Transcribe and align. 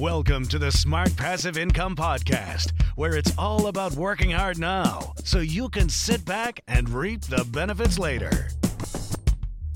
Welcome 0.00 0.46
to 0.48 0.60
the 0.60 0.70
Smart 0.70 1.16
Passive 1.16 1.58
Income 1.58 1.96
Podcast, 1.96 2.70
where 2.94 3.16
it's 3.16 3.36
all 3.36 3.66
about 3.66 3.94
working 3.94 4.30
hard 4.30 4.56
now 4.56 5.12
so 5.24 5.40
you 5.40 5.68
can 5.68 5.88
sit 5.88 6.24
back 6.24 6.60
and 6.68 6.88
reap 6.88 7.22
the 7.22 7.44
benefits 7.50 7.98
later. 7.98 8.46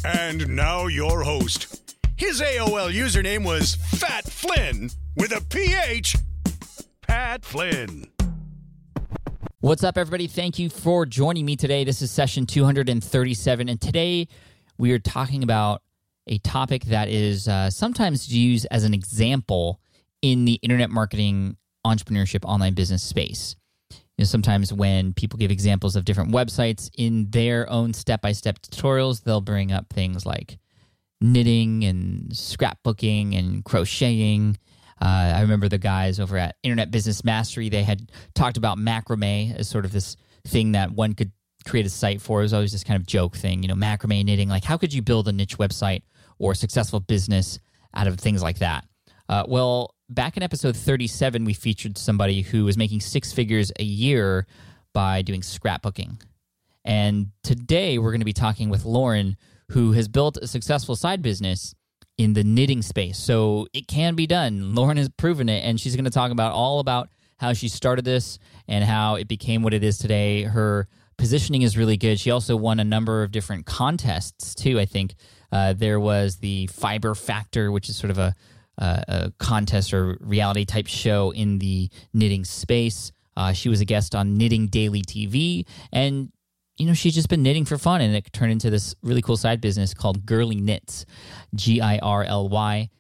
And 0.05 0.55
now, 0.55 0.87
your 0.87 1.25
host. 1.25 1.93
His 2.17 2.41
AOL 2.41 2.93
username 2.93 3.45
was 3.45 3.75
Fat 3.75 4.23
Flynn 4.23 4.91
with 5.17 5.33
a 5.33 5.41
PH. 5.41 6.17
Pat 7.01 7.45
Flynn. 7.45 8.07
What's 9.59 9.83
up, 9.83 9.99
everybody? 9.99 10.29
Thank 10.29 10.57
you 10.57 10.71
for 10.71 11.05
joining 11.05 11.45
me 11.45 11.57
today. 11.57 11.83
This 11.83 12.01
is 12.01 12.13
session 12.13 12.47
237, 12.47 13.69
and 13.69 13.81
today 13.81 14.29
we 14.79 14.93
are 14.93 15.01
talking 15.01 15.43
about 15.43 15.83
a 16.29 16.39
topic 16.39 16.85
that 16.85 17.09
is 17.09 17.49
uh, 17.49 17.71
sometimes 17.71 18.33
used 18.33 18.69
as 18.71 18.85
an 18.85 18.95
example 18.95 19.81
in 20.23 20.45
the 20.45 20.55
internet 20.63 20.91
marketing, 20.91 21.57
entrepreneurship, 21.87 22.45
online 22.45 22.75
business 22.75 23.03
space. 23.03 23.57
You 23.91 23.99
know, 24.21 24.25
sometimes 24.25 24.73
when 24.73 25.13
people 25.15 25.39
give 25.39 25.51
examples 25.51 25.97
of 25.97 26.05
different 26.05 26.33
websites 26.33 26.91
in 26.97 27.31
their 27.31 27.69
own 27.69 27.93
step 27.93 28.23
by 28.23 28.33
step 28.33 28.61
tutorials, 28.61 29.25
they'll 29.25 29.41
bring 29.41 29.73
up 29.73 29.93
things 29.93 30.25
like 30.25 30.59
knitting 31.21 31.85
and 31.85 32.31
scrapbooking 32.31 33.39
and 33.39 33.65
crocheting 33.65 34.57
uh, 35.03 35.35
I 35.35 35.41
remember 35.41 35.69
the 35.69 35.79
guys 35.79 36.21
over 36.21 36.39
at 36.39 36.55
Internet 36.63 36.93
Business 36.93 37.25
Mastery, 37.25 37.69
they 37.69 37.83
had 37.83 38.13
talked 38.37 38.57
about 38.57 38.79
macrame 38.79 39.53
as 39.57 39.69
sort 39.69 39.85
of 39.85 39.91
this 39.91 40.17
thing 40.47 40.73
that 40.73 40.93
one 40.93 41.15
could 41.15 41.33
create 41.67 41.87
a 41.87 41.91
site 41.91 42.23
for. 42.23 42.39
It 42.39 42.45
was 42.45 42.53
always 42.53 42.71
this 42.71 42.85
kind 42.85 43.01
of 43.01 43.05
joke 43.05 43.37
thing, 43.37 43.63
you 43.63 43.69
know, 43.69 43.75
macrame 43.75 44.25
knitting. 44.25 44.49
Like, 44.49 44.63
how 44.63 44.77
could 44.77 44.95
you 44.95 45.03
build 45.03 45.27
a 45.27 45.33
niche 45.33 45.59
website 45.59 46.03
or 46.39 46.55
successful 46.55 47.01
business 47.01 47.59
out 47.95 48.07
of 48.07 48.21
things 48.21 48.45
like 48.45 48.61
that? 48.61 48.85
Uh, 49.29 49.45
well, 49.49 49.92
back 50.09 50.37
in 50.37 50.43
episode 50.43 50.77
37, 50.77 51.45
we 51.45 51.55
featured 51.55 51.99
somebody 51.99 52.43
who 52.43 52.65
was 52.65 52.77
making 52.77 53.01
six 53.01 53.33
figures 53.33 53.73
a 53.79 53.85
year 53.85 54.47
by 54.93 55.23
doing 55.23 55.41
scrapbooking. 55.41 56.21
And 56.85 57.29
today 57.43 57.99
we're 57.99 58.11
going 58.11 58.21
to 58.21 58.27
be 58.27 58.33
talking 58.33 58.69
with 58.69 58.85
Lauren, 58.85 59.37
who 59.71 59.93
has 59.93 60.09
built 60.09 60.37
a 60.37 60.47
successful 60.47 60.97
side 60.97 61.23
business 61.23 61.75
in 62.19 62.35
the 62.35 62.45
knitting 62.45 62.83
space. 62.83 63.19
So 63.19 63.67
it 63.73 63.87
can 63.87 64.15
be 64.15 64.27
done. 64.27 64.75
Lauren 64.75 64.97
has 64.97 65.09
proven 65.09 65.49
it, 65.49 65.65
and 65.65 65.81
she's 65.81 65.97
going 65.97 66.05
to 66.05 66.11
talk 66.11 66.31
about 66.31 66.53
all 66.53 66.81
about 66.81 67.09
how 67.39 67.53
she 67.53 67.69
started 67.69 68.05
this 68.05 68.39
and 68.69 68.85
how 68.85 69.17
it 69.17 69.29
became 69.29 69.63
what 69.63 69.75
it 69.75 69.83
is 69.83 69.99
today. 69.99 70.43
Her 70.43 70.87
positioning 71.17 71.63
is 71.63 71.77
really 71.77 71.97
good. 71.97 72.21
She 72.21 72.31
also 72.31 72.57
won 72.57 72.81
a 72.81 72.85
number 72.85 73.23
of 73.23 73.31
different 73.31 73.67
contests 73.67 74.55
too. 74.55 74.79
I 74.79 74.87
think 74.87 75.15
uh, 75.51 75.73
there 75.73 76.01
was 76.01 76.37
the 76.37 76.67
Fiber 76.69 77.15
Factor, 77.15 77.71
which 77.71 77.89
is 77.89 77.97
sort 77.97 78.11
of 78.11 78.19
a, 78.19 78.35
uh, 78.79 79.03
a 79.09 79.33
contest 79.39 79.93
or 79.93 80.19
reality 80.21 80.65
type 80.65 80.87
show 80.87 81.31
in 81.31 81.59
the 81.59 81.91
knitting 82.13 82.45
space. 82.45 83.13
Uh, 83.37 83.53
she 83.53 83.69
was 83.69 83.81
a 83.81 83.85
guest 83.85 84.15
on 84.15 84.37
Knitting 84.37 84.67
Daily 84.67 85.03
TV, 85.03 85.67
and 85.93 86.31
you 86.79 86.87
know, 86.87 86.95
she's 86.95 87.15
just 87.15 87.29
been 87.29 87.43
knitting 87.43 87.65
for 87.65 87.79
fun 87.79 88.01
and 88.01 88.15
it 88.15 88.33
turned 88.33 88.51
into 88.51 88.71
this 88.71 88.95
really 89.03 89.23
cool 89.23 89.37
side 89.37 89.61
business 89.61 89.95
called 89.95 90.27
Girly 90.27 90.57
Knits, 90.57 91.07
G 91.55 91.81
I 91.81 91.99
R 91.99 92.25
L 92.25 92.49
Y 92.49 92.91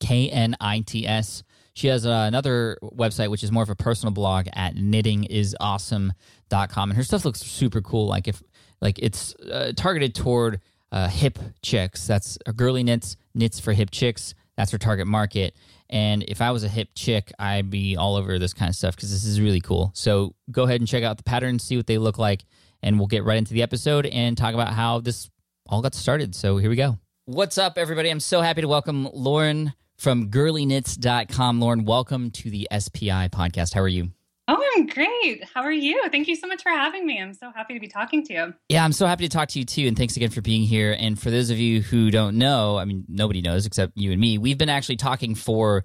K 0.00 0.30
N 0.30 0.56
I 0.60 0.80
T 0.80 1.06
S. 1.06 1.42
She 1.74 1.88
has 1.88 2.06
uh, 2.06 2.24
another 2.26 2.78
website, 2.82 3.30
which 3.30 3.44
is 3.44 3.52
more 3.52 3.62
of 3.62 3.70
a 3.70 3.76
personal 3.76 4.12
blog 4.12 4.48
at 4.52 4.74
knittingisawesome.com. 4.74 6.90
And 6.90 6.96
her 6.96 7.04
stuff 7.04 7.24
looks 7.24 7.38
super 7.40 7.80
cool. 7.80 8.08
Like, 8.08 8.26
if, 8.26 8.42
like 8.80 8.98
it's 8.98 9.36
uh, 9.36 9.72
targeted 9.76 10.12
toward 10.14 10.60
uh, 10.90 11.08
hip 11.08 11.38
chicks. 11.62 12.06
That's 12.06 12.38
Girly 12.56 12.82
Knits, 12.82 13.16
knits 13.34 13.60
for 13.60 13.74
hip 13.74 13.90
chicks. 13.90 14.34
That's 14.58 14.72
her 14.72 14.78
target 14.78 15.06
market. 15.06 15.54
And 15.88 16.24
if 16.24 16.42
I 16.42 16.50
was 16.50 16.64
a 16.64 16.68
hip 16.68 16.88
chick, 16.96 17.32
I'd 17.38 17.70
be 17.70 17.96
all 17.96 18.16
over 18.16 18.40
this 18.40 18.52
kind 18.52 18.68
of 18.68 18.74
stuff 18.74 18.96
because 18.96 19.12
this 19.12 19.24
is 19.24 19.40
really 19.40 19.60
cool. 19.60 19.92
So 19.94 20.34
go 20.50 20.64
ahead 20.64 20.80
and 20.80 20.88
check 20.88 21.04
out 21.04 21.16
the 21.16 21.22
patterns, 21.22 21.62
see 21.62 21.76
what 21.76 21.86
they 21.86 21.96
look 21.96 22.18
like 22.18 22.44
and 22.82 22.98
we'll 22.98 23.06
get 23.06 23.24
right 23.24 23.38
into 23.38 23.54
the 23.54 23.62
episode 23.62 24.06
and 24.06 24.36
talk 24.36 24.54
about 24.54 24.74
how 24.74 24.98
this 24.98 25.30
all 25.68 25.80
got 25.80 25.94
started. 25.94 26.34
So 26.34 26.56
here 26.56 26.70
we 26.70 26.76
go. 26.76 26.98
What's 27.26 27.56
up, 27.56 27.78
everybody? 27.78 28.10
I'm 28.10 28.18
so 28.18 28.40
happy 28.40 28.62
to 28.62 28.68
welcome 28.68 29.08
Lauren 29.12 29.74
from 29.96 30.28
girlyknits.com. 30.28 31.60
Lauren, 31.60 31.84
welcome 31.84 32.32
to 32.32 32.50
the 32.50 32.66
SPI 32.76 33.28
podcast. 33.28 33.74
How 33.74 33.80
are 33.82 33.88
you? 33.88 34.10
Oh, 34.50 34.64
I'm 34.76 34.86
great. 34.86 35.44
How 35.44 35.62
are 35.62 35.70
you? 35.70 36.02
Thank 36.10 36.26
you 36.26 36.34
so 36.34 36.46
much 36.46 36.62
for 36.62 36.70
having 36.70 37.06
me. 37.06 37.20
I'm 37.20 37.34
so 37.34 37.50
happy 37.54 37.74
to 37.74 37.80
be 37.80 37.86
talking 37.86 38.24
to 38.24 38.32
you. 38.32 38.54
Yeah, 38.70 38.82
I'm 38.82 38.92
so 38.92 39.06
happy 39.06 39.28
to 39.28 39.36
talk 39.36 39.50
to 39.50 39.58
you 39.58 39.66
too. 39.66 39.86
And 39.86 39.96
thanks 39.96 40.16
again 40.16 40.30
for 40.30 40.40
being 40.40 40.62
here. 40.62 40.96
And 40.98 41.20
for 41.20 41.30
those 41.30 41.50
of 41.50 41.58
you 41.58 41.82
who 41.82 42.10
don't 42.10 42.38
know, 42.38 42.78
I 42.78 42.86
mean, 42.86 43.04
nobody 43.08 43.42
knows 43.42 43.66
except 43.66 43.92
you 43.96 44.10
and 44.10 44.20
me, 44.20 44.38
we've 44.38 44.56
been 44.56 44.70
actually 44.70 44.96
talking 44.96 45.34
for, 45.34 45.84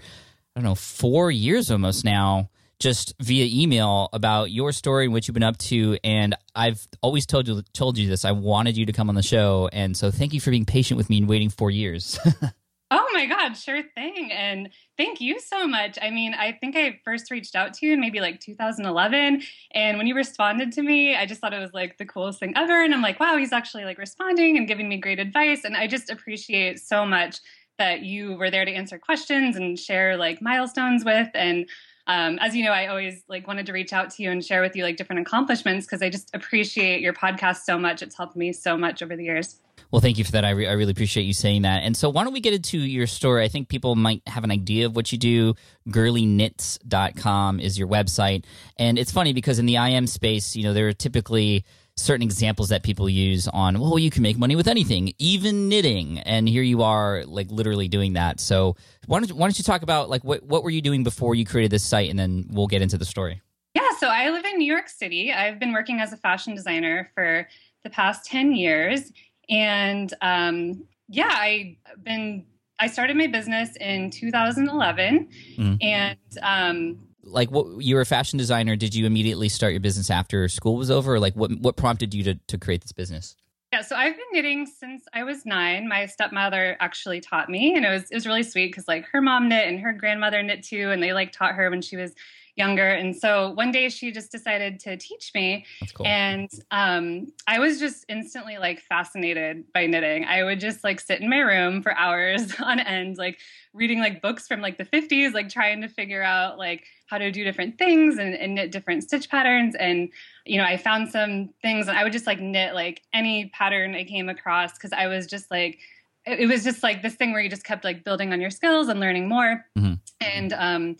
I 0.55 0.59
don't 0.59 0.63
know, 0.63 0.75
four 0.75 1.29
years 1.29 1.71
almost 1.71 2.05
now 2.05 2.49
just 2.79 3.13
via 3.21 3.47
email 3.49 4.09
about 4.13 4.51
your 4.51 4.71
story 4.71 5.05
and 5.05 5.13
what 5.13 5.27
you've 5.27 5.33
been 5.33 5.43
up 5.43 5.57
to. 5.57 5.97
And 6.03 6.35
I've 6.55 6.85
always 7.01 7.25
told 7.25 7.47
you 7.47 7.61
told 7.73 7.97
you 7.97 8.07
this. 8.09 8.25
I 8.25 8.31
wanted 8.31 8.77
you 8.77 8.85
to 8.85 8.93
come 8.93 9.09
on 9.09 9.15
the 9.15 9.23
show, 9.23 9.69
and 9.71 9.95
so 9.95 10.11
thank 10.11 10.33
you 10.33 10.41
for 10.41 10.51
being 10.51 10.65
patient 10.65 10.97
with 10.97 11.09
me 11.09 11.17
and 11.19 11.27
waiting 11.27 11.49
four 11.49 11.71
years. 11.71 12.19
oh 12.93 13.09
my 13.11 13.25
God, 13.25 13.53
sure 13.53 13.81
thing. 13.95 14.31
And 14.31 14.69
thank 14.97 15.19
you 15.19 15.39
so 15.39 15.67
much. 15.67 15.97
I 15.99 16.11
mean, 16.11 16.35
I 16.35 16.51
think 16.51 16.75
I 16.77 16.99
first 17.03 17.31
reached 17.31 17.55
out 17.55 17.73
to 17.75 17.87
you 17.87 17.93
in 17.93 17.99
maybe 17.99 18.21
like 18.21 18.39
2011. 18.39 19.41
And 19.73 19.97
when 19.97 20.05
you 20.05 20.15
responded 20.15 20.71
to 20.73 20.83
me, 20.83 21.15
I 21.15 21.25
just 21.25 21.41
thought 21.41 21.55
it 21.55 21.59
was 21.59 21.73
like 21.73 21.97
the 21.97 22.05
coolest 22.05 22.39
thing 22.39 22.53
ever. 22.55 22.83
And 22.83 22.93
I'm 22.93 23.01
like, 23.01 23.19
wow, 23.19 23.35
he's 23.37 23.51
actually 23.51 23.85
like 23.85 23.97
responding 23.97 24.57
and 24.57 24.67
giving 24.67 24.87
me 24.87 24.97
great 24.97 25.19
advice. 25.19 25.63
And 25.63 25.75
I 25.75 25.87
just 25.87 26.11
appreciate 26.11 26.79
so 26.79 27.03
much 27.03 27.39
that 27.79 28.03
you 28.03 28.35
were 28.37 28.51
there 28.51 28.65
to 28.65 28.71
answer 28.71 28.99
questions 28.99 29.55
and 29.55 29.79
share 29.79 30.15
like 30.15 30.39
milestones 30.39 31.03
with. 31.03 31.29
And 31.33 31.67
um, 32.07 32.37
as 32.41 32.55
you 32.55 32.65
know, 32.65 32.71
I 32.71 32.87
always 32.87 33.23
like 33.27 33.47
wanted 33.47 33.65
to 33.67 33.73
reach 33.73 33.93
out 33.93 34.09
to 34.11 34.23
you 34.23 34.31
and 34.31 34.43
share 34.43 34.61
with 34.61 34.75
you 34.75 34.83
like 34.83 34.97
different 34.97 35.21
accomplishments 35.21 35.85
because 35.85 36.01
I 36.01 36.09
just 36.09 36.29
appreciate 36.33 37.01
your 37.01 37.13
podcast 37.13 37.61
so 37.63 37.77
much. 37.77 38.01
It's 38.01 38.17
helped 38.17 38.35
me 38.35 38.51
so 38.51 38.77
much 38.77 39.01
over 39.01 39.15
the 39.15 39.23
years. 39.23 39.59
Well, 39.89 40.01
thank 40.01 40.17
you 40.17 40.23
for 40.23 40.31
that. 40.31 40.43
I, 40.43 40.49
re- 40.49 40.67
I 40.67 40.71
really 40.73 40.91
appreciate 40.91 41.23
you 41.23 41.33
saying 41.33 41.61
that. 41.61 41.83
And 41.83 41.95
so, 41.95 42.09
why 42.09 42.23
don't 42.23 42.33
we 42.33 42.39
get 42.39 42.53
into 42.53 42.79
your 42.79 43.05
story? 43.05 43.43
I 43.43 43.47
think 43.47 43.69
people 43.69 43.95
might 43.95 44.21
have 44.27 44.43
an 44.43 44.49
idea 44.49 44.87
of 44.87 44.95
what 44.95 45.11
you 45.11 45.17
do. 45.17 45.53
Girlyknits.com 45.87 47.59
is 47.59 47.77
your 47.77 47.87
website. 47.87 48.43
And 48.77 48.97
it's 48.97 49.11
funny 49.11 49.33
because 49.33 49.59
in 49.59 49.67
the 49.67 49.75
IM 49.75 50.07
space, 50.07 50.55
you 50.55 50.63
know, 50.63 50.73
there 50.73 50.87
are 50.87 50.93
typically 50.93 51.63
certain 51.95 52.23
examples 52.23 52.69
that 52.69 52.81
people 52.81 53.07
use 53.07 53.47
on 53.47 53.79
well 53.79 53.99
you 53.99 54.09
can 54.09 54.23
make 54.23 54.37
money 54.37 54.55
with 54.55 54.67
anything 54.67 55.13
even 55.19 55.69
knitting. 55.69 56.19
And 56.19 56.49
here 56.49 56.63
you 56.63 56.81
are 56.81 57.23
like 57.25 57.51
literally 57.51 57.87
doing 57.87 58.13
that. 58.13 58.39
So 58.39 58.75
why 59.05 59.19
don't 59.19 59.29
you, 59.29 59.35
why 59.35 59.45
don't 59.45 59.57
you 59.57 59.63
talk 59.63 59.83
about 59.83 60.09
like 60.09 60.23
what, 60.23 60.43
what 60.43 60.63
were 60.63 60.71
you 60.71 60.81
doing 60.81 61.03
before 61.03 61.35
you 61.35 61.45
created 61.45 61.71
this 61.71 61.83
site? 61.83 62.09
And 62.09 62.17
then 62.17 62.45
we'll 62.49 62.67
get 62.67 62.81
into 62.81 62.97
the 62.97 63.05
story. 63.05 63.41
Yeah 63.75 63.89
so 63.97 64.07
i 64.07 64.29
live 64.29 64.45
in 64.45 64.57
new 64.57 64.71
york 64.71 64.89
city. 64.89 65.31
I've 65.31 65.59
been 65.59 65.73
working 65.73 65.99
as 65.99 66.13
a 66.13 66.17
fashion 66.17 66.55
designer 66.55 67.11
for 67.13 67.47
the 67.83 67.89
past 67.89 68.25
10 68.25 68.55
years. 68.55 69.11
And 69.49 70.13
um, 70.21 70.85
yeah, 71.09 71.29
i've 71.29 72.03
been 72.03 72.45
I 72.79 72.87
started 72.87 73.15
my 73.15 73.27
business 73.27 73.75
in 73.77 74.09
2011, 74.09 75.29
mm. 75.57 75.77
and 75.81 76.17
um, 76.41 76.99
like 77.23 77.51
what 77.51 77.83
you 77.83 77.95
were 77.95 78.01
a 78.01 78.05
fashion 78.05 78.37
designer. 78.37 78.75
Did 78.75 78.93
you 78.93 79.05
immediately 79.05 79.49
start 79.49 79.73
your 79.73 79.79
business 79.79 80.09
after 80.09 80.47
school 80.47 80.75
was 80.75 80.91
over? 80.91 81.19
Like 81.19 81.35
what 81.35 81.51
what 81.59 81.75
prompted 81.77 82.13
you 82.13 82.23
to 82.23 82.35
to 82.47 82.57
create 82.57 82.81
this 82.81 82.91
business? 82.91 83.35
Yeah, 83.71 83.81
so 83.81 83.95
I've 83.95 84.15
been 84.15 84.25
knitting 84.31 84.67
since 84.67 85.05
I 85.13 85.23
was 85.23 85.47
nine. 85.47 85.87
My 85.87 86.05
stepmother 86.05 86.77
actually 86.79 87.21
taught 87.21 87.49
me, 87.49 87.75
and 87.75 87.83
it 87.83 87.89
was 87.89 88.03
it 88.11 88.13
was 88.13 88.27
really 88.27 88.43
sweet 88.43 88.67
because 88.67 88.87
like 88.87 89.05
her 89.05 89.21
mom 89.21 89.49
knit 89.49 89.67
and 89.67 89.79
her 89.79 89.93
grandmother 89.93 90.43
knit 90.43 90.63
too, 90.63 90.91
and 90.91 91.01
they 91.01 91.13
like 91.13 91.31
taught 91.31 91.55
her 91.55 91.69
when 91.71 91.81
she 91.81 91.97
was 91.97 92.13
younger. 92.55 92.87
And 92.87 93.15
so 93.15 93.51
one 93.51 93.71
day 93.71 93.89
she 93.89 94.11
just 94.11 94.31
decided 94.31 94.79
to 94.81 94.95
teach 94.95 95.31
me. 95.33 95.65
Cool. 95.95 96.05
And 96.05 96.49
um, 96.69 97.33
I 97.47 97.59
was 97.59 97.79
just 97.79 98.05
instantly 98.07 98.57
like 98.57 98.79
fascinated 98.81 99.63
by 99.73 99.87
knitting. 99.87 100.25
I 100.25 100.43
would 100.43 100.59
just 100.59 100.83
like 100.83 100.99
sit 100.99 101.21
in 101.21 101.29
my 101.29 101.39
room 101.39 101.81
for 101.81 101.97
hours 101.97 102.53
on 102.63 102.79
end, 102.79 103.17
like 103.17 103.39
reading 103.73 103.99
like 103.99 104.21
books 104.21 104.47
from 104.47 104.61
like 104.61 104.77
the 104.77 104.85
50s, 104.85 105.33
like 105.33 105.49
trying 105.49 105.81
to 105.81 105.87
figure 105.87 106.21
out 106.21 106.59
like 106.59 106.85
how 107.07 107.17
to 107.17 107.31
do 107.31 107.43
different 107.43 107.77
things 107.79 108.17
and, 108.19 108.35
and 108.35 108.55
knit 108.55 108.71
different 108.71 109.03
stitch 109.03 109.29
patterns. 109.29 109.75
And, 109.75 110.09
you 110.45 110.57
know, 110.57 110.65
I 110.65 110.77
found 110.77 111.09
some 111.09 111.49
things 111.61 111.87
and 111.87 111.97
I 111.97 112.03
would 112.03 112.13
just 112.13 112.27
like 112.27 112.39
knit 112.39 112.75
like 112.75 113.01
any 113.13 113.47
pattern 113.47 113.95
I 113.95 114.03
came 114.03 114.29
across 114.29 114.73
because 114.73 114.93
I 114.93 115.07
was 115.07 115.25
just 115.25 115.49
like, 115.49 115.79
it 116.25 116.47
was 116.47 116.63
just 116.63 116.83
like 116.83 117.01
this 117.01 117.15
thing 117.15 117.33
where 117.33 117.41
you 117.41 117.49
just 117.49 117.65
kept 117.65 117.83
like 117.83 118.03
building 118.03 118.31
on 118.31 118.39
your 118.39 118.51
skills 118.51 118.87
and 118.87 118.99
learning 118.99 119.27
more. 119.27 119.65
Mm-hmm. 119.77 119.93
And 120.21 120.53
um, 120.53 120.95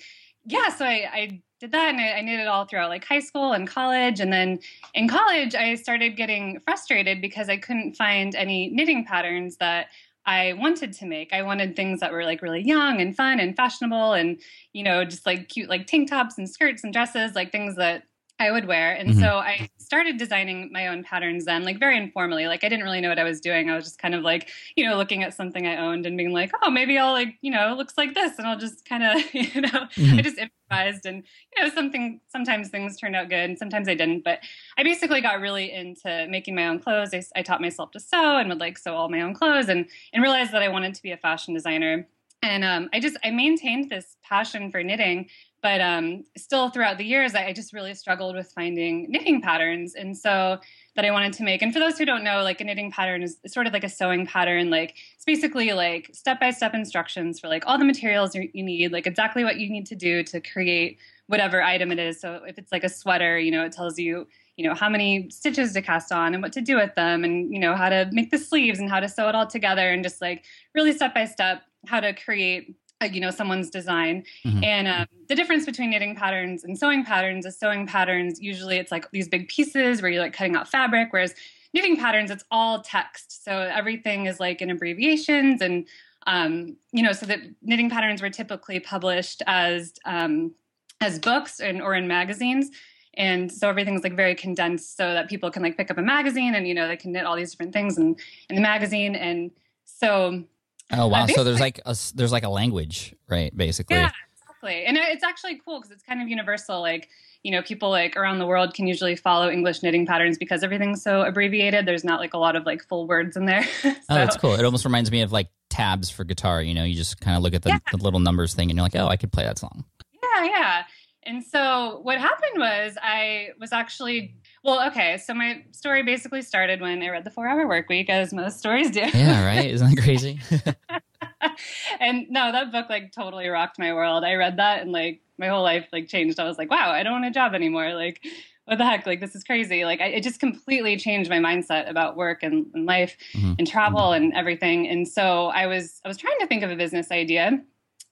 yeah, 0.46 0.70
so 0.70 0.86
I, 0.86 1.10
I 1.14 1.42
did 1.60 1.72
that 1.72 1.90
and 1.90 2.02
I, 2.02 2.18
I 2.18 2.40
it 2.40 2.48
all 2.48 2.66
throughout 2.66 2.90
like 2.90 3.06
high 3.06 3.20
school 3.20 3.54
and 3.54 3.68
college. 3.68 4.20
And 4.20 4.34
then 4.34 4.60
in 4.94 5.08
college, 5.08 5.56
I 5.56 5.76
started 5.76 6.18
getting 6.18 6.60
frustrated 6.60 7.22
because 7.22 7.50
I 7.50 7.58
couldn't 7.58 7.96
find 7.96 8.36
any 8.36 8.70
knitting 8.70 9.06
patterns 9.06 9.58
that 9.58 9.88
I 10.26 10.54
wanted 10.54 10.94
to 10.94 11.06
make. 11.06 11.34
I 11.34 11.42
wanted 11.44 11.76
things 11.76 12.00
that 12.00 12.12
were 12.12 12.24
like 12.24 12.42
really 12.42 12.62
young 12.62 13.02
and 13.02 13.16
fun 13.16 13.40
and 13.40 13.56
fashionable 13.56 14.14
and, 14.14 14.40
you 14.74 14.84
know, 14.84 15.04
just 15.06 15.26
like 15.26 15.50
cute 15.50 15.70
like 15.70 15.88
tank 15.88 16.10
tops 16.10 16.38
and 16.38 16.50
skirts 16.50 16.84
and 16.84 16.94
dresses, 16.94 17.36
like 17.36 17.52
things 17.52 17.76
that 17.76 18.04
I 18.40 18.52
would 18.52 18.66
wear. 18.66 18.94
And 18.94 19.10
mm-hmm. 19.10 19.20
so 19.20 19.38
I 19.38 19.70
started 19.94 20.18
designing 20.18 20.72
my 20.72 20.88
own 20.88 21.04
patterns 21.04 21.46
then, 21.46 21.64
like 21.64 21.78
very 21.78 21.96
informally. 21.96 22.48
Like 22.48 22.64
I 22.64 22.70
didn't 22.70 22.84
really 22.84 23.00
know 23.00 23.10
what 23.10 23.20
I 23.20 23.24
was 23.24 23.40
doing. 23.40 23.70
I 23.70 23.76
was 23.76 23.86
just 23.86 24.00
kind 24.00 24.16
of 24.16 24.24
like, 24.24 24.50
you 24.76 24.90
know, 24.90 24.98
looking 24.98 25.22
at 25.22 25.36
something 25.36 25.68
I 25.68 25.78
owned 25.78 26.08
and 26.08 26.18
being 26.18 26.32
like, 26.32 26.52
oh, 26.64 26.72
maybe 26.72 26.98
I'll 26.98 27.12
like, 27.12 27.36
you 27.42 27.52
know, 27.52 27.72
it 27.72 27.78
looks 27.78 27.96
like 27.96 28.16
this. 28.16 28.40
And 28.40 28.48
I'll 28.48 28.58
just 28.58 28.86
kind 28.90 29.04
of, 29.04 29.22
you 29.36 29.62
know, 29.62 29.70
mm-hmm. 29.70 30.18
I 30.18 30.22
just 30.24 30.40
improvised 30.40 31.06
and, 31.06 31.24
you 31.56 31.64
know, 31.64 31.70
something, 31.70 32.20
sometimes 32.28 32.70
things 32.70 32.98
turned 32.98 33.16
out 33.16 33.30
good 33.30 33.48
and 33.52 33.60
sometimes 33.60 33.88
I 33.88 33.94
didn't. 33.94 34.24
But 34.24 34.40
I 34.80 34.84
basically 34.84 35.22
got 35.22 35.40
really 35.40 35.72
into 35.72 36.26
making 36.28 36.56
my 36.56 36.70
own 36.70 36.80
clothes. 36.80 37.14
I, 37.14 37.22
I 37.36 37.44
taught 37.44 37.62
myself 37.62 37.92
to 37.92 38.00
sew 38.00 38.38
and 38.38 38.50
would 38.50 38.60
like 38.60 38.80
sew 38.80 38.96
all 38.96 39.10
my 39.10 39.22
own 39.22 39.36
clothes 39.36 39.70
and, 39.70 39.86
and 40.12 40.24
realized 40.24 40.54
that 40.54 40.64
I 40.64 40.70
wanted 40.70 40.96
to 40.96 41.04
be 41.04 41.12
a 41.12 41.18
fashion 41.18 41.54
designer. 41.54 42.08
And 42.42 42.64
um, 42.64 42.90
I 42.94 43.00
just, 43.00 43.16
I 43.24 43.30
maintained 43.30 43.92
this 43.92 44.18
passion 44.24 44.72
for 44.72 44.82
knitting 44.82 45.30
but 45.64 45.82
um, 45.82 46.26
still 46.38 46.70
throughout 46.70 47.00
the 47.00 47.06
years 47.06 47.34
I, 47.34 47.48
I, 47.48 47.54
just 47.54 47.74
really 47.74 47.96
struggled 47.96 48.36
with 48.36 48.52
finding 48.52 49.10
knitting 49.10 49.42
patterns. 49.42 49.96
And 49.96 50.16
so 50.16 50.60
that 50.96 51.06
i 51.06 51.12
wanted 51.12 51.34
to 51.34 51.44
make 51.44 51.62
and 51.62 51.74
for 51.74 51.80
those 51.80 51.98
who 51.98 52.06
don't 52.06 52.24
know 52.24 52.44
like 52.44 52.62
a 52.62 52.64
knitting 52.64 52.92
pattern 52.92 53.24
is 53.24 53.38
sort 53.48 53.66
of 53.66 53.74
like 53.74 53.84
a 53.84 53.90
sewing 53.90 54.28
pattern 54.28 54.70
like 54.70 54.96
it's 55.16 55.26
basically 55.26 55.74
like 55.74 56.10
step-by-step 56.14 56.74
instructions 56.74 57.40
for 57.40 57.48
like 57.48 57.64
all 57.66 57.78
the 57.78 57.86
materials 57.86 58.36
you 58.36 58.50
need 58.54 58.92
like 58.92 59.08
exactly 59.08 59.44
what 59.44 59.58
you 59.58 59.70
need 59.70 59.88
to 59.88 59.96
do 59.96 60.24
to 60.24 60.40
create 60.40 61.00
whatever 61.28 61.64
item 61.64 61.92
it 61.92 62.00
is. 62.00 62.20
So 62.20 62.42
if 62.46 62.58
it's 62.58 62.72
like 62.72 62.84
a 62.84 62.90
sweater 62.90 63.40
you 63.40 63.52
know 63.52 63.66
it 63.66 63.72
tells 63.72 63.98
you 63.98 64.28
you 64.56 64.68
know 64.68 64.76
how 64.76 64.88
many 64.88 65.30
stitches 65.32 65.74
to 65.74 65.82
cast 65.82 66.12
on 66.12 66.34
and 66.34 66.44
what 66.44 66.54
to 66.54 66.62
do 66.62 66.76
with 66.76 66.94
them 66.96 67.24
and 67.24 67.52
you 67.52 67.60
know 67.60 67.76
how 67.76 67.90
to 67.90 68.08
make 68.12 68.30
the 68.30 68.38
sleeves 68.38 68.80
and 68.80 68.90
how 68.90 69.00
to 69.00 69.10
sew 69.10 69.30
it 69.30 69.36
all 69.36 69.48
together 69.48 69.90
and 69.90 70.04
just 70.04 70.22
like 70.22 70.44
really 70.76 70.94
step 70.94 71.14
by 71.16 71.26
step 71.26 71.64
how 71.88 72.00
to 72.00 72.14
create 72.14 72.76
you 73.12 73.20
know 73.20 73.32
someone's 73.32 73.70
design. 73.70 74.24
Mm-hmm. 74.46 74.64
and 74.64 74.88
um, 74.88 75.08
the 75.28 75.36
difference 75.36 75.66
between 75.66 75.90
knitting 75.90 76.16
patterns 76.16 76.64
and 76.64 76.78
sewing 76.78 77.04
patterns 77.04 77.46
is 77.46 77.58
sewing 77.58 77.88
patterns 77.88 78.40
usually 78.40 78.78
it's 78.78 78.92
like 78.92 79.10
these 79.12 79.28
big 79.28 79.48
pieces 79.48 80.02
where 80.02 80.12
you're 80.12 80.22
like 80.22 80.34
cutting 80.34 80.56
out 80.56 80.68
fabric 80.68 81.08
whereas 81.12 81.34
knitting 81.74 81.98
patterns 81.98 82.32
it's 82.32 82.44
all 82.52 82.82
text. 82.82 83.44
So 83.44 83.52
everything 83.52 84.28
is 84.28 84.40
like 84.40 84.62
in 84.62 84.70
abbreviations 84.70 85.62
and 85.62 85.88
um, 86.26 86.78
you 86.92 87.04
know 87.04 87.12
so 87.12 87.26
that 87.26 87.40
knitting 87.62 87.90
patterns 87.90 88.22
were 88.22 88.30
typically 88.30 88.80
published 88.80 89.42
as 89.48 89.94
um, 90.06 90.54
as 91.02 91.20
books 91.20 91.60
and 91.60 91.82
or 91.82 91.96
in 91.96 92.08
magazines. 92.08 92.70
And 93.16 93.52
so 93.52 93.70
everything's 93.70 94.04
like 94.04 94.16
very 94.16 94.34
condensed 94.34 94.98
so 94.98 95.14
that 95.14 95.30
people 95.30 95.52
can 95.52 95.62
like 95.62 95.78
pick 95.78 95.92
up 95.92 95.98
a 95.98 96.02
magazine 96.02 96.56
and 96.56 96.68
you 96.68 96.74
know 96.74 96.88
they 96.88 96.98
can 96.98 97.12
knit 97.12 97.26
all 97.26 97.36
these 97.36 97.52
different 97.52 97.74
things 97.74 97.98
in, 97.98 98.16
in 98.50 98.56
the 98.56 98.62
magazine. 98.62 99.16
And 99.16 99.52
so 99.86 100.44
Oh 100.92 101.08
wow! 101.08 101.24
Uh, 101.24 101.28
so 101.28 101.44
there's 101.44 101.60
like 101.60 101.80
a 101.86 101.96
there's 102.16 102.32
like 102.32 102.44
a 102.44 102.50
language, 102.50 103.16
right? 103.28 103.56
Basically. 103.56 103.96
Yeah, 103.96 104.12
exactly. 104.34 104.86
And 104.86 104.98
it's 104.98 105.24
actually 105.24 105.60
cool 105.64 105.80
because 105.80 105.92
it's 105.92 106.04
kind 106.04 106.22
of 106.22 106.28
universal. 106.28 106.82
Like 106.82 107.10
you 107.44 107.52
know, 107.52 107.62
people 107.62 107.90
like 107.90 108.16
around 108.16 108.40
the 108.40 108.48
world 108.48 108.74
can 108.74 108.88
usually 108.88 109.16
follow 109.16 109.50
English 109.50 109.84
knitting 109.84 110.06
patterns 110.06 110.38
because 110.38 110.64
everything's 110.64 111.04
so 111.04 111.22
abbreviated. 111.22 111.86
There's 111.86 112.06
not 112.06 112.20
like 112.20 112.34
a 112.34 112.38
lot 112.38 112.56
of 112.56 112.66
like 112.66 112.84
full 112.88 113.06
words 113.06 113.36
in 113.36 113.46
there. 113.46 113.64
so. 113.82 113.90
Oh, 113.92 114.16
that's 114.16 114.38
cool. 114.38 114.54
It 114.54 114.64
almost 114.64 114.86
reminds 114.86 115.12
me 115.12 115.22
of 115.22 115.32
like 115.32 115.50
tabs 115.70 116.10
for 116.10 116.24
guitar. 116.24 116.62
You 116.62 116.74
know, 116.74 116.86
you 116.86 116.96
just 116.96 117.20
kind 117.20 117.36
of 117.36 117.44
look 117.44 117.54
at 117.54 117.62
the, 117.62 117.70
yeah. 117.70 117.80
the 117.92 117.98
little 117.98 118.22
numbers 118.22 118.54
thing 118.54 118.70
and 118.70 118.78
you're 118.78 118.86
like, 118.86 118.96
oh, 118.96 119.08
I 119.08 119.18
could 119.18 119.32
play 119.32 119.44
that 119.44 119.58
song. 119.58 119.84
Yeah, 120.22 120.46
yeah. 120.46 120.84
And 121.26 121.44
so 121.44 122.00
what 122.04 122.20
happened 122.20 122.58
was 122.58 122.98
I 123.02 123.50
was 123.60 123.72
actually 123.72 124.36
well, 124.64 124.88
okay. 124.88 125.18
So 125.18 125.34
my 125.34 125.66
story 125.72 126.04
basically 126.04 126.42
started 126.42 126.80
when 126.80 127.04
I 127.04 127.10
read 127.10 127.26
the 127.26 127.30
Four 127.30 127.48
Hour 127.48 127.68
Work 127.68 127.90
Week, 127.90 128.10
as 128.10 128.32
most 128.34 128.60
stories 128.60 128.92
do. 128.92 129.02
Yeah, 129.02 129.46
right. 129.46 129.70
Isn't 129.70 129.94
that 129.94 130.02
crazy? 130.02 130.40
and 132.00 132.28
no, 132.30 132.52
that 132.52 132.72
book 132.72 132.90
like 132.90 133.12
totally 133.12 133.48
rocked 133.50 133.78
my 133.80 133.94
world. 133.94 134.24
I 134.24 134.36
read 134.36 134.58
that 134.58 134.82
and 134.82 134.92
like 134.92 135.22
my 135.38 135.48
whole 135.48 135.64
life 135.64 135.88
like 135.92 136.08
changed. 136.08 136.40
I 136.40 136.46
was 136.46 136.58
like, 136.58 136.72
wow, 136.72 136.92
I 136.92 137.04
don't 137.04 137.14
want 137.14 137.26
a 137.26 137.32
job 137.32 137.54
anymore. 137.54 137.94
Like, 137.94 138.26
what 138.66 138.78
the 138.78 138.86
heck? 138.86 139.06
Like, 139.06 139.20
this 139.20 139.36
is 139.36 139.44
crazy. 139.44 139.84
Like, 139.84 140.00
I, 140.00 140.06
it 140.06 140.24
just 140.24 140.40
completely 140.40 140.96
changed 140.96 141.30
my 141.30 141.40
mindset 141.40 141.90
about 141.90 142.16
work 142.16 142.44
and, 142.44 142.68
and 142.74 142.86
life 142.86 143.18
mm-hmm. 143.34 143.54
and 143.60 143.68
travel 143.68 144.12
mm-hmm. 144.12 144.24
and 144.24 144.34
everything. 144.34 144.88
And 144.88 145.08
so 145.08 145.48
I 145.48 145.68
was 145.68 146.00
I 146.06 146.08
was 146.08 146.18
trying 146.18 146.40
to 146.40 146.48
think 146.48 146.64
of 146.64 146.72
a 146.72 146.76
business 146.76 147.12
idea 147.12 147.62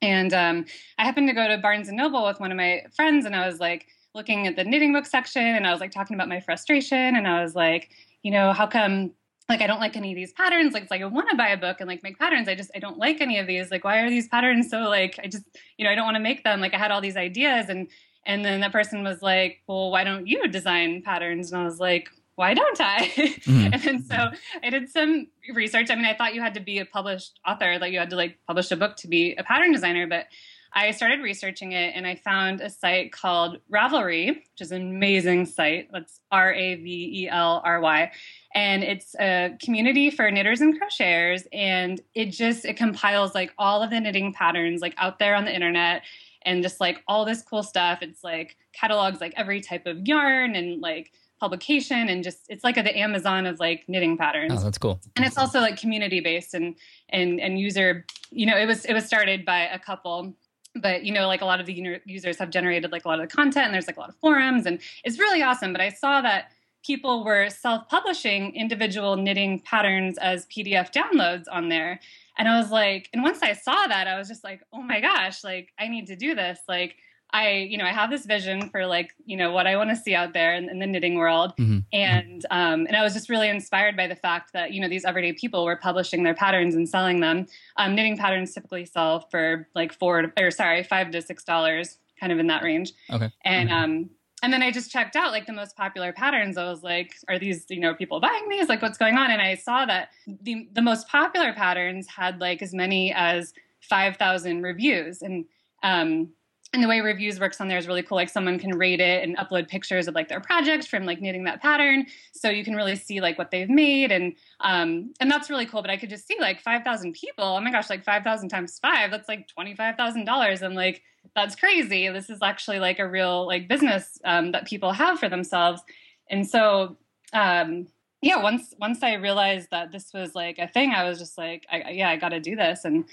and 0.02 0.34
um, 0.34 0.66
I 0.98 1.06
happened 1.06 1.28
to 1.30 1.36
go 1.36 1.48
to 1.48 1.58
Barnes 1.58 1.88
and 1.88 1.98
Noble 1.98 2.26
with 2.26 2.40
one 2.40 2.52
of 2.52 2.58
my 2.58 2.84
friends, 2.96 3.26
and 3.26 3.36
I 3.36 3.48
was 3.48 3.60
like 3.60 3.88
looking 4.14 4.48
at 4.48 4.56
the 4.56 4.64
knitting 4.64 4.94
book 4.94 5.06
section, 5.06 5.44
and 5.44 5.66
I 5.68 5.72
was 5.72 5.80
like 5.80 5.92
talking 5.92 6.16
about 6.16 6.30
my 6.30 6.40
frustration, 6.40 7.16
and 7.16 7.28
I 7.28 7.44
was 7.44 7.56
like, 7.56 7.90
you 8.24 8.32
know, 8.32 8.54
how 8.54 8.68
come 8.68 9.12
like 9.50 9.62
I 9.62 9.68
don't 9.68 9.80
like 9.80 9.98
any 9.98 10.12
of 10.12 10.16
these 10.16 10.32
patterns? 10.34 10.74
Like 10.74 10.84
it's 10.84 10.92
like 10.92 11.02
I 11.02 11.06
want 11.06 11.30
to 11.30 11.36
buy 11.36 11.50
a 11.50 11.58
book 11.58 11.78
and 11.82 11.88
like 11.88 12.04
make 12.04 12.18
patterns. 12.18 12.48
I 12.48 12.56
just 12.56 12.72
I 12.74 12.80
don't 12.80 12.98
like 12.98 13.22
any 13.22 13.38
of 13.38 13.48
these. 13.48 13.70
Like 13.70 13.84
why 13.84 14.00
are 14.00 14.10
these 14.10 14.28
patterns 14.28 14.70
so 14.70 14.82
like 14.84 15.20
I 15.22 15.28
just 15.28 15.44
you 15.78 15.86
know 15.86 15.92
I 15.92 15.96
don't 15.96 16.06
want 16.06 16.16
to 16.16 16.22
make 16.22 16.44
them. 16.44 16.62
Like 16.62 16.74
I 16.74 16.78
had 16.78 16.92
all 16.92 17.02
these 17.02 17.18
ideas 17.18 17.68
and 17.70 17.88
and 18.26 18.46
then 18.46 18.62
that 18.62 18.72
person 18.72 19.04
was 19.04 19.22
like, 19.22 19.62
well, 19.68 19.92
why 19.92 20.04
don't 20.04 20.28
you 20.28 20.48
design 20.48 21.02
patterns? 21.02 21.52
And 21.52 21.62
I 21.62 21.66
was 21.66 21.80
like, 21.80 22.10
why 22.36 22.54
don't 22.54 22.80
I? 22.80 23.12
Mm-hmm. 23.42 23.90
and 23.90 24.06
so 24.06 24.30
I 24.64 24.70
did 24.70 24.90
some 24.90 25.28
research. 25.54 25.90
I 25.90 25.96
mean, 25.96 26.06
I 26.06 26.16
thought 26.16 26.36
you 26.36 26.42
had 26.42 26.54
to 26.54 26.60
be 26.60 26.80
a 26.80 26.86
published 26.86 27.40
author, 27.46 27.78
that 27.80 27.92
you 27.92 28.00
had 28.00 28.12
to 28.12 28.16
like 28.16 28.38
publish 28.48 28.72
a 28.72 28.76
book 28.76 28.96
to 28.98 29.08
be 29.08 29.36
a 29.36 29.44
pattern 29.44 29.72
designer, 29.72 30.08
but 30.08 30.28
I 30.74 30.92
started 30.92 31.22
researching 31.22 31.74
it 31.74 31.94
and 31.96 32.08
I 32.08 32.16
found 32.16 32.62
a 32.62 32.70
site 32.70 33.12
called 33.12 33.58
Ravelry, 33.72 34.28
which 34.30 34.62
is 34.62 34.72
an 34.72 34.82
amazing 34.82 35.46
site. 35.46 35.90
That's 35.92 36.22
R 36.32 36.54
A 36.54 36.76
V 36.76 37.24
E 37.24 37.30
L 37.30 37.62
R 37.66 37.82
Y. 37.82 38.12
And 38.54 38.84
it's 38.84 39.14
a 39.20 39.58
community 39.62 40.10
for 40.10 40.32
knitters 40.32 40.62
and 40.62 40.80
crocheters. 40.80 41.46
And 41.52 42.00
it 42.14 42.28
just, 42.28 42.64
it 42.64 42.78
compiles 42.78 43.36
like 43.36 43.54
all 43.58 43.84
of 43.84 43.90
the 43.90 44.00
knitting 44.00 44.34
patterns 44.34 44.82
like 44.82 44.94
out 44.98 45.20
there 45.20 45.36
on 45.36 45.44
the 45.44 45.54
internet 45.54 46.04
and 46.44 46.64
just 46.64 46.80
like 46.80 47.04
all 47.08 47.26
this 47.26 47.42
cool 47.42 47.64
stuff. 47.64 48.00
It's 48.02 48.24
like 48.24 48.56
catalogs 48.74 49.20
like 49.20 49.34
every 49.36 49.60
type 49.60 49.86
of 49.86 50.08
yarn 50.08 50.56
and 50.56 50.82
like 50.82 51.12
publication 51.42 52.08
and 52.08 52.24
just 52.24 52.46
it's 52.50 52.64
like 52.64 52.78
a, 52.78 52.84
the 52.84 52.96
Amazon 52.98 53.48
of 53.48 53.60
like 53.60 53.84
knitting 53.88 54.16
patterns. 54.16 54.54
Oh, 54.56 54.64
that's 54.64 54.78
cool. 54.78 55.02
And 55.16 55.26
it's 55.26 55.40
also 55.40 55.60
like 55.60 55.76
community 55.76 56.22
based 56.22 56.54
and 56.54 56.76
and 57.10 57.42
and 57.42 57.60
user. 57.60 58.06
You 58.30 58.46
know, 58.46 58.56
it 58.56 58.68
was 58.68 58.86
it 58.86 58.94
was 58.94 59.06
started 59.06 59.44
by 59.44 59.62
a 59.62 59.80
couple. 59.80 60.34
But 60.76 61.04
you 61.04 61.12
know, 61.12 61.28
like 61.28 61.42
a 61.42 61.46
lot 61.46 61.60
of 61.60 61.66
the 61.66 62.00
users 62.06 62.38
have 62.38 62.52
generated 62.52 62.94
like 62.94 63.04
a 63.04 63.08
lot 63.10 63.20
of 63.20 63.28
the 63.28 63.36
content, 63.36 63.66
and 63.66 63.74
there's 63.74 63.88
like 63.88 63.98
a 63.98 64.00
lot 64.00 64.08
of 64.08 64.16
forums, 64.18 64.66
and 64.66 64.80
it's 65.04 65.20
really 65.20 65.42
awesome. 65.42 65.74
But 65.74 65.82
I 65.82 65.90
saw 65.90 66.22
that 66.22 66.52
people 66.86 67.26
were 67.26 67.50
self-publishing 67.50 68.56
individual 68.56 69.18
knitting 69.18 69.60
patterns 69.60 70.18
as 70.20 70.46
PDF 70.46 70.94
downloads 70.94 71.46
on 71.52 71.68
there, 71.68 72.00
and 72.38 72.48
I 72.48 72.58
was 72.58 72.72
like, 72.72 73.10
and 73.12 73.22
once 73.22 73.40
I 73.42 73.52
saw 73.52 73.86
that, 73.88 74.08
I 74.08 74.18
was 74.18 74.30
just 74.30 74.46
like, 74.46 74.62
oh 74.72 74.82
my 74.82 75.02
gosh, 75.02 75.44
like 75.44 75.74
I 75.78 75.90
need 75.90 76.08
to 76.08 76.16
do 76.16 76.36
this, 76.36 76.60
like 76.70 76.96
I, 77.34 77.68
you 77.70 77.78
know, 77.78 77.86
I 77.86 77.92
have 77.92 78.10
this 78.10 78.26
vision 78.26 78.70
for 78.70 78.86
like, 78.86 79.14
you 79.26 79.38
know, 79.38 79.52
what 79.52 79.68
I 79.68 79.78
want 79.78 79.90
to 79.90 79.96
see 79.96 80.14
out 80.14 80.34
there 80.34 80.54
in, 80.54 80.70
in 80.70 80.80
the 80.80 80.88
knitting 80.88 81.16
world, 81.16 81.54
mm-hmm. 81.58 81.80
and 81.94 82.46
um, 82.52 82.86
and 82.88 82.96
I 82.96 83.04
was 83.04 83.14
just 83.14 83.30
really 83.30 83.48
inspired 83.48 83.96
by 83.96 84.08
the 84.08 84.16
fact 84.16 84.54
that 84.54 84.74
you 84.74 84.82
know 84.82 84.90
these 84.90 85.06
everyday 85.06 85.34
people 85.34 85.64
were 85.64 85.76
publishing 85.78 86.24
their 86.24 86.34
patterns 86.34 86.76
and 86.76 86.88
selling 86.88 87.20
them. 87.22 87.48
Um, 87.78 87.96
knitting 87.96 88.18
patterns 88.18 88.54
typically 88.54 88.86
sell 88.86 89.28
for 89.32 89.68
like 89.76 89.94
four 89.94 90.22
to, 90.24 90.32
or 90.44 90.52
sorry, 90.52 90.84
five 90.84 91.12
to 91.12 91.22
six 91.22 91.44
dollars, 91.44 91.98
kind 92.20 92.32
of 92.32 92.40
in 92.40 92.48
that 92.48 92.64
range. 92.64 92.94
Okay. 93.10 93.32
And 93.46 93.70
mm-hmm. 93.70 93.84
um, 93.84 94.10
and 94.44 94.52
then 94.52 94.64
I 94.64 94.72
just 94.72 94.92
checked 94.92 95.16
out 95.16 95.32
like 95.32 95.46
the 95.46 95.54
most 95.54 95.76
popular 95.76 96.12
patterns. 96.12 96.58
I 96.58 96.66
was 96.66 96.82
like, 96.82 97.14
are 97.28 97.38
these, 97.38 97.66
you 97.70 97.80
know, 97.80 97.94
people 97.94 98.20
buying 98.20 98.50
these? 98.50 98.70
Like, 98.70 98.82
what's 98.82 98.98
going 98.98 99.16
on? 99.16 99.30
And 99.30 99.42
I 99.42 99.56
saw 99.56 99.86
that 99.86 100.10
the, 100.26 100.68
the 100.74 100.82
most 100.82 101.08
popular 101.08 101.54
patterns 101.54 102.08
had 102.08 102.42
like 102.42 102.62
as 102.64 102.74
many 102.74 103.14
as 103.14 103.54
5,000 103.82 104.64
reviews. 104.64 105.22
And, 105.22 105.46
um, 105.84 106.30
and 106.74 106.82
the 106.82 106.88
way 106.88 107.02
reviews 107.02 107.40
works 107.40 107.60
on 107.60 107.68
there 107.68 107.78
is 107.78 107.88
really 107.88 108.02
cool 108.02 108.16
like 108.16 108.30
someone 108.30 108.58
can 108.58 108.78
rate 108.78 109.02
it 109.02 109.24
and 109.24 109.38
upload 109.38 109.68
pictures 109.68 110.08
of 110.08 110.16
like 110.16 110.30
their 110.30 110.40
project 110.40 110.88
from 110.88 111.06
like 111.06 111.20
knitting 111.20 111.44
that 111.44 111.62
pattern. 111.62 112.06
So 112.32 112.50
you 112.50 112.64
can 112.64 112.76
really 112.76 112.96
see 112.96 113.20
like 113.20 113.38
what 113.38 113.52
they've 113.52 113.70
made 113.70 114.12
and 114.12 114.34
um 114.62 115.14
and 115.20 115.30
that's 115.30 115.50
really 115.50 115.66
cool 115.66 115.82
but 115.82 115.92
i 115.92 115.98
could 115.98 116.10
just 116.10 116.28
see 116.28 116.38
like 116.40 116.62
5000 116.62 117.14
people. 117.14 117.44
Oh 117.44 117.60
my 117.60 117.72
gosh 117.72 117.90
like 117.90 118.04
5000 118.06 118.48
times 118.48 118.80
5 118.80 119.12
that's 119.12 119.28
like 119.28 119.50
$25000 119.58 120.62
and 120.62 120.76
like 120.76 121.02
that's 121.36 121.56
crazy. 121.56 122.08
This 122.10 122.30
is 122.30 122.40
actually 122.42 122.80
like 122.80 123.00
a 123.00 123.08
real 123.08 123.46
like 123.46 123.68
business 123.68 124.18
um, 124.24 124.52
that 124.54 124.66
people 124.66 124.92
have 124.92 125.20
for 125.20 125.30
themselves. 125.30 125.82
And 126.30 126.48
so 126.48 126.98
um 127.34 127.88
yeah 128.22 128.42
once 128.42 128.74
once 128.78 129.04
i 129.04 129.14
realized 129.14 129.70
that 129.72 129.92
this 129.92 130.12
was 130.14 130.36
like 130.36 130.60
a 130.60 130.68
thing 130.68 130.92
i 130.92 131.08
was 131.08 131.18
just 131.18 131.38
like 131.38 131.66
I, 131.72 131.92
yeah 131.92 132.10
i 132.10 132.16
got 132.16 132.30
to 132.30 132.40
do 132.40 132.56
this. 132.56 132.86
And 132.86 133.04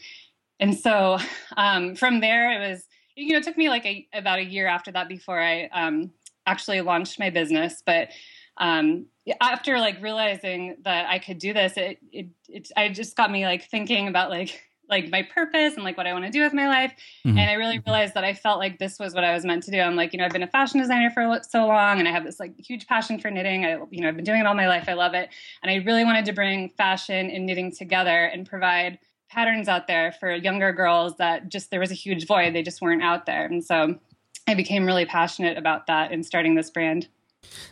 and 0.60 0.78
so 0.78 1.18
um 1.56 1.96
from 1.96 2.20
there 2.20 2.52
it 2.52 2.70
was 2.70 2.84
you 3.18 3.32
know, 3.32 3.38
it 3.38 3.44
took 3.44 3.56
me 3.58 3.68
like 3.68 3.84
a, 3.84 4.06
about 4.12 4.38
a 4.38 4.44
year 4.44 4.66
after 4.66 4.92
that 4.92 5.08
before 5.08 5.40
I 5.40 5.64
um, 5.72 6.12
actually 6.46 6.80
launched 6.80 7.18
my 7.18 7.30
business. 7.30 7.82
But 7.84 8.10
um, 8.56 9.06
after 9.40 9.78
like 9.78 10.00
realizing 10.00 10.76
that 10.84 11.08
I 11.08 11.18
could 11.18 11.38
do 11.38 11.52
this, 11.52 11.76
it, 11.76 11.98
it, 12.12 12.28
it, 12.48 12.70
I 12.76 12.88
just 12.90 13.16
got 13.16 13.30
me 13.30 13.44
like 13.44 13.68
thinking 13.68 14.08
about 14.08 14.30
like, 14.30 14.62
like 14.88 15.10
my 15.10 15.22
purpose 15.22 15.74
and 15.74 15.84
like 15.84 15.96
what 15.98 16.06
I 16.06 16.12
want 16.12 16.24
to 16.24 16.30
do 16.30 16.42
with 16.42 16.54
my 16.54 16.66
life. 16.66 16.92
Mm-hmm. 17.26 17.36
And 17.36 17.50
I 17.50 17.54
really 17.54 17.80
realized 17.80 18.14
that 18.14 18.24
I 18.24 18.32
felt 18.34 18.58
like 18.58 18.78
this 18.78 18.98
was 18.98 19.14
what 19.14 19.24
I 19.24 19.34
was 19.34 19.44
meant 19.44 19.64
to 19.64 19.70
do. 19.70 19.80
I'm 19.80 19.96
like, 19.96 20.12
you 20.12 20.18
know, 20.18 20.24
I've 20.24 20.32
been 20.32 20.42
a 20.42 20.48
fashion 20.48 20.80
designer 20.80 21.10
for 21.10 21.40
so 21.46 21.66
long 21.66 21.98
and 21.98 22.08
I 22.08 22.12
have 22.12 22.24
this 22.24 22.40
like 22.40 22.58
huge 22.58 22.86
passion 22.86 23.18
for 23.18 23.30
knitting. 23.30 23.66
I, 23.66 23.78
you 23.90 24.00
know, 24.00 24.08
I've 24.08 24.16
been 24.16 24.24
doing 24.24 24.40
it 24.40 24.46
all 24.46 24.54
my 24.54 24.68
life. 24.68 24.84
I 24.88 24.94
love 24.94 25.12
it. 25.12 25.28
And 25.62 25.70
I 25.70 25.84
really 25.84 26.04
wanted 26.04 26.24
to 26.26 26.32
bring 26.32 26.70
fashion 26.70 27.30
and 27.30 27.44
knitting 27.44 27.72
together 27.72 28.24
and 28.24 28.48
provide 28.48 28.98
patterns 29.30 29.68
out 29.68 29.86
there 29.86 30.12
for 30.12 30.34
younger 30.34 30.72
girls 30.72 31.16
that 31.16 31.48
just 31.48 31.70
there 31.70 31.80
was 31.80 31.90
a 31.90 31.94
huge 31.94 32.26
void 32.26 32.54
they 32.54 32.62
just 32.62 32.80
weren't 32.80 33.02
out 33.02 33.26
there 33.26 33.44
and 33.46 33.64
so 33.64 33.98
i 34.46 34.54
became 34.54 34.86
really 34.86 35.04
passionate 35.04 35.58
about 35.58 35.86
that 35.86 36.12
in 36.12 36.22
starting 36.22 36.54
this 36.54 36.70
brand 36.70 37.08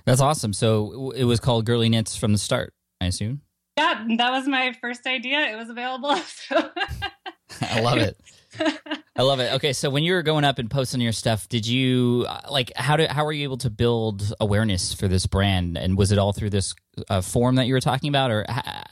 that's 0.04 0.20
awesome 0.20 0.52
so 0.52 1.10
it 1.12 1.24
was 1.24 1.40
called 1.40 1.64
girly 1.64 1.88
knits 1.88 2.16
from 2.16 2.32
the 2.32 2.38
start 2.38 2.72
i 3.00 3.06
assume 3.06 3.40
yeah 3.78 4.04
that 4.16 4.30
was 4.30 4.46
my 4.46 4.72
first 4.80 5.06
idea 5.06 5.40
it 5.40 5.56
was 5.56 5.68
available 5.68 6.14
so. 6.16 6.70
i 7.62 7.80
love 7.80 7.98
it 7.98 8.16
I 9.16 9.22
love 9.22 9.40
it. 9.40 9.52
Okay, 9.54 9.72
so 9.72 9.88
when 9.88 10.04
you 10.04 10.12
were 10.12 10.22
going 10.22 10.44
up 10.44 10.58
and 10.58 10.70
posting 10.70 11.00
your 11.00 11.12
stuff, 11.12 11.48
did 11.48 11.66
you 11.66 12.26
uh, 12.28 12.40
like 12.50 12.72
how 12.76 12.96
did 12.96 13.10
how 13.10 13.24
were 13.24 13.32
you 13.32 13.44
able 13.44 13.56
to 13.58 13.70
build 13.70 14.32
awareness 14.40 14.92
for 14.92 15.08
this 15.08 15.26
brand? 15.26 15.78
And 15.78 15.96
was 15.96 16.12
it 16.12 16.18
all 16.18 16.32
through 16.32 16.50
this 16.50 16.74
uh, 17.08 17.20
forum 17.20 17.56
that 17.56 17.66
you 17.66 17.74
were 17.74 17.80
talking 17.80 18.08
about, 18.08 18.30
or 18.30 18.46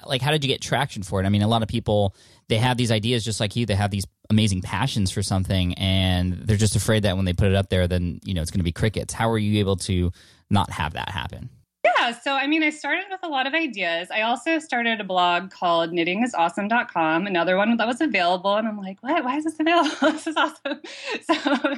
like 0.06 0.23
how 0.23 0.30
did 0.30 0.42
you 0.42 0.49
get 0.49 0.61
traction 0.61 1.02
for 1.02 1.21
it? 1.21 1.26
I 1.26 1.28
mean, 1.28 1.42
a 1.42 1.49
lot 1.49 1.62
of 1.62 1.68
people 1.68 2.14
they 2.49 2.57
have 2.59 2.77
these 2.77 2.91
ideas 2.91 3.25
just 3.25 3.41
like 3.41 3.57
you. 3.57 3.67
They 3.67 3.75
have 3.75 3.91
these 3.91 4.07
amazing 4.31 4.63
passions 4.63 5.11
for 5.11 5.23
something, 5.23 5.75
and 5.75 6.35
they're 6.35 6.57
just 6.57 6.77
afraid 6.77 7.05
that 7.05 7.17
when 7.17 7.25
they 7.25 7.33
put 7.33 7.49
it 7.49 7.55
up 7.55 7.69
there, 7.69 7.87
then 7.87 8.21
you 8.25 8.35
know 8.35 8.43
it's 8.43 8.51
going 8.51 8.61
to 8.61 8.65
be 8.65 8.73
crickets. 8.73 9.15
How 9.15 9.31
are 9.31 9.39
you 9.39 9.59
able 9.61 9.77
to 9.77 10.13
not 10.51 10.71
have 10.71 10.95
that 10.95 11.11
happen? 11.11 11.51
Yeah, 11.85 12.13
so 12.13 12.33
I 12.33 12.47
mean, 12.47 12.63
I 12.63 12.71
started 12.71 13.05
with 13.11 13.21
a 13.23 13.29
lot 13.29 13.47
of 13.47 13.53
ideas. 13.53 14.09
I 14.11 14.23
also 14.23 14.59
started 14.59 15.01
a 15.01 15.05
blog 15.05 15.51
called 15.51 15.91
knittingisawesome.com, 15.91 17.27
another 17.27 17.59
one 17.59 17.77
that 17.77 17.87
was 17.87 18.01
available. 18.01 18.57
And 18.57 18.67
I'm 18.67 18.79
like, 18.79 19.03
what? 19.03 19.23
Why 19.23 19.37
is 19.37 19.45
this 19.45 19.61
available? 19.61 19.95
this 20.13 20.27
is 20.27 20.37
awesome. 20.37 20.81
So 21.25 21.75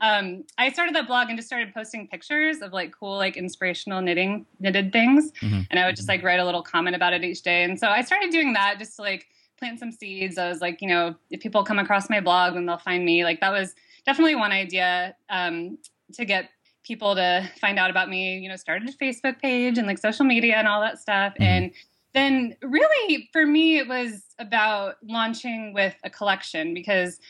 um, 0.00 0.44
I 0.58 0.70
started 0.70 0.94
that 0.94 1.06
blog 1.06 1.28
and 1.28 1.36
just 1.36 1.48
started 1.48 1.74
posting 1.74 2.08
pictures 2.08 2.60
of 2.60 2.72
like 2.72 2.92
cool, 2.92 3.16
like 3.16 3.36
inspirational 3.36 4.00
knitting, 4.00 4.46
knitted 4.60 4.92
things. 4.92 5.32
Mm-hmm. 5.40 5.62
And 5.70 5.80
I 5.80 5.86
would 5.86 5.96
just 5.96 6.08
like 6.08 6.22
write 6.22 6.40
a 6.40 6.44
little 6.44 6.62
comment 6.62 6.96
about 6.96 7.12
it 7.12 7.24
each 7.24 7.42
day. 7.42 7.64
And 7.64 7.78
so 7.78 7.88
I 7.88 8.02
started 8.02 8.30
doing 8.30 8.52
that 8.54 8.78
just 8.78 8.96
to 8.96 9.02
like 9.02 9.26
plant 9.58 9.80
some 9.80 9.92
seeds. 9.92 10.38
I 10.38 10.48
was 10.48 10.60
like, 10.60 10.80
you 10.80 10.88
know, 10.88 11.14
if 11.30 11.40
people 11.40 11.64
come 11.64 11.78
across 11.78 12.08
my 12.08 12.20
blog, 12.20 12.54
then 12.54 12.66
they'll 12.66 12.78
find 12.78 13.04
me. 13.04 13.24
Like 13.24 13.40
that 13.40 13.52
was 13.52 13.74
definitely 14.06 14.36
one 14.36 14.52
idea 14.52 15.14
um, 15.28 15.78
to 16.14 16.24
get 16.24 16.50
people 16.84 17.14
to 17.14 17.48
find 17.60 17.78
out 17.78 17.90
about 17.90 18.08
me, 18.08 18.38
you 18.38 18.48
know, 18.48 18.56
started 18.56 18.88
a 18.88 18.92
Facebook 18.92 19.38
page 19.40 19.78
and 19.78 19.86
like 19.86 19.98
social 19.98 20.24
media 20.24 20.56
and 20.56 20.66
all 20.66 20.80
that 20.80 20.98
stuff. 20.98 21.34
Mm-hmm. 21.34 21.42
And 21.42 21.72
then 22.14 22.56
really 22.62 23.28
for 23.32 23.46
me, 23.46 23.78
it 23.78 23.88
was 23.88 24.24
about 24.38 24.96
launching 25.02 25.74
with 25.74 25.94
a 26.04 26.10
collection 26.10 26.72
because 26.72 27.20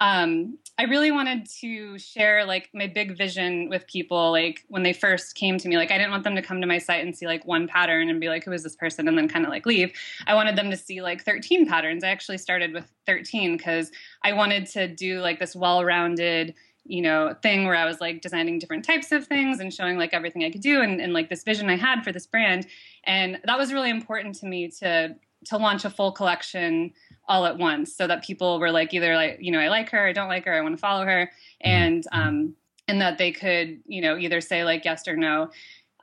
um, 0.00 0.58
I 0.78 0.84
really 0.84 1.10
wanted 1.10 1.48
to 1.60 1.98
share 1.98 2.44
like 2.44 2.70
my 2.72 2.86
big 2.86 3.16
vision 3.16 3.68
with 3.68 3.86
people. 3.88 4.30
Like 4.30 4.64
when 4.68 4.84
they 4.84 4.92
first 4.92 5.34
came 5.34 5.58
to 5.58 5.68
me, 5.68 5.76
like 5.76 5.90
I 5.90 5.98
didn't 5.98 6.12
want 6.12 6.22
them 6.22 6.36
to 6.36 6.42
come 6.42 6.60
to 6.60 6.68
my 6.68 6.78
site 6.78 7.04
and 7.04 7.16
see 7.16 7.26
like 7.26 7.44
one 7.44 7.66
pattern 7.66 8.08
and 8.08 8.20
be 8.20 8.28
like, 8.28 8.44
who 8.44 8.52
is 8.52 8.62
this 8.62 8.76
person? 8.76 9.08
And 9.08 9.18
then 9.18 9.28
kind 9.28 9.44
of 9.44 9.50
like 9.50 9.66
leave. 9.66 9.92
I 10.28 10.34
wanted 10.34 10.54
them 10.54 10.70
to 10.70 10.76
see 10.76 11.02
like 11.02 11.24
13 11.24 11.66
patterns. 11.66 12.04
I 12.04 12.10
actually 12.10 12.38
started 12.38 12.72
with 12.72 12.92
13 13.06 13.56
because 13.56 13.90
I 14.22 14.32
wanted 14.34 14.66
to 14.66 14.86
do 14.86 15.20
like 15.20 15.40
this 15.40 15.56
well 15.56 15.84
rounded 15.84 16.54
you 16.84 17.02
know 17.02 17.34
thing 17.42 17.66
where 17.66 17.74
i 17.74 17.84
was 17.84 18.00
like 18.00 18.22
designing 18.22 18.58
different 18.58 18.84
types 18.84 19.12
of 19.12 19.26
things 19.26 19.60
and 19.60 19.74
showing 19.74 19.98
like 19.98 20.14
everything 20.14 20.42
i 20.42 20.50
could 20.50 20.62
do 20.62 20.80
and, 20.80 21.00
and 21.00 21.12
like 21.12 21.28
this 21.28 21.42
vision 21.42 21.68
i 21.68 21.76
had 21.76 22.02
for 22.02 22.12
this 22.12 22.26
brand 22.26 22.66
and 23.04 23.38
that 23.44 23.58
was 23.58 23.72
really 23.72 23.90
important 23.90 24.34
to 24.34 24.46
me 24.46 24.68
to 24.68 25.14
to 25.44 25.56
launch 25.56 25.84
a 25.84 25.90
full 25.90 26.12
collection 26.12 26.90
all 27.28 27.46
at 27.46 27.58
once 27.58 27.94
so 27.94 28.06
that 28.06 28.24
people 28.24 28.58
were 28.58 28.70
like 28.70 28.92
either 28.94 29.14
like 29.14 29.38
you 29.40 29.52
know 29.52 29.60
i 29.60 29.68
like 29.68 29.90
her 29.90 30.06
i 30.06 30.12
don't 30.12 30.28
like 30.28 30.44
her 30.44 30.54
i 30.54 30.60
want 30.60 30.74
to 30.74 30.80
follow 30.80 31.04
her 31.04 31.30
mm-hmm. 31.64 31.70
and 31.70 32.04
um 32.12 32.54
and 32.88 33.00
that 33.00 33.18
they 33.18 33.30
could 33.30 33.80
you 33.86 34.00
know 34.00 34.16
either 34.16 34.40
say 34.40 34.64
like 34.64 34.84
yes 34.84 35.06
or 35.06 35.16
no 35.16 35.50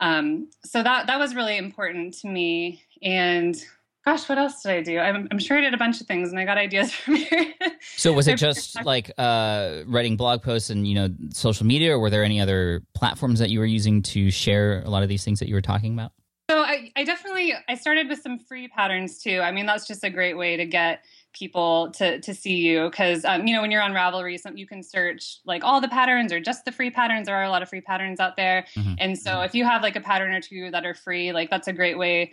um 0.01 0.47
so 0.63 0.83
that 0.83 1.07
that 1.07 1.19
was 1.19 1.35
really 1.35 1.57
important 1.57 2.13
to 2.13 2.27
me 2.27 2.81
and 3.01 3.63
gosh, 4.05 4.29
what 4.29 4.37
else 4.37 4.61
did 4.61 4.71
I 4.71 4.81
do? 4.81 4.99
I'm, 4.99 5.27
I'm, 5.31 5.39
sure 5.39 5.57
I 5.57 5.61
did 5.61 5.73
a 5.73 5.77
bunch 5.77 5.99
of 5.99 6.07
things 6.07 6.29
and 6.29 6.39
I 6.39 6.45
got 6.45 6.57
ideas 6.57 6.91
from 6.93 7.15
here. 7.15 7.53
so 7.81 8.13
was 8.13 8.27
it 8.27 8.37
just 8.37 8.83
like 8.85 9.11
uh, 9.17 9.81
writing 9.87 10.15
blog 10.15 10.43
posts 10.43 10.69
and, 10.69 10.87
you 10.87 10.95
know, 10.95 11.09
social 11.31 11.65
media 11.65 11.93
or 11.93 11.99
were 11.99 12.09
there 12.09 12.23
any 12.23 12.39
other 12.39 12.83
platforms 12.93 13.39
that 13.39 13.49
you 13.49 13.59
were 13.59 13.65
using 13.65 14.01
to 14.03 14.29
share 14.29 14.83
a 14.85 14.89
lot 14.89 15.03
of 15.03 15.09
these 15.09 15.25
things 15.25 15.39
that 15.39 15.49
you 15.49 15.55
were 15.55 15.61
talking 15.61 15.93
about? 15.93 16.11
So 16.49 16.59
I, 16.59 16.91
I 16.95 17.03
definitely, 17.03 17.53
I 17.67 17.73
started 17.73 18.07
with 18.07 18.21
some 18.21 18.37
free 18.37 18.67
patterns 18.67 19.19
too. 19.19 19.41
I 19.41 19.51
mean, 19.51 19.65
that's 19.65 19.87
just 19.87 20.03
a 20.03 20.11
great 20.11 20.37
way 20.37 20.57
to 20.57 20.65
get 20.65 21.03
people 21.35 21.91
to 21.91 22.19
to 22.21 22.33
see 22.33 22.55
you. 22.55 22.89
Because 22.89 23.25
um, 23.25 23.45
you 23.45 23.53
know 23.53 23.61
when 23.61 23.69
you're 23.69 23.81
on 23.81 23.91
Ravelry, 23.91 24.39
some, 24.39 24.57
you 24.57 24.65
can 24.65 24.81
search 24.81 25.37
like 25.45 25.63
all 25.63 25.81
the 25.81 25.87
patterns 25.87 26.31
or 26.31 26.39
just 26.39 26.65
the 26.65 26.71
free 26.71 26.89
patterns. 26.89 27.27
There 27.27 27.35
are 27.35 27.43
a 27.43 27.49
lot 27.49 27.61
of 27.61 27.69
free 27.69 27.81
patterns 27.81 28.19
out 28.19 28.35
there, 28.35 28.65
mm-hmm. 28.75 28.93
and 28.97 29.17
so 29.17 29.41
if 29.41 29.53
you 29.53 29.65
have 29.65 29.83
like 29.83 29.95
a 29.95 30.01
pattern 30.01 30.33
or 30.33 30.41
two 30.41 30.71
that 30.71 30.85
are 30.85 30.95
free, 30.95 31.31
like 31.31 31.49
that's 31.49 31.67
a 31.67 31.73
great 31.73 31.97
way 31.97 32.31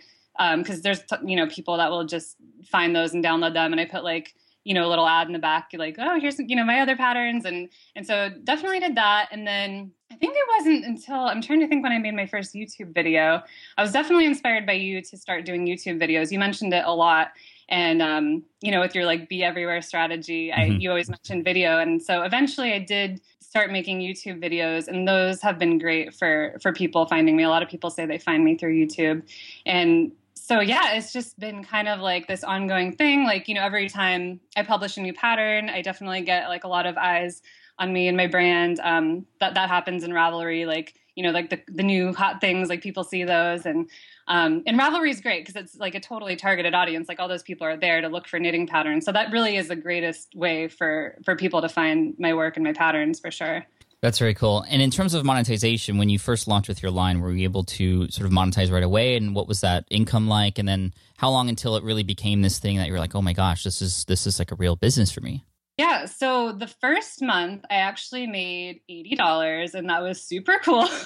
because 0.57 0.75
um, 0.77 0.81
there's 0.81 1.03
you 1.23 1.35
know 1.35 1.47
people 1.47 1.77
that 1.77 1.91
will 1.91 2.05
just 2.05 2.37
find 2.65 2.95
those 2.95 3.13
and 3.13 3.23
download 3.23 3.53
them. 3.53 3.71
And 3.71 3.79
i 3.79 3.85
put 3.85 4.03
like 4.03 4.33
you 4.63 4.73
know 4.73 4.87
a 4.87 4.89
little 4.89 5.05
ad 5.05 5.27
in 5.27 5.33
the 5.33 5.39
back 5.39 5.71
like 5.77 5.97
oh 5.99 6.17
here's 6.19 6.39
you 6.39 6.55
know 6.55 6.63
my 6.63 6.79
other 6.79 6.95
patterns. 6.95 7.45
And 7.45 7.69
and 7.95 8.05
so 8.05 8.29
definitely 8.43 8.79
did 8.79 8.95
that. 8.95 9.29
And 9.31 9.45
then 9.45 9.91
i 10.11 10.15
think 10.15 10.35
it 10.35 10.47
wasn't 10.57 10.85
until 10.85 11.21
i'm 11.25 11.41
trying 11.41 11.59
to 11.59 11.67
think 11.67 11.83
when 11.83 11.91
i 11.91 11.97
made 11.97 12.15
my 12.15 12.25
first 12.25 12.53
youtube 12.53 12.93
video. 12.93 13.41
I 13.77 13.81
was 13.81 13.91
definitely 13.91 14.25
inspired 14.25 14.65
by 14.65 14.73
you 14.73 15.01
to 15.01 15.17
start 15.17 15.45
doing 15.45 15.65
youtube 15.65 16.01
videos. 16.01 16.31
You 16.31 16.39
mentioned 16.39 16.73
it 16.73 16.83
a 16.85 16.93
lot 16.93 17.31
and 17.69 18.01
um, 18.01 18.43
you 18.61 18.71
know 18.71 18.81
with 18.81 18.95
your 18.95 19.05
like 19.05 19.29
be 19.29 19.43
everywhere 19.43 19.81
strategy 19.81 20.51
I, 20.51 20.69
mm-hmm. 20.69 20.81
you 20.81 20.89
always 20.89 21.09
mentioned 21.09 21.43
video 21.43 21.79
and 21.79 22.01
so 22.01 22.23
eventually 22.23 22.73
i 22.73 22.79
did 22.79 23.21
start 23.39 23.71
making 23.71 23.99
youtube 23.99 24.43
videos 24.43 24.87
and 24.87 25.07
those 25.07 25.41
have 25.41 25.59
been 25.59 25.77
great 25.77 26.13
for 26.13 26.57
for 26.61 26.73
people 26.73 27.05
finding 27.05 27.35
me 27.35 27.43
a 27.43 27.49
lot 27.49 27.61
of 27.63 27.69
people 27.69 27.89
say 27.89 28.05
they 28.05 28.17
find 28.17 28.43
me 28.43 28.57
through 28.57 28.73
youtube 28.73 29.23
and 29.65 30.11
so 30.43 30.59
yeah, 30.59 30.95
it's 30.95 31.13
just 31.13 31.39
been 31.39 31.63
kind 31.63 31.87
of 31.87 32.01
like 32.01 32.27
this 32.27 32.43
ongoing 32.43 32.91
thing. 32.91 33.23
Like, 33.23 33.47
you 33.47 33.55
know, 33.55 33.61
every 33.61 33.87
time 33.87 34.41
I 34.57 34.63
publish 34.63 34.97
a 34.97 35.01
new 35.01 35.13
pattern, 35.13 35.69
I 35.69 35.81
definitely 35.81 36.19
get 36.21 36.49
like 36.49 36.65
a 36.65 36.67
lot 36.67 36.85
of 36.85 36.97
eyes 36.97 37.41
on 37.79 37.93
me 37.93 38.09
and 38.09 38.17
my 38.17 38.27
brand. 38.27 38.81
Um, 38.81 39.25
that 39.39 39.53
that 39.53 39.69
happens 39.69 40.03
in 40.03 40.11
Ravelry, 40.11 40.67
like, 40.67 40.95
you 41.15 41.23
know, 41.23 41.31
like 41.31 41.49
the, 41.49 41.61
the 41.67 41.83
new 41.83 42.13
hot 42.13 42.41
things, 42.41 42.69
like 42.69 42.81
people 42.81 43.03
see 43.03 43.23
those. 43.23 43.65
And 43.65 43.89
um, 44.27 44.63
and 44.65 44.79
Ravelry 44.79 45.09
is 45.09 45.21
great 45.21 45.45
because 45.45 45.61
it's 45.61 45.77
like 45.77 45.95
a 45.95 45.99
totally 45.99 46.35
targeted 46.35 46.73
audience. 46.73 47.07
Like 47.07 47.19
all 47.19 47.27
those 47.27 47.43
people 47.43 47.67
are 47.67 47.77
there 47.77 48.01
to 48.01 48.07
look 48.07 48.27
for 48.27 48.39
knitting 48.39 48.67
patterns. 48.67 49.05
So 49.05 49.11
that 49.11 49.31
really 49.31 49.57
is 49.57 49.67
the 49.67 49.75
greatest 49.75 50.33
way 50.35 50.67
for 50.67 51.17
for 51.23 51.35
people 51.35 51.61
to 51.61 51.69
find 51.69 52.15
my 52.17 52.33
work 52.33 52.57
and 52.57 52.63
my 52.63 52.73
patterns 52.73 53.19
for 53.19 53.31
sure. 53.31 53.65
That's 54.01 54.19
very 54.19 54.33
cool. 54.33 54.65
And 54.67 54.81
in 54.81 54.91
terms 54.91 55.13
of 55.13 55.23
monetization, 55.23 55.97
when 55.97 56.09
you 56.09 56.19
first 56.19 56.45
launched 56.45 56.67
with 56.67 56.83
your 56.83 56.91
line, 56.91 57.21
were 57.21 57.31
you 57.31 57.45
able 57.45 57.63
to 57.63 58.09
sort 58.09 58.25
of 58.25 58.33
monetize 58.33 58.69
right 58.69 58.83
away? 58.83 59.15
And 59.15 59.33
what 59.33 59.47
was 59.47 59.61
that 59.61 59.85
income 59.89 60.27
like? 60.27 60.59
And 60.59 60.67
then 60.67 60.93
how 61.15 61.29
long 61.29 61.47
until 61.47 61.77
it 61.77 61.85
really 61.85 62.03
became 62.03 62.41
this 62.41 62.59
thing 62.59 62.75
that 62.79 62.89
you're 62.89 62.99
like, 62.99 63.15
oh 63.15 63.21
my 63.21 63.31
gosh, 63.31 63.63
this 63.63 63.81
is 63.81 64.03
this 64.05 64.27
is 64.27 64.39
like 64.39 64.51
a 64.51 64.55
real 64.55 64.75
business 64.75 65.09
for 65.09 65.21
me? 65.21 65.45
Yeah, 65.77 66.05
so 66.05 66.51
the 66.51 66.67
first 66.67 67.21
month 67.21 67.65
I 67.69 67.75
actually 67.75 68.27
made 68.27 68.81
eighty 68.87 69.15
dollars, 69.15 69.73
and 69.73 69.89
that 69.89 70.03
was 70.03 70.21
super 70.21 70.59
cool. 70.63 70.87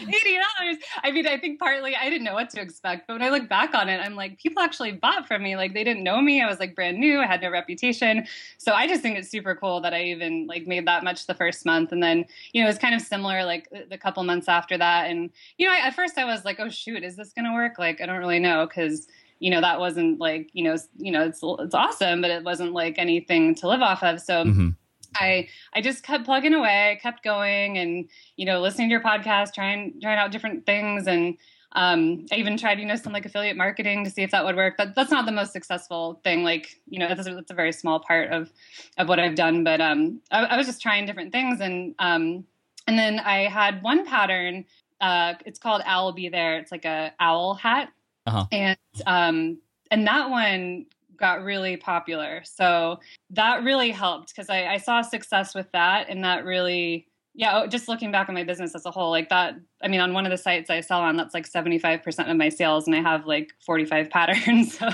Eighty 0.00 0.36
dollars. 0.36 0.76
I 1.02 1.12
mean, 1.12 1.26
I 1.26 1.38
think 1.38 1.58
partly 1.58 1.94
I 1.94 2.10
didn't 2.10 2.24
know 2.24 2.34
what 2.34 2.50
to 2.50 2.60
expect, 2.60 3.06
but 3.06 3.14
when 3.14 3.22
I 3.22 3.28
look 3.28 3.48
back 3.48 3.74
on 3.74 3.88
it, 3.88 4.00
I'm 4.04 4.16
like, 4.16 4.38
people 4.38 4.62
actually 4.62 4.92
bought 4.92 5.28
from 5.28 5.42
me. 5.42 5.56
Like 5.56 5.74
they 5.74 5.84
didn't 5.84 6.02
know 6.02 6.20
me. 6.20 6.42
I 6.42 6.48
was 6.48 6.58
like 6.58 6.74
brand 6.74 6.98
new. 6.98 7.20
I 7.20 7.26
had 7.26 7.42
no 7.42 7.50
reputation. 7.50 8.26
So 8.56 8.72
I 8.72 8.86
just 8.88 9.02
think 9.02 9.18
it's 9.18 9.30
super 9.30 9.54
cool 9.54 9.80
that 9.82 9.94
I 9.94 10.04
even 10.04 10.46
like 10.46 10.66
made 10.66 10.86
that 10.86 11.04
much 11.04 11.26
the 11.26 11.34
first 11.34 11.64
month, 11.64 11.92
and 11.92 12.02
then 12.02 12.24
you 12.52 12.62
know 12.62 12.66
it 12.66 12.70
was 12.70 12.78
kind 12.78 12.94
of 12.94 13.02
similar 13.02 13.44
like 13.44 13.68
the 13.88 13.98
couple 13.98 14.24
months 14.24 14.48
after 14.48 14.76
that. 14.78 15.10
And 15.10 15.30
you 15.58 15.66
know, 15.66 15.72
I, 15.72 15.86
at 15.86 15.94
first 15.94 16.18
I 16.18 16.24
was 16.24 16.44
like, 16.44 16.58
oh 16.58 16.70
shoot, 16.70 17.04
is 17.04 17.14
this 17.14 17.32
gonna 17.32 17.54
work? 17.54 17.78
Like 17.78 18.00
I 18.00 18.06
don't 18.06 18.18
really 18.18 18.40
know 18.40 18.66
because 18.66 19.06
you 19.38 19.50
know 19.50 19.60
that 19.60 19.78
wasn't 19.78 20.18
like 20.18 20.50
you 20.52 20.64
know 20.64 20.76
you 20.96 21.12
know 21.12 21.24
it's 21.24 21.40
it's 21.42 21.74
awesome, 21.74 22.20
but 22.20 22.30
it 22.30 22.44
wasn't 22.44 22.72
like 22.72 22.98
anything 22.98 23.54
to 23.56 23.68
live 23.68 23.82
off 23.82 24.02
of. 24.02 24.20
So. 24.20 24.44
Mm-hmm 24.44 24.68
I 25.16 25.48
I 25.72 25.80
just 25.80 26.02
kept 26.02 26.24
plugging 26.24 26.54
away, 26.54 26.92
I 26.92 27.00
kept 27.00 27.24
going, 27.24 27.78
and 27.78 28.08
you 28.36 28.44
know, 28.44 28.60
listening 28.60 28.88
to 28.88 28.92
your 28.92 29.02
podcast, 29.02 29.54
trying 29.54 30.00
trying 30.00 30.18
out 30.18 30.30
different 30.30 30.66
things, 30.66 31.06
and 31.06 31.36
um, 31.72 32.26
I 32.32 32.36
even 32.36 32.56
tried 32.56 32.78
you 32.78 32.86
know 32.86 32.96
some 32.96 33.12
like 33.12 33.26
affiliate 33.26 33.56
marketing 33.56 34.04
to 34.04 34.10
see 34.10 34.22
if 34.22 34.30
that 34.30 34.44
would 34.44 34.56
work. 34.56 34.74
But 34.76 34.94
that's 34.94 35.10
not 35.10 35.26
the 35.26 35.32
most 35.32 35.52
successful 35.52 36.20
thing. 36.24 36.42
Like 36.42 36.80
you 36.88 36.98
know, 36.98 37.08
that's 37.08 37.26
a, 37.26 37.34
that's 37.34 37.50
a 37.50 37.54
very 37.54 37.72
small 37.72 38.00
part 38.00 38.30
of 38.30 38.50
of 38.96 39.08
what 39.08 39.18
I've 39.18 39.34
done. 39.34 39.64
But 39.64 39.80
um, 39.80 40.20
I, 40.30 40.44
I 40.44 40.56
was 40.56 40.66
just 40.66 40.82
trying 40.82 41.06
different 41.06 41.32
things, 41.32 41.60
and 41.60 41.94
um, 41.98 42.44
and 42.86 42.98
then 42.98 43.20
I 43.20 43.48
had 43.48 43.82
one 43.82 44.06
pattern. 44.06 44.64
Uh, 45.00 45.34
it's 45.46 45.58
called 45.58 45.82
Owl 45.84 46.12
Be 46.12 46.28
There. 46.28 46.58
It's 46.58 46.72
like 46.72 46.84
a 46.84 47.12
owl 47.20 47.54
hat, 47.54 47.92
uh-huh. 48.28 48.46
and 48.52 48.78
um, 49.06 49.58
and 49.90 50.06
that 50.06 50.30
one 50.30 50.86
got 51.18 51.42
really 51.42 51.76
popular. 51.76 52.42
So 52.44 53.00
that 53.30 53.64
really 53.64 53.90
helped 53.90 54.28
because 54.28 54.48
I, 54.48 54.66
I, 54.66 54.78
saw 54.78 55.02
success 55.02 55.54
with 55.54 55.70
that. 55.72 56.08
And 56.08 56.24
that 56.24 56.44
really, 56.44 57.08
yeah, 57.34 57.60
oh, 57.60 57.66
just 57.66 57.88
looking 57.88 58.12
back 58.12 58.28
on 58.28 58.34
my 58.34 58.44
business 58.44 58.74
as 58.74 58.86
a 58.86 58.90
whole, 58.90 59.10
like 59.10 59.28
that, 59.28 59.56
I 59.82 59.88
mean, 59.88 60.00
on 60.00 60.12
one 60.12 60.24
of 60.24 60.30
the 60.30 60.38
sites 60.38 60.70
I 60.70 60.80
sell 60.80 61.00
on, 61.00 61.16
that's 61.16 61.34
like 61.34 61.50
75% 61.50 62.30
of 62.30 62.36
my 62.36 62.48
sales 62.48 62.86
and 62.86 62.94
I 62.94 63.00
have 63.00 63.26
like 63.26 63.52
45 63.66 64.10
patterns. 64.10 64.78
So 64.78 64.88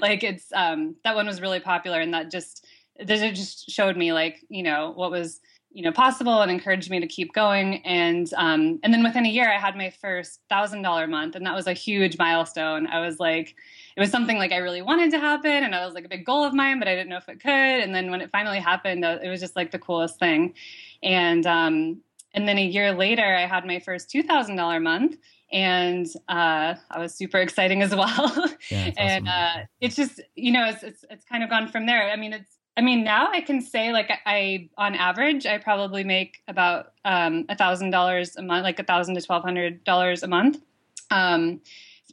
like 0.00 0.24
it's, 0.24 0.46
um, 0.54 0.96
that 1.04 1.14
one 1.14 1.26
was 1.26 1.40
really 1.40 1.60
popular 1.60 2.00
and 2.00 2.14
that 2.14 2.30
just, 2.30 2.66
that 2.98 3.34
just 3.34 3.70
showed 3.70 3.96
me 3.96 4.12
like, 4.12 4.44
you 4.48 4.62
know, 4.62 4.92
what 4.94 5.10
was, 5.10 5.40
you 5.72 5.82
know 5.82 5.92
possible 5.92 6.42
and 6.42 6.50
encouraged 6.50 6.90
me 6.90 6.98
to 7.00 7.06
keep 7.06 7.32
going 7.32 7.84
and 7.86 8.32
um, 8.36 8.80
and 8.82 8.92
then 8.92 9.02
within 9.02 9.24
a 9.24 9.28
year 9.28 9.50
i 9.50 9.58
had 9.58 9.76
my 9.76 9.90
first 9.90 10.40
thousand 10.48 10.82
dollar 10.82 11.06
month 11.06 11.36
and 11.36 11.46
that 11.46 11.54
was 11.54 11.66
a 11.66 11.72
huge 11.72 12.18
milestone 12.18 12.86
i 12.88 13.00
was 13.00 13.20
like 13.20 13.54
it 13.96 14.00
was 14.00 14.10
something 14.10 14.38
like 14.38 14.52
I 14.52 14.58
really 14.58 14.82
wanted 14.82 15.10
to 15.10 15.18
happen 15.18 15.50
and 15.50 15.74
I 15.74 15.84
was 15.84 15.94
like 15.94 16.04
a 16.04 16.08
big 16.08 16.24
goal 16.24 16.44
of 16.44 16.54
mine, 16.54 16.78
but 16.78 16.88
I 16.88 16.94
didn't 16.94 17.08
know 17.08 17.16
if 17.16 17.28
it 17.28 17.40
could. 17.40 17.50
And 17.50 17.94
then 17.94 18.10
when 18.10 18.20
it 18.20 18.30
finally 18.30 18.58
happened, 18.58 19.04
uh, 19.04 19.18
it 19.22 19.28
was 19.28 19.40
just 19.40 19.56
like 19.56 19.72
the 19.72 19.78
coolest 19.78 20.18
thing. 20.18 20.54
And, 21.02 21.46
um, 21.46 22.00
and 22.32 22.48
then 22.48 22.58
a 22.58 22.64
year 22.64 22.92
later, 22.92 23.24
I 23.24 23.46
had 23.46 23.66
my 23.66 23.80
first 23.80 24.08
$2,000 24.10 24.82
month 24.82 25.16
and 25.52 26.06
uh, 26.28 26.76
I 26.90 26.98
was 26.98 27.14
super 27.14 27.38
exciting 27.38 27.82
as 27.82 27.94
well. 27.94 28.48
Yeah, 28.70 28.92
and 28.96 29.28
awesome. 29.28 29.60
uh, 29.62 29.64
it's 29.80 29.96
just, 29.96 30.20
you 30.36 30.52
know, 30.52 30.68
it's, 30.68 30.82
it's, 30.82 31.04
it's 31.10 31.24
kind 31.24 31.42
of 31.42 31.50
gone 31.50 31.68
from 31.68 31.86
there. 31.86 32.10
I 32.10 32.16
mean, 32.16 32.32
it's, 32.32 32.56
I 32.80 32.82
mean, 32.82 33.04
now 33.04 33.28
I 33.30 33.42
can 33.42 33.60
say 33.60 33.92
like 33.92 34.10
I, 34.24 34.70
on 34.78 34.94
average, 34.94 35.44
I 35.44 35.58
probably 35.58 36.02
make 36.02 36.42
about 36.48 36.94
um, 37.04 37.44
a 37.50 37.54
thousand 37.54 37.90
dollars 37.90 38.36
a 38.36 38.42
month, 38.42 38.64
like 38.64 38.78
a 38.78 38.84
thousand 38.84 39.16
to 39.16 39.20
twelve 39.20 39.42
hundred 39.42 39.84
dollars 39.84 40.22
a 40.22 40.26
month. 40.26 40.62
Um, 41.10 41.60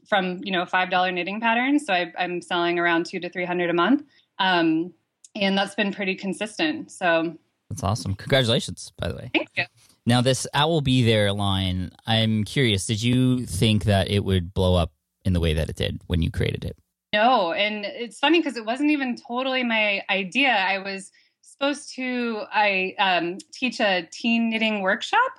from 0.10 0.42
you 0.44 0.52
know 0.52 0.66
five 0.66 0.90
dollar 0.90 1.10
knitting 1.10 1.40
patterns. 1.40 1.86
So 1.86 1.94
I, 1.94 2.12
am 2.18 2.42
selling 2.42 2.80
around 2.80 3.06
two 3.06 3.18
to 3.22 3.30
three 3.30 3.46
hundred 3.46 3.70
a 3.70 3.74
month, 3.74 4.04
um, 4.40 4.94
and 5.36 5.58
that's 5.58 5.74
been 5.74 5.94
pretty 5.94 6.16
consistent. 6.16 6.92
So 6.92 7.38
that's 7.70 7.84
awesome. 7.84 8.16
Congratulations, 8.16 8.92
by 8.98 9.08
the 9.08 9.16
way. 9.16 9.32
Thank 9.34 9.48
you. 9.56 9.64
Now 10.06 10.20
this 10.20 10.46
"Owl 10.54 10.82
Be 10.82 11.02
There" 11.06 11.32
line. 11.32 11.92
I'm 12.06 12.44
curious. 12.44 12.86
Did 12.86 13.02
you 13.02 13.46
think 13.46 13.86
that 13.86 14.12
it 14.12 14.26
would 14.26 14.54
blow 14.54 14.76
up 14.76 14.92
in 15.24 15.32
the 15.32 15.40
way 15.40 15.54
that 15.54 15.70
it 15.70 15.78
did 15.78 16.02
when 16.08 16.22
you 16.22 16.30
created 16.30 16.66
it? 16.66 16.76
No, 17.18 17.52
and 17.54 17.86
it's 17.86 18.20
funny 18.20 18.40
because 18.40 18.58
it 18.58 18.66
wasn't 18.66 18.92
even 18.92 19.16
totally 19.16 19.64
my 19.64 20.04
idea. 20.10 20.50
I 20.50 20.78
was 20.80 21.12
supposed 21.42 21.96
to 21.96 22.44
I 22.52 22.94
um, 23.00 23.38
teach 23.52 23.80
a 23.80 24.08
teen 24.12 24.50
knitting 24.50 24.82
workshop, 24.82 25.34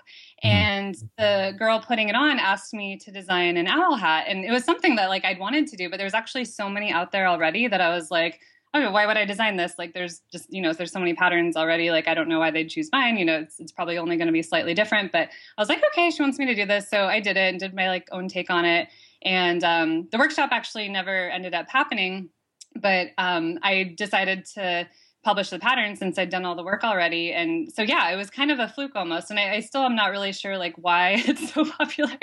Mm-hmm. 0.45 0.57
and 0.57 0.95
the 1.19 1.59
girl 1.59 1.81
putting 1.81 2.09
it 2.09 2.15
on 2.15 2.39
asked 2.39 2.73
me 2.73 2.97
to 2.99 3.11
design 3.11 3.57
an 3.57 3.67
owl 3.67 3.97
hat 3.97 4.27
and 4.29 4.45
it 4.45 4.53
was 4.53 4.63
something 4.63 4.95
that 4.95 5.09
like 5.09 5.25
i'd 5.25 5.41
wanted 5.41 5.67
to 5.67 5.77
do 5.77 5.91
but 5.91 5.99
there's 5.99 6.15
actually 6.15 6.45
so 6.45 6.69
many 6.69 6.93
out 6.93 7.11
there 7.11 7.27
already 7.27 7.67
that 7.67 7.81
i 7.81 7.93
was 7.93 8.09
like 8.09 8.39
oh 8.73 8.89
why 8.93 9.05
would 9.05 9.17
i 9.17 9.25
design 9.25 9.57
this 9.57 9.73
like 9.79 9.95
there's 9.95 10.23
just 10.31 10.47
you 10.49 10.63
know 10.63 10.73
there's 10.73 10.93
so 10.93 11.01
many 11.01 11.13
patterns 11.13 11.57
already 11.57 11.91
like 11.91 12.07
i 12.07 12.15
don't 12.15 12.29
know 12.29 12.39
why 12.39 12.53
they'd 12.53 12.71
choose 12.71 12.89
mine 12.93 13.19
you 13.19 13.25
know 13.25 13.41
it's, 13.41 13.59
it's 13.59 13.73
probably 13.73 13.99
only 13.99 14.17
going 14.17 14.29
to 14.29 14.33
be 14.33 14.41
slightly 14.43 14.75
different 14.75 15.11
but 15.11 15.29
i 15.57 15.61
was 15.61 15.69
like 15.69 15.83
okay 15.91 16.09
she 16.09 16.23
wants 16.23 16.39
me 16.39 16.47
to 16.47 16.55
do 16.55 16.65
this 16.65 16.89
so 16.89 17.07
i 17.07 17.19
did 17.19 17.37
it 17.37 17.49
and 17.51 17.59
did 17.59 17.75
my 17.75 17.89
like 17.89 18.07
own 18.13 18.29
take 18.29 18.49
on 18.49 18.65
it 18.65 18.87
and 19.23 19.65
um, 19.65 20.09
the 20.11 20.19
workshop 20.19 20.51
actually 20.53 20.89
never 20.89 21.31
ended 21.31 21.55
up 21.55 21.69
happening 21.69 22.29
but 22.77 23.09
um, 23.19 23.59
i 23.63 23.95
decided 23.97 24.45
to 24.45 24.87
publish 25.25 25.51
the 25.51 25.59
pattern 25.59 25.97
since 25.97 26.19
I'd 26.19 26.31
done 26.31 26.45
all 26.45 26.55
the 26.55 26.63
work 26.63 26.85
already. 26.85 27.33
And 27.33 27.71
so, 27.71 27.83
yeah, 27.83 28.09
it 28.11 28.17
was 28.17 28.31
kind 28.31 28.51
of 28.51 28.61
a 28.61 28.69
fluke 28.69 28.93
almost. 28.95 29.31
And 29.31 29.39
I, 29.39 29.57
I 29.57 29.61
still 29.61 29.83
am 29.83 29.97
not 29.97 30.11
really 30.11 30.33
sure 30.33 30.57
like 30.57 30.75
why 30.77 31.17
it's 31.27 31.53
so 31.53 31.65
popular. 31.65 32.17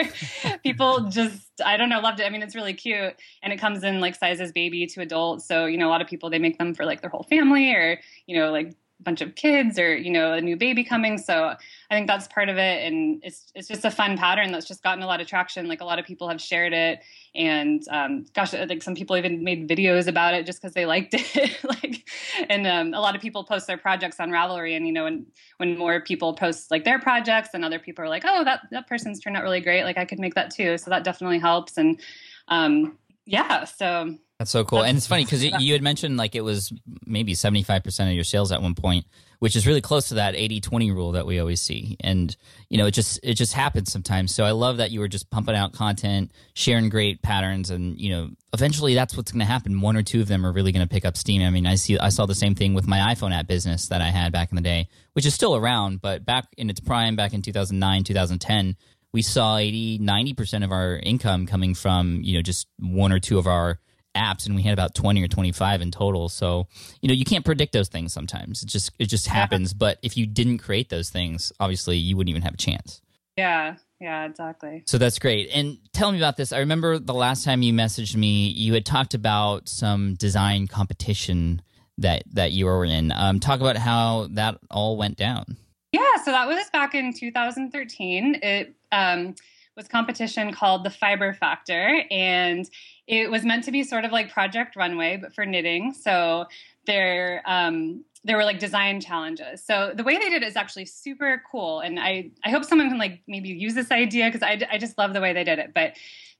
People 0.63 1.01
just, 1.09 1.45
I 1.63 1.77
don't 1.77 1.89
know, 1.89 1.99
loved 1.99 2.19
it. 2.19 2.23
I 2.23 2.29
mean, 2.29 2.41
it's 2.41 2.55
really 2.55 2.73
cute 2.73 3.13
and 3.43 3.53
it 3.53 3.57
comes 3.57 3.83
in 3.83 3.99
like 3.99 4.15
sizes 4.15 4.51
baby 4.51 4.87
to 4.87 5.01
adult. 5.01 5.43
So, 5.43 5.65
you 5.65 5.77
know, 5.77 5.87
a 5.87 5.91
lot 5.91 6.01
of 6.01 6.07
people, 6.07 6.29
they 6.29 6.39
make 6.39 6.57
them 6.57 6.73
for 6.73 6.85
like 6.85 7.01
their 7.01 7.09
whole 7.09 7.23
family 7.29 7.73
or, 7.73 7.99
you 8.27 8.39
know, 8.39 8.51
like 8.51 8.73
bunch 9.01 9.21
of 9.21 9.35
kids 9.35 9.77
or 9.77 9.95
you 9.95 10.11
know 10.11 10.33
a 10.33 10.41
new 10.41 10.55
baby 10.55 10.83
coming. 10.83 11.17
So 11.17 11.53
i 11.89 11.95
think 11.95 12.07
that's 12.07 12.27
part 12.27 12.49
of 12.49 12.57
it. 12.57 12.85
And 12.85 13.21
it's 13.23 13.51
it's 13.53 13.67
just 13.67 13.85
a 13.85 13.91
fun 13.91 14.17
pattern 14.17 14.51
that's 14.51 14.67
just 14.67 14.83
gotten 14.83 15.03
a 15.03 15.07
lot 15.07 15.21
of 15.21 15.27
traction. 15.27 15.67
Like 15.67 15.81
a 15.81 15.85
lot 15.85 15.99
of 15.99 16.05
people 16.05 16.29
have 16.29 16.41
shared 16.41 16.73
it. 16.73 16.99
And 17.33 17.83
um, 17.89 18.25
gosh 18.33 18.53
like 18.53 18.81
some 18.81 18.95
people 18.95 19.17
even 19.17 19.43
made 19.43 19.67
videos 19.67 20.07
about 20.07 20.33
it 20.33 20.45
just 20.45 20.61
because 20.61 20.73
they 20.73 20.85
liked 20.85 21.13
it. 21.13 21.59
Like 21.65 22.07
and 22.49 22.67
um, 22.67 22.93
a 22.93 22.99
lot 22.99 23.15
of 23.15 23.21
people 23.21 23.43
post 23.43 23.67
their 23.67 23.77
projects 23.77 24.19
on 24.19 24.29
ravelry. 24.29 24.75
And 24.75 24.87
you 24.87 24.93
know 24.93 25.03
when 25.03 25.25
when 25.57 25.77
more 25.77 26.01
people 26.01 26.33
post 26.33 26.71
like 26.71 26.83
their 26.83 26.99
projects 26.99 27.49
and 27.53 27.65
other 27.65 27.79
people 27.79 28.05
are 28.05 28.09
like 28.09 28.23
oh 28.25 28.43
that 28.43 28.61
that 28.71 28.87
person's 28.87 29.19
turned 29.19 29.35
out 29.35 29.43
really 29.43 29.61
great. 29.61 29.83
Like 29.83 29.97
i 29.97 30.05
could 30.05 30.19
make 30.19 30.35
that 30.35 30.51
too. 30.51 30.77
So 30.77 30.89
that 30.89 31.03
definitely 31.03 31.39
helps. 31.39 31.77
And 31.77 31.99
um, 32.47 32.97
yeah 33.25 33.63
so 33.63 34.15
that's 34.39 34.51
so 34.51 34.65
cool. 34.65 34.83
And 34.83 34.97
it's 34.97 35.07
funny 35.07 35.23
because 35.23 35.45
you 35.45 35.73
had 35.73 35.81
mentioned 35.81 36.17
like 36.17 36.35
it 36.35 36.41
was 36.41 36.73
maybe 37.05 37.33
75% 37.33 38.07
of 38.07 38.13
your 38.13 38.25
sales 38.25 38.51
at 38.51 38.61
one 38.61 38.75
point, 38.75 39.05
which 39.39 39.55
is 39.55 39.65
really 39.65 39.79
close 39.79 40.09
to 40.09 40.15
that 40.15 40.35
80-20 40.35 40.93
rule 40.93 41.13
that 41.13 41.25
we 41.25 41.39
always 41.39 41.61
see. 41.61 41.95
And 42.01 42.35
you 42.69 42.77
know, 42.77 42.85
it 42.85 42.91
just 42.91 43.17
it 43.23 43.35
just 43.35 43.53
happens 43.53 43.93
sometimes. 43.93 44.35
So 44.35 44.43
I 44.43 44.51
love 44.51 44.77
that 44.77 44.91
you 44.91 44.99
were 44.99 45.07
just 45.07 45.29
pumping 45.29 45.55
out 45.55 45.71
content, 45.71 46.31
sharing 46.53 46.89
great 46.89 47.21
patterns 47.21 47.69
and 47.69 47.97
you 47.99 48.09
know, 48.09 48.29
eventually 48.53 48.93
that's 48.93 49.15
what's 49.15 49.31
going 49.31 49.39
to 49.39 49.45
happen. 49.45 49.79
One 49.79 49.95
or 49.95 50.03
two 50.03 50.19
of 50.19 50.27
them 50.27 50.45
are 50.45 50.51
really 50.51 50.73
going 50.73 50.85
to 50.85 50.93
pick 50.93 51.05
up 51.05 51.15
steam. 51.15 51.41
I 51.41 51.49
mean, 51.49 51.65
I 51.65 51.75
see 51.75 51.97
I 51.97 52.09
saw 52.09 52.25
the 52.25 52.35
same 52.35 52.55
thing 52.55 52.73
with 52.73 52.87
my 52.87 53.15
iPhone 53.15 53.33
app 53.33 53.47
business 53.47 53.87
that 53.87 54.01
I 54.01 54.09
had 54.09 54.33
back 54.33 54.51
in 54.51 54.57
the 54.57 54.61
day, 54.61 54.89
which 55.13 55.25
is 55.25 55.33
still 55.33 55.55
around, 55.55 56.01
but 56.01 56.25
back 56.25 56.47
in 56.57 56.69
its 56.69 56.81
prime 56.81 57.15
back 57.15 57.33
in 57.33 57.41
2009, 57.41 58.03
2010, 58.03 58.75
we 59.13 59.21
saw 59.21 59.55
80 59.55 59.99
90% 59.99 60.65
of 60.65 60.73
our 60.73 60.97
income 60.97 61.45
coming 61.47 61.73
from, 61.73 62.19
you 62.21 62.35
know, 62.35 62.41
just 62.41 62.67
one 62.79 63.13
or 63.13 63.19
two 63.21 63.37
of 63.37 63.47
our 63.47 63.79
apps 64.15 64.45
and 64.45 64.55
we 64.55 64.61
had 64.61 64.73
about 64.73 64.95
20 64.95 65.23
or 65.23 65.27
25 65.27 65.81
in 65.81 65.91
total. 65.91 66.29
So 66.29 66.67
you 67.01 67.07
know 67.07 67.13
you 67.13 67.25
can't 67.25 67.45
predict 67.45 67.73
those 67.73 67.89
things 67.89 68.13
sometimes. 68.13 68.63
It 68.63 68.67
just 68.67 68.91
it 68.99 69.05
just 69.05 69.27
happens. 69.27 69.71
Yeah. 69.71 69.77
but 69.77 69.99
if 70.01 70.17
you 70.17 70.25
didn't 70.25 70.59
create 70.59 70.89
those 70.89 71.09
things 71.09 71.51
obviously 71.59 71.97
you 71.97 72.17
wouldn't 72.17 72.29
even 72.29 72.41
have 72.41 72.53
a 72.53 72.57
chance. 72.57 73.01
Yeah 73.37 73.75
yeah 73.99 74.25
exactly. 74.25 74.83
So 74.85 74.97
that's 74.97 75.19
great. 75.19 75.49
And 75.53 75.77
tell 75.93 76.11
me 76.11 76.17
about 76.17 76.37
this. 76.37 76.51
I 76.51 76.59
remember 76.59 76.99
the 76.99 77.13
last 77.13 77.43
time 77.43 77.61
you 77.61 77.73
messaged 77.73 78.15
me 78.15 78.47
you 78.49 78.73
had 78.73 78.85
talked 78.85 79.13
about 79.13 79.69
some 79.69 80.15
design 80.15 80.67
competition 80.67 81.61
that 81.97 82.23
that 82.33 82.51
you 82.51 82.65
were 82.65 82.85
in. 82.85 83.11
Um, 83.11 83.39
talk 83.39 83.59
about 83.59 83.77
how 83.77 84.27
that 84.31 84.57
all 84.71 84.97
went 84.97 85.17
down. 85.17 85.57
Yeah 85.91 86.15
so 86.23 86.31
that 86.31 86.47
was 86.47 86.69
back 86.71 86.95
in 86.95 87.13
2013 87.13 88.39
it 88.41 88.73
um, 88.91 89.35
was 89.75 89.87
competition 89.87 90.53
called 90.53 90.83
the 90.83 90.89
Fiber 90.89 91.33
Factor, 91.33 92.03
and 92.09 92.69
it 93.07 93.29
was 93.29 93.43
meant 93.43 93.63
to 93.65 93.71
be 93.71 93.83
sort 93.83 94.05
of 94.05 94.11
like 94.11 94.31
Project 94.31 94.75
Runway, 94.75 95.17
but 95.17 95.33
for 95.33 95.45
knitting. 95.45 95.93
So 95.93 96.45
there, 96.85 97.41
um, 97.45 98.03
there 98.23 98.37
were 98.37 98.45
like 98.45 98.59
design 98.59 99.01
challenges. 99.01 99.63
So 99.63 99.93
the 99.95 100.03
way 100.03 100.17
they 100.17 100.29
did 100.29 100.43
it 100.43 100.47
is 100.47 100.55
actually 100.55 100.85
super 100.85 101.41
cool, 101.49 101.81
and 101.81 101.99
I 101.99 102.31
I 102.43 102.49
hope 102.49 102.63
someone 102.63 102.89
can 102.89 102.97
like 102.97 103.21
maybe 103.27 103.49
use 103.49 103.75
this 103.75 103.91
idea 103.91 104.25
because 104.25 104.43
I 104.43 104.59
I 104.71 104.77
just 104.77 104.97
love 104.97 105.13
the 105.13 105.21
way 105.21 105.33
they 105.33 105.43
did 105.43 105.59
it. 105.59 105.73
But 105.73 105.93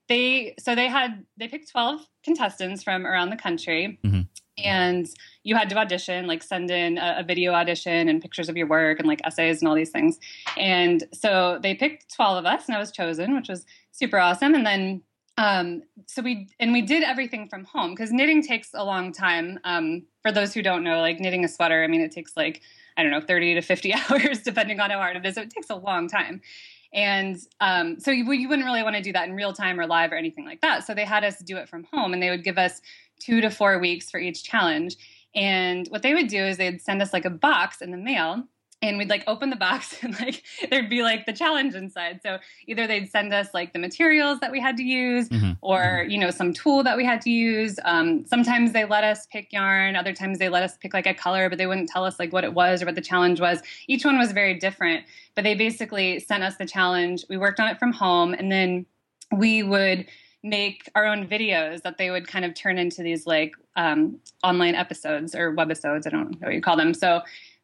they 0.08 0.56
so 0.60 0.76
they 0.76 0.88
had 0.88 1.26
they 1.38 1.48
picked 1.48 1.70
twelve 1.70 2.02
contestants 2.24 2.84
from 2.84 3.06
around 3.06 3.30
the 3.30 3.38
country. 3.38 4.00
Mm-hmm 4.04 4.22
and 4.58 5.08
you 5.44 5.56
had 5.56 5.70
to 5.70 5.78
audition 5.78 6.28
like 6.28 6.42
send 6.42 6.72
in 6.72 6.98
a, 6.98 7.18
a, 7.20 7.24
video 7.24 7.52
audition 7.52 8.08
and 8.08 8.22
pictures 8.22 8.50
of 8.50 8.56
your 8.56 8.68
work 8.68 9.00
and 9.00 9.08
like 9.08 9.22
essays 9.26 9.62
and 9.62 9.68
all 9.68 9.76
these 9.76 9.90
things. 9.90 10.20
And 10.58 11.04
so 11.14 11.60
they 11.62 11.76
picked 11.76 12.14
12 12.16 12.38
of 12.38 12.46
us 12.46 12.68
and 12.68 12.76
i 12.76 12.80
was 12.80 12.92
chosen 12.92 13.36
which 13.36 13.50
was 13.50 13.66
super 13.92 14.18
awesome. 14.18 14.56
And 14.56 14.66
then 14.66 15.02
um, 15.38 15.84
so 16.08 16.22
we 16.22 16.48
and 16.62 16.72
we 16.72 16.82
did 16.82 17.04
everything 17.04 17.50
from 17.50 17.66
home 17.66 17.92
because 17.92 18.12
knitting 18.12 18.42
takes 18.42 18.70
a 18.74 18.86
long 18.86 19.12
time. 19.12 19.60
Um, 19.66 20.04
for 20.22 20.32
those 20.32 20.54
who 20.54 20.62
don't 20.62 20.84
know 20.84 21.02
like 21.02 21.20
knitting 21.20 21.44
a 21.44 21.48
sweater 21.48 21.84
i 21.84 21.88
mean 21.88 22.02
it 22.02 22.12
takes 22.12 22.36
like 22.36 22.62
i 22.98 23.04
don't 23.04 23.12
know 23.12 23.22
30 23.22 23.56
to 23.56 23.62
50 23.62 23.94
hours 24.10 24.42
depending 24.42 24.80
on 24.80 24.90
how 24.90 24.98
hard 24.98 25.18
it 25.18 25.26
is. 25.26 25.36
So 25.36 25.42
it 25.42 25.50
takes 25.50 25.70
a 25.70 25.76
long 25.76 26.08
time. 26.08 26.42
And 26.96 27.38
um, 27.60 28.00
so 28.00 28.10
you, 28.10 28.32
you 28.32 28.48
wouldn't 28.48 28.66
really 28.66 28.82
want 28.82 28.96
to 28.96 29.02
do 29.02 29.12
that 29.12 29.28
in 29.28 29.36
real 29.36 29.52
time 29.52 29.78
or 29.78 29.86
live 29.86 30.14
or 30.14 30.16
anything 30.16 30.46
like 30.46 30.62
that. 30.62 30.88
So 30.88 30.94
they 30.94 31.04
had 31.04 31.26
us 31.26 31.40
do 31.40 31.58
it 31.58 31.68
from 31.68 31.86
home 31.92 32.14
and 32.14 32.24
they 32.24 32.30
would 32.30 32.44
give 32.44 32.58
us 32.58 32.82
two 33.20 33.42
to 33.42 33.50
four 33.50 33.80
weeks 33.80 34.10
for 34.10 34.20
each 34.20 34.44
challenge. 34.44 34.96
And 35.36 35.88
what 35.90 36.02
they 36.02 36.14
would 36.14 36.28
do 36.28 36.44
is 36.44 36.58
they'd 36.58 36.82
send 36.82 37.02
us 37.02 37.12
like 37.12 37.26
a 37.26 37.30
box 37.30 37.82
in 37.82 37.92
the 37.92 37.98
mail 37.98 38.46
and 38.82 38.98
we'd 38.98 39.10
like 39.10 39.24
open 39.28 39.50
the 39.50 39.56
box 39.56 39.98
and 40.04 40.20
like 40.20 40.44
there'd 40.70 40.90
be 40.90 41.02
like 41.02 41.26
the 41.26 41.34
challenge 41.34 41.76
inside 41.76 42.20
so 42.24 42.38
either 42.68 42.88
they'd 42.88 43.10
send 43.10 43.34
us 43.34 43.54
like 43.54 43.74
the 43.74 43.80
materials 43.80 44.40
that 44.40 44.52
we 44.52 44.60
had 44.60 44.78
to 44.78 44.84
use 44.84 45.30
mm-hmm. 45.30 45.52
or 45.62 45.80
mm-hmm. 45.80 46.10
you 46.10 46.18
know 46.18 46.30
some 46.30 46.54
tool 46.54 46.84
that 46.84 46.98
we 46.98 47.06
had 47.06 47.22
to 47.22 47.30
use 47.30 47.80
um, 47.86 48.26
sometimes 48.26 48.72
they 48.72 48.86
let 48.86 49.04
us 49.04 49.28
pick 49.28 49.52
yarn 49.52 49.96
other 49.96 50.14
times 50.14 50.40
they 50.40 50.50
let 50.50 50.64
us 50.64 50.78
pick 50.78 50.94
like 50.94 51.08
a 51.08 51.14
color 51.14 51.50
but 51.50 51.58
they 51.58 51.68
wouldn't 51.68 51.90
tell 51.90 52.06
us 52.06 52.20
like 52.20 52.32
what 52.32 52.44
it 52.44 52.54
was 52.54 52.82
or 52.82 52.86
what 52.86 52.96
the 52.96 53.02
challenge 53.02 53.40
was 53.40 53.62
each 53.88 54.06
one 54.06 54.18
was 54.18 54.32
very 54.32 54.54
different 54.54 55.06
but 55.36 55.44
they 55.44 55.56
basically 55.56 56.20
sent 56.20 56.44
us 56.44 56.56
the 56.58 56.66
challenge 56.66 57.26
we 57.30 57.38
worked 57.38 57.60
on 57.60 57.68
it 57.68 57.80
from 57.80 57.92
home 57.92 58.34
and 58.34 58.52
then 58.52 58.86
we 59.36 59.64
would 59.64 60.06
make 60.46 60.90
our 60.96 61.06
own 61.06 61.28
videos 61.28 61.82
that 61.82 61.98
they 61.98 62.12
would 62.12 62.28
kind 62.28 62.46
of 62.46 62.54
turn 62.54 62.78
into 62.78 63.02
these 63.02 63.26
like 63.26 63.56
um, 63.76 64.20
online 64.44 64.76
episodes 64.76 65.34
or 65.36 65.54
webisodes 65.54 66.06
i 66.06 66.10
don't 66.10 66.40
know 66.40 66.48
what 66.48 66.54
you 66.54 66.62
call 66.62 66.78
them. 66.78 66.94
So 66.94 67.22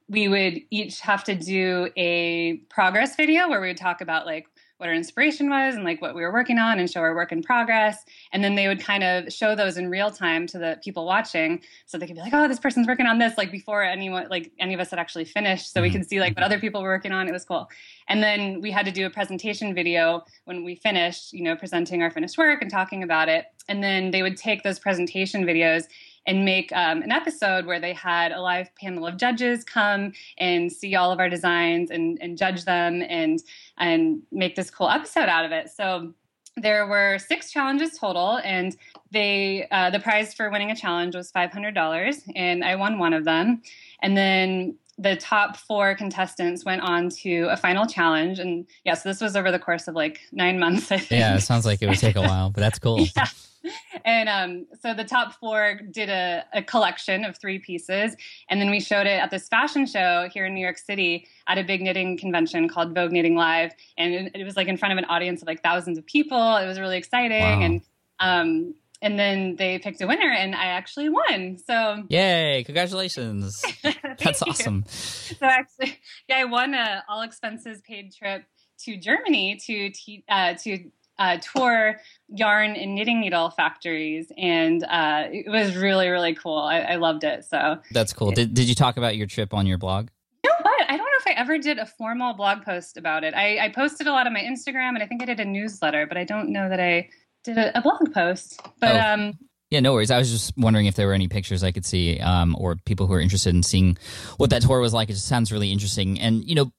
we 0.10 0.28
would 0.28 0.60
each 0.72 1.00
have 1.00 1.24
to 1.24 1.36
do 1.36 1.90
a 1.96 2.58
progress 2.70 3.16
video 3.16 3.48
where 3.48 3.62
we 3.62 3.68
would 3.68 3.78
talk 3.78 4.02
about 4.02 4.26
like 4.26 4.46
what 4.82 4.90
our 4.90 4.96
inspiration 4.96 5.48
was 5.48 5.76
and 5.76 5.84
like 5.84 6.02
what 6.02 6.16
we 6.16 6.24
were 6.24 6.34
working 6.34 6.58
on 6.58 6.80
and 6.80 6.90
show 6.90 7.02
our 7.02 7.14
work 7.14 7.32
in 7.32 7.44
progress. 7.44 8.04
And 8.32 8.44
then 8.44 8.56
they 8.56 8.68
would 8.68 8.84
kind 8.84 9.04
of 9.04 9.32
show 9.32 9.54
those 9.54 9.78
in 9.78 9.92
real 9.92 10.10
time 10.10 10.48
to 10.48 10.58
the 10.58 10.80
people 10.84 11.06
watching 11.06 11.62
so 11.86 12.00
they 12.00 12.08
could 12.08 12.16
be 12.16 12.22
like 12.22 12.34
oh 12.34 12.48
this 12.48 12.60
person's 12.60 12.88
working 12.88 13.06
on 13.06 13.20
this 13.20 13.38
like 13.38 13.52
before 13.52 13.84
anyone 13.84 14.28
like 14.32 14.52
any 14.58 14.74
of 14.74 14.80
us 14.80 14.90
had 14.90 14.98
actually 14.98 15.26
finished 15.26 15.72
so 15.72 15.84
we 15.84 15.90
mm-hmm. 15.90 16.00
could 16.00 16.10
see 16.10 16.20
like 16.20 16.36
what 16.36 16.44
other 16.44 16.60
people 16.60 16.82
were 16.82 16.90
working 16.90 17.12
on. 17.12 17.28
It 17.28 17.32
was 17.32 17.46
cool. 17.46 17.70
And 18.08 18.24
then 18.24 18.60
we 18.60 18.72
had 18.72 18.88
to 18.88 18.92
do 18.92 19.06
a 19.06 19.10
presentation 19.12 19.76
video 19.76 20.24
when 20.46 20.64
we 20.64 20.76
finished 20.76 21.32
you 21.32 21.44
know 21.44 21.56
presenting 21.56 22.02
our 22.02 22.10
finished 22.10 22.40
work 22.40 22.64
and 22.64 22.72
talking 22.72 23.04
about 23.04 23.30
it. 23.30 23.46
And 23.70 23.84
then 23.84 24.10
they 24.10 24.24
would 24.24 24.36
take 24.36 24.64
those 24.64 24.80
presentation 24.80 25.46
videos 25.46 25.84
and 26.26 26.46
make 26.46 26.72
um, 26.74 27.02
an 27.02 27.12
episode 27.12 27.66
where 27.66 27.80
they 27.80 27.94
had 27.94 28.32
a 28.32 28.42
live 28.42 28.74
panel 28.76 29.08
of 29.08 29.18
judges 29.18 29.64
come 29.64 30.14
and 30.38 30.72
see 30.72 30.96
all 30.96 31.12
of 31.12 31.20
our 31.20 31.30
designs 31.30 31.90
and, 31.90 32.18
and 32.22 32.38
judge 32.38 32.66
them 32.66 33.04
and 33.08 33.42
and 33.78 34.22
make 34.32 34.56
this 34.56 34.70
cool 34.70 34.90
episode 34.90 35.30
out 35.30 35.46
of 35.46 35.52
it. 35.52 35.70
So 35.70 36.14
there 36.58 36.86
were 36.86 37.18
six 37.18 37.52
challenges 37.52 37.98
total, 37.98 38.40
and 38.44 38.76
they 39.12 39.68
uh, 39.72 39.90
the 39.90 40.00
prize 40.00 40.34
for 40.34 40.50
winning 40.50 40.70
a 40.70 40.76
challenge 40.76 41.16
was 41.16 41.32
five 41.32 41.52
hundred 41.52 41.74
dollars, 41.74 42.22
and 42.36 42.64
I 42.64 42.76
won 42.76 43.00
one 43.00 43.14
of 43.14 43.26
them. 43.26 43.62
And 44.04 44.18
then 44.18 44.78
the 44.98 45.16
top 45.16 45.58
four 45.58 45.96
contestants 45.96 46.66
went 46.66 46.82
on 46.82 47.10
to 47.10 47.48
a 47.50 47.58
final 47.58 47.88
challenge, 47.88 48.38
and 48.38 48.68
yes, 48.84 48.86
yeah, 48.86 48.94
so 48.96 49.10
this 49.10 49.22
was 49.22 49.36
over 49.36 49.52
the 49.52 49.60
course 49.60 49.88
of 49.88 49.96
like 49.96 50.20
nine 50.32 50.60
months. 50.60 50.92
I 50.92 50.98
think. 50.98 51.20
Yeah, 51.20 51.36
it 51.36 51.42
sounds 51.42 51.66
like 51.66 51.82
it 51.82 51.88
would 51.88 51.98
take 51.98 52.18
a 52.18 52.22
while, 52.22 52.50
but 52.50 52.62
that's 52.62 52.80
cool. 52.80 53.08
yeah 53.16 53.26
and 54.06 54.30
um, 54.30 54.66
so 54.82 54.94
the 54.94 55.04
top 55.04 55.34
four 55.40 55.80
did 55.92 56.10
a, 56.10 56.44
a, 56.54 56.64
collection 56.64 57.24
of 57.24 57.38
three 57.38 57.60
pieces, 57.60 58.16
and 58.50 58.60
then 58.62 58.70
we 58.70 58.80
showed 58.80 59.08
it 59.08 59.20
at 59.20 59.32
this 59.32 59.48
fashion 59.48 59.86
show 59.86 60.30
here 60.34 60.46
in 60.46 60.54
New 60.54 60.62
York 60.62 60.78
City 60.78 61.28
at 61.48 61.58
a 61.58 61.64
big 61.64 61.82
knitting 61.82 62.18
convention 62.18 62.68
called 62.68 62.96
Vogue 62.96 63.12
Knitting 63.12 63.36
Live, 63.36 63.72
and 63.98 64.14
it, 64.14 64.32
it 64.36 64.44
was 64.44 64.56
like 64.56 64.68
in 64.68 64.78
front 64.78 64.94
of 64.94 64.98
an 64.98 65.06
audience 65.06 65.42
of 65.42 65.48
like 65.48 65.62
thousands 65.62 65.98
of 65.98 66.06
people. 66.06 66.58
It 66.58 66.66
was 66.66 66.80
really 66.80 66.98
exciting, 66.98 67.42
wow. 67.42 67.62
and 67.62 67.82
um, 68.20 68.76
and 69.02 69.18
then 69.18 69.56
they 69.58 69.80
picked 69.80 70.02
a 70.02 70.08
winner, 70.08 70.32
and 70.32 70.56
I 70.56 70.66
actually 70.66 71.10
won. 71.10 71.58
So 71.66 72.04
yay! 72.10 72.64
Congratulations! 72.66 73.64
That's 74.20 74.42
awesome. 74.42 74.86
So 74.88 75.46
actually, 75.46 76.00
yeah, 76.28 76.38
I 76.38 76.46
won 76.46 76.74
a 76.74 77.04
all 77.10 77.22
expenses 77.22 77.82
paid 77.82 78.14
trip 78.14 78.44
to 78.86 78.98
Germany 78.98 79.60
to 79.66 79.90
te- 79.92 80.24
uh, 80.30 80.56
to 80.64 80.92
uh, 81.22 81.38
tour 81.38 82.00
yarn 82.30 82.72
and 82.72 82.96
knitting 82.96 83.22
needle 83.22 83.52
factories, 83.52 84.32
and 84.38 84.84
uh, 84.84 85.28
it 85.32 85.50
was 85.50 85.76
really 85.76 86.10
really 86.10 86.34
cool. 86.34 86.58
I, 86.58 86.80
I, 86.80 86.96
loved 86.96 87.24
it. 87.24 87.46
So 87.46 87.78
that's 87.92 88.12
cool. 88.12 88.32
Did 88.32 88.56
Did 88.56 88.68
you 88.68 88.74
talk 88.74 88.98
about 88.98 89.16
your 89.16 89.28
trip 89.28 89.54
on 89.54 89.68
your 89.68 89.78
blog? 89.78 90.10
You 90.44 90.50
know 90.50 90.56
what? 90.64 90.86
I 90.90 90.98
don't 90.98 91.06
know 91.06 91.20
if 91.20 91.28
I 91.28 91.40
ever 91.40 91.60
did 91.60 91.78
a 91.78 91.86
formal 91.86 92.34
blog 92.34 92.64
post 92.64 92.98
about 92.98 93.24
it. 93.24 93.36
I, 93.36 93.60
I 93.60 93.70
posted 93.70 94.08
a 94.08 94.12
lot 94.12 94.26
on 94.26 94.34
my 94.34 94.42
Instagram, 94.42 94.96
and 94.96 95.04
I 95.04 95.06
think 95.06 95.22
I 95.22 95.26
did 95.26 95.40
a 95.40 95.46
newsletter, 95.46 96.08
but 96.08 96.18
I 96.18 96.24
don't 96.24 96.50
know 96.50 96.68
that 96.68 96.80
I 96.80 97.10
did 97.44 97.60
a, 97.60 97.78
a 97.78 97.82
blog 97.82 98.12
post. 98.14 98.60
But 98.80 98.96
oh. 98.96 99.14
um. 99.14 99.34
Yeah, 99.70 99.80
no 99.80 99.94
worries. 99.94 100.12
I 100.12 100.18
was 100.18 100.30
just 100.30 100.52
wondering 100.58 100.88
if 100.88 100.96
there 100.96 101.08
were 101.08 101.14
any 101.14 101.30
pictures 101.30 101.64
I 101.64 101.72
could 101.72 101.86
see, 101.86 102.20
um, 102.20 102.58
or 102.60 102.76
people 102.86 103.08
who 103.08 103.14
are 103.14 103.22
interested 103.22 103.56
in 103.56 103.64
seeing 103.64 103.98
what 104.36 104.50
that 104.50 104.64
tour 104.64 104.82
was 104.82 104.94
like. 104.94 105.10
It 105.10 105.14
just 105.14 105.28
sounds 105.28 105.50
really 105.50 105.72
interesting. 105.72 106.20
And 106.20 106.44
you 106.44 106.56
know, 106.56 106.74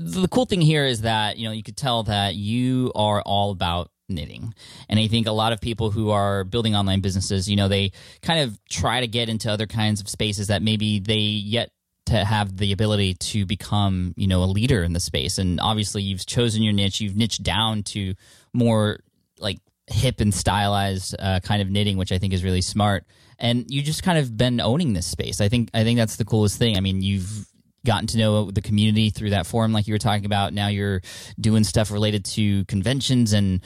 the 0.00 0.28
cool 0.28 0.46
thing 0.46 0.62
here 0.62 0.86
is 0.86 1.02
that 1.02 1.36
you 1.36 1.46
know 1.46 1.52
you 1.52 1.62
could 1.62 1.76
tell 1.76 2.04
that 2.04 2.34
you 2.34 2.90
are 2.94 3.20
all 3.22 3.50
about 3.50 3.90
knitting. 4.08 4.54
And 4.88 4.98
i 4.98 5.06
think 5.06 5.26
a 5.26 5.32
lot 5.32 5.52
of 5.52 5.60
people 5.60 5.90
who 5.90 6.10
are 6.10 6.42
building 6.44 6.74
online 6.74 7.00
businesses 7.00 7.48
you 7.48 7.56
know 7.56 7.68
they 7.68 7.92
kind 8.22 8.40
of 8.40 8.58
try 8.68 9.00
to 9.00 9.06
get 9.06 9.28
into 9.28 9.50
other 9.50 9.66
kinds 9.66 10.00
of 10.00 10.08
spaces 10.08 10.48
that 10.48 10.62
maybe 10.62 10.98
they 10.98 11.18
yet 11.18 11.70
to 12.06 12.24
have 12.24 12.56
the 12.56 12.72
ability 12.72 13.14
to 13.14 13.46
become 13.46 14.14
you 14.16 14.26
know 14.26 14.42
a 14.42 14.46
leader 14.46 14.82
in 14.82 14.92
the 14.92 15.00
space. 15.00 15.38
And 15.38 15.60
obviously 15.60 16.02
you've 16.02 16.26
chosen 16.26 16.62
your 16.62 16.72
niche. 16.72 17.00
You've 17.00 17.16
niched 17.16 17.42
down 17.42 17.82
to 17.84 18.14
more 18.52 19.00
like 19.38 19.58
hip 19.86 20.20
and 20.20 20.32
stylized 20.32 21.14
uh, 21.18 21.40
kind 21.40 21.60
of 21.60 21.68
knitting 21.68 21.96
which 21.96 22.12
i 22.12 22.18
think 22.18 22.32
is 22.32 22.44
really 22.44 22.62
smart. 22.62 23.04
And 23.38 23.64
you 23.68 23.82
just 23.82 24.02
kind 24.02 24.18
of 24.18 24.36
been 24.36 24.60
owning 24.60 24.92
this 24.92 25.06
space. 25.06 25.40
I 25.40 25.48
think 25.48 25.70
i 25.74 25.84
think 25.84 25.98
that's 25.98 26.16
the 26.16 26.24
coolest 26.24 26.58
thing. 26.58 26.76
I 26.76 26.80
mean 26.80 27.00
you've 27.02 27.46
gotten 27.84 28.06
to 28.08 28.18
know 28.18 28.50
the 28.50 28.60
community 28.60 29.10
through 29.10 29.30
that 29.30 29.46
forum 29.46 29.72
like 29.72 29.86
you 29.86 29.94
were 29.94 29.98
talking 29.98 30.26
about. 30.26 30.52
Now 30.52 30.68
you're 30.68 31.00
doing 31.40 31.64
stuff 31.64 31.90
related 31.90 32.24
to 32.26 32.64
conventions 32.66 33.32
and 33.32 33.60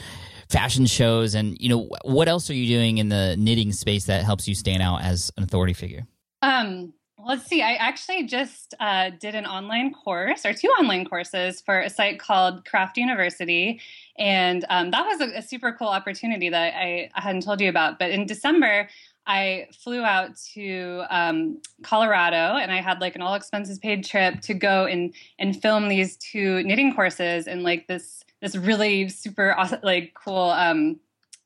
fashion 0.49 0.85
shows. 0.85 1.35
And 1.35 1.57
you 1.59 1.69
know 1.69 1.89
what 2.03 2.27
else 2.27 2.49
are 2.49 2.53
you 2.53 2.67
doing 2.67 2.97
in 2.97 3.09
the 3.09 3.35
knitting 3.37 3.71
space 3.71 4.05
that 4.05 4.23
helps 4.23 4.47
you 4.47 4.55
stand 4.55 4.81
out 4.81 5.01
as 5.01 5.31
an 5.37 5.43
authority 5.43 5.73
figure? 5.73 6.05
Um 6.41 6.93
let's 7.25 7.45
see. 7.47 7.61
I 7.61 7.73
actually 7.73 8.27
just 8.27 8.75
uh, 8.79 9.09
did 9.19 9.33
an 9.33 9.45
online 9.45 9.91
course 9.93 10.45
or 10.45 10.53
two 10.53 10.67
online 10.67 11.05
courses 11.05 11.59
for 11.59 11.81
a 11.81 11.89
site 11.89 12.19
called 12.19 12.65
craft 12.65 12.97
university. 12.97 13.81
And 14.17 14.63
um, 14.69 14.91
that 14.91 15.05
was 15.05 15.21
a, 15.21 15.39
a, 15.39 15.41
super 15.41 15.73
cool 15.73 15.87
opportunity 15.87 16.49
that 16.49 16.73
I, 16.75 17.09
I 17.15 17.21
hadn't 17.21 17.41
told 17.41 17.61
you 17.61 17.69
about. 17.69 17.97
But 17.97 18.11
in 18.11 18.27
december 18.27 18.89
I 19.27 19.67
flew 19.73 20.03
out 20.03 20.35
to 20.53 21.03
um, 21.09 21.61
Colorado 21.83 22.57
and 22.57 22.71
I 22.71 22.81
had 22.81 23.01
like 23.01 23.15
an 23.15 23.21
all 23.21 23.33
expenses 23.33 23.79
paid 23.79 24.05
trip 24.05 24.41
to 24.41 24.53
go 24.53 24.85
and 24.85 25.13
and 25.39 25.59
film 25.59 25.87
these 25.87 26.17
two 26.17 26.63
knitting 26.63 26.93
courses 26.93 27.47
in 27.47 27.63
like 27.63 27.87
this 27.87 28.23
this 28.41 28.55
really 28.55 29.09
super 29.09 29.55
awesome, 29.57 29.79
like 29.81 30.13
cool 30.13 30.51
um, 30.51 30.99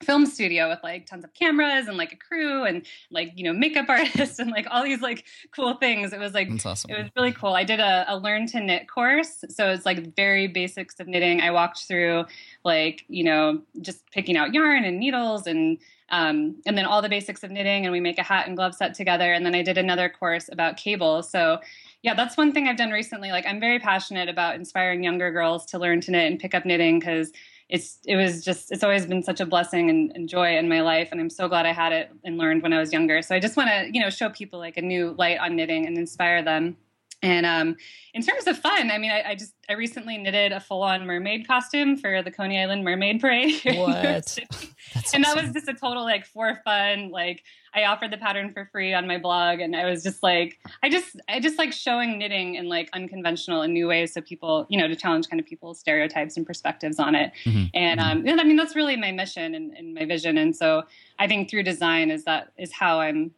film 0.04 0.26
studio 0.26 0.70
with 0.70 0.80
like 0.82 1.06
tons 1.06 1.24
of 1.24 1.34
cameras 1.34 1.88
and 1.88 1.98
like 1.98 2.14
a 2.14 2.16
crew 2.16 2.64
and 2.64 2.86
like 3.12 3.32
you 3.36 3.44
know 3.44 3.54
makeup 3.54 3.86
artists 3.90 4.40
and 4.40 4.52
like 4.52 4.68
all 4.70 4.84
these 4.84 5.02
like 5.02 5.26
cool 5.56 5.76
things. 5.76 6.14
It 6.14 6.20
was 6.20 6.34
like 6.34 6.50
awesome. 6.66 6.92
it 6.92 6.98
was 6.98 7.12
really 7.16 7.32
cool. 7.32 7.54
I 7.54 7.64
did 7.64 7.80
a, 7.80 8.06
a 8.08 8.18
learn 8.18 8.48
to 8.48 8.60
knit 8.60 8.90
course. 8.90 9.44
So 9.50 9.70
it's 9.70 9.86
like 9.86 10.16
very 10.16 10.48
basics 10.48 11.00
of 11.00 11.08
knitting. 11.08 11.42
I 11.42 11.52
walked 11.52 11.86
through 11.88 12.26
like 12.64 13.06
you 13.08 13.24
know 13.24 13.62
just 13.82 14.10
picking 14.12 14.38
out 14.38 14.54
yarn 14.54 14.84
and 14.84 15.00
needles 15.00 15.48
and 15.48 15.78
um, 16.12 16.56
and 16.66 16.78
then 16.78 16.86
all 16.86 17.02
the 17.02 17.10
basics 17.10 17.44
of 17.44 17.52
knitting 17.52 17.86
and 17.86 17.92
we 17.92 18.00
make 18.00 18.18
a 18.18 18.24
hat 18.24 18.48
and 18.48 18.56
glove 18.56 18.76
set 18.76 18.94
together. 18.94 19.34
And 19.34 19.46
then 19.46 19.56
i 19.56 19.62
did 19.62 19.78
another 19.78 20.10
course 20.10 20.50
about 20.52 20.78
cables 20.78 21.30
so 21.30 21.60
yeah 22.02 22.14
that's 22.14 22.38
one 22.38 22.52
thing 22.52 22.68
i've 22.68 22.78
done 22.78 22.92
recently. 22.92 23.32
Like 23.32 23.46
i'm 23.46 23.60
very 23.60 23.80
passionate 23.80 24.30
about 24.30 24.56
inspiring 24.56 25.04
younger 25.04 25.32
girls 25.32 25.66
to 25.68 25.80
learn 25.80 26.02
to 26.02 26.12
knit 26.12 26.32
and 26.32 26.40
pick 26.40 26.54
up 26.54 26.66
knitting 26.66 27.00
because 27.00 27.32
it's 27.70 28.00
it 28.06 28.16
was 28.16 28.44
just 28.44 28.72
it's 28.72 28.84
always 28.84 29.06
been 29.06 29.22
such 29.22 29.40
a 29.40 29.46
blessing 29.46 29.90
and, 29.90 30.12
and, 30.16 30.28
joy 30.28 30.58
in 30.58 30.68
my 30.68 30.82
life. 30.82 31.10
And 31.12 31.22
i'm 31.22 31.30
so 31.30 31.48
glad 31.48 31.66
i 31.66 31.74
had 31.74 31.92
it 31.92 32.12
and 32.24 32.38
learned 32.38 32.64
when 32.64 32.74
i 32.74 32.80
was 32.80 32.92
younger. 32.92 33.22
So 33.22 33.36
i 33.36 33.40
just 33.40 33.58
want 33.58 33.70
to 33.70 33.90
you 33.94 34.02
know 34.02 34.10
show 34.10 34.30
people 34.30 34.60
like 34.60 34.78
a 34.78 34.82
new 34.82 35.16
light 35.18 35.40
on 35.40 35.56
knitting 35.56 35.86
and 35.86 35.98
inspire 35.98 36.44
them 36.44 36.78
and 37.22 37.46
um, 37.46 37.76
in 38.14 38.22
terms 38.22 38.48
of 38.48 38.58
fun, 38.58 38.92
I 38.92 38.98
mean, 38.98 39.12
I, 39.12 39.32
I 39.32 39.36
just 39.36 39.54
I 39.70 39.74
recently 39.74 40.18
knitted 40.18 40.52
a 40.54 40.60
full-on 40.60 41.06
mermaid 41.06 41.46
costume 41.46 41.98
for 41.98 42.22
the 42.22 42.32
Coney 42.32 42.62
Island 42.62 42.84
Mermaid 42.84 43.20
Parade. 43.20 43.62
What? 43.80 44.38
and 45.14 45.24
that 45.24 45.36
was 45.36 45.52
just 45.52 45.68
a 45.68 45.74
total 45.74 46.04
like 46.04 46.26
for 46.26 46.60
fun. 46.64 47.12
Like 47.12 47.44
I 47.74 47.86
offered 47.86 48.12
the 48.12 48.18
pattern 48.18 48.54
for 48.54 48.70
free 48.72 48.94
on 48.94 49.06
my 49.06 49.18
blog, 49.18 49.60
and 49.60 49.76
I 49.76 49.90
was 49.90 50.02
just 50.02 50.24
like, 50.24 50.60
I 50.82 50.90
just 50.90 51.20
I 51.28 51.40
just 51.40 51.58
like 51.58 51.74
showing 51.74 52.18
knitting 52.18 52.56
in 52.56 52.70
like 52.70 52.90
unconventional 52.94 53.62
and 53.64 53.74
new 53.74 53.88
ways, 53.88 54.14
so 54.14 54.22
people 54.22 54.66
you 54.70 54.80
know 54.80 54.88
to 54.88 54.96
challenge 54.96 55.30
kind 55.30 55.40
of 55.40 55.46
people's 55.46 55.80
stereotypes 55.80 56.38
and 56.38 56.46
perspectives 56.46 57.00
on 57.00 57.16
it. 57.16 57.32
Mm-hmm. 57.44 57.66
And 57.74 58.00
mm-hmm. 58.00 58.20
um, 58.20 58.28
and 58.28 58.40
I 58.40 58.44
mean 58.46 58.56
that's 58.56 58.76
really 58.76 58.96
my 58.96 59.12
mission 59.12 59.56
and, 59.56 59.74
and 59.74 59.94
my 59.94 60.06
vision. 60.06 60.38
And 60.38 60.56
so 60.56 60.84
I 61.20 61.28
think 61.28 61.50
through 61.50 61.64
design 61.64 62.12
is 62.12 62.24
that 62.24 62.54
is 62.58 62.72
how 62.72 63.02
I'm 63.02 63.32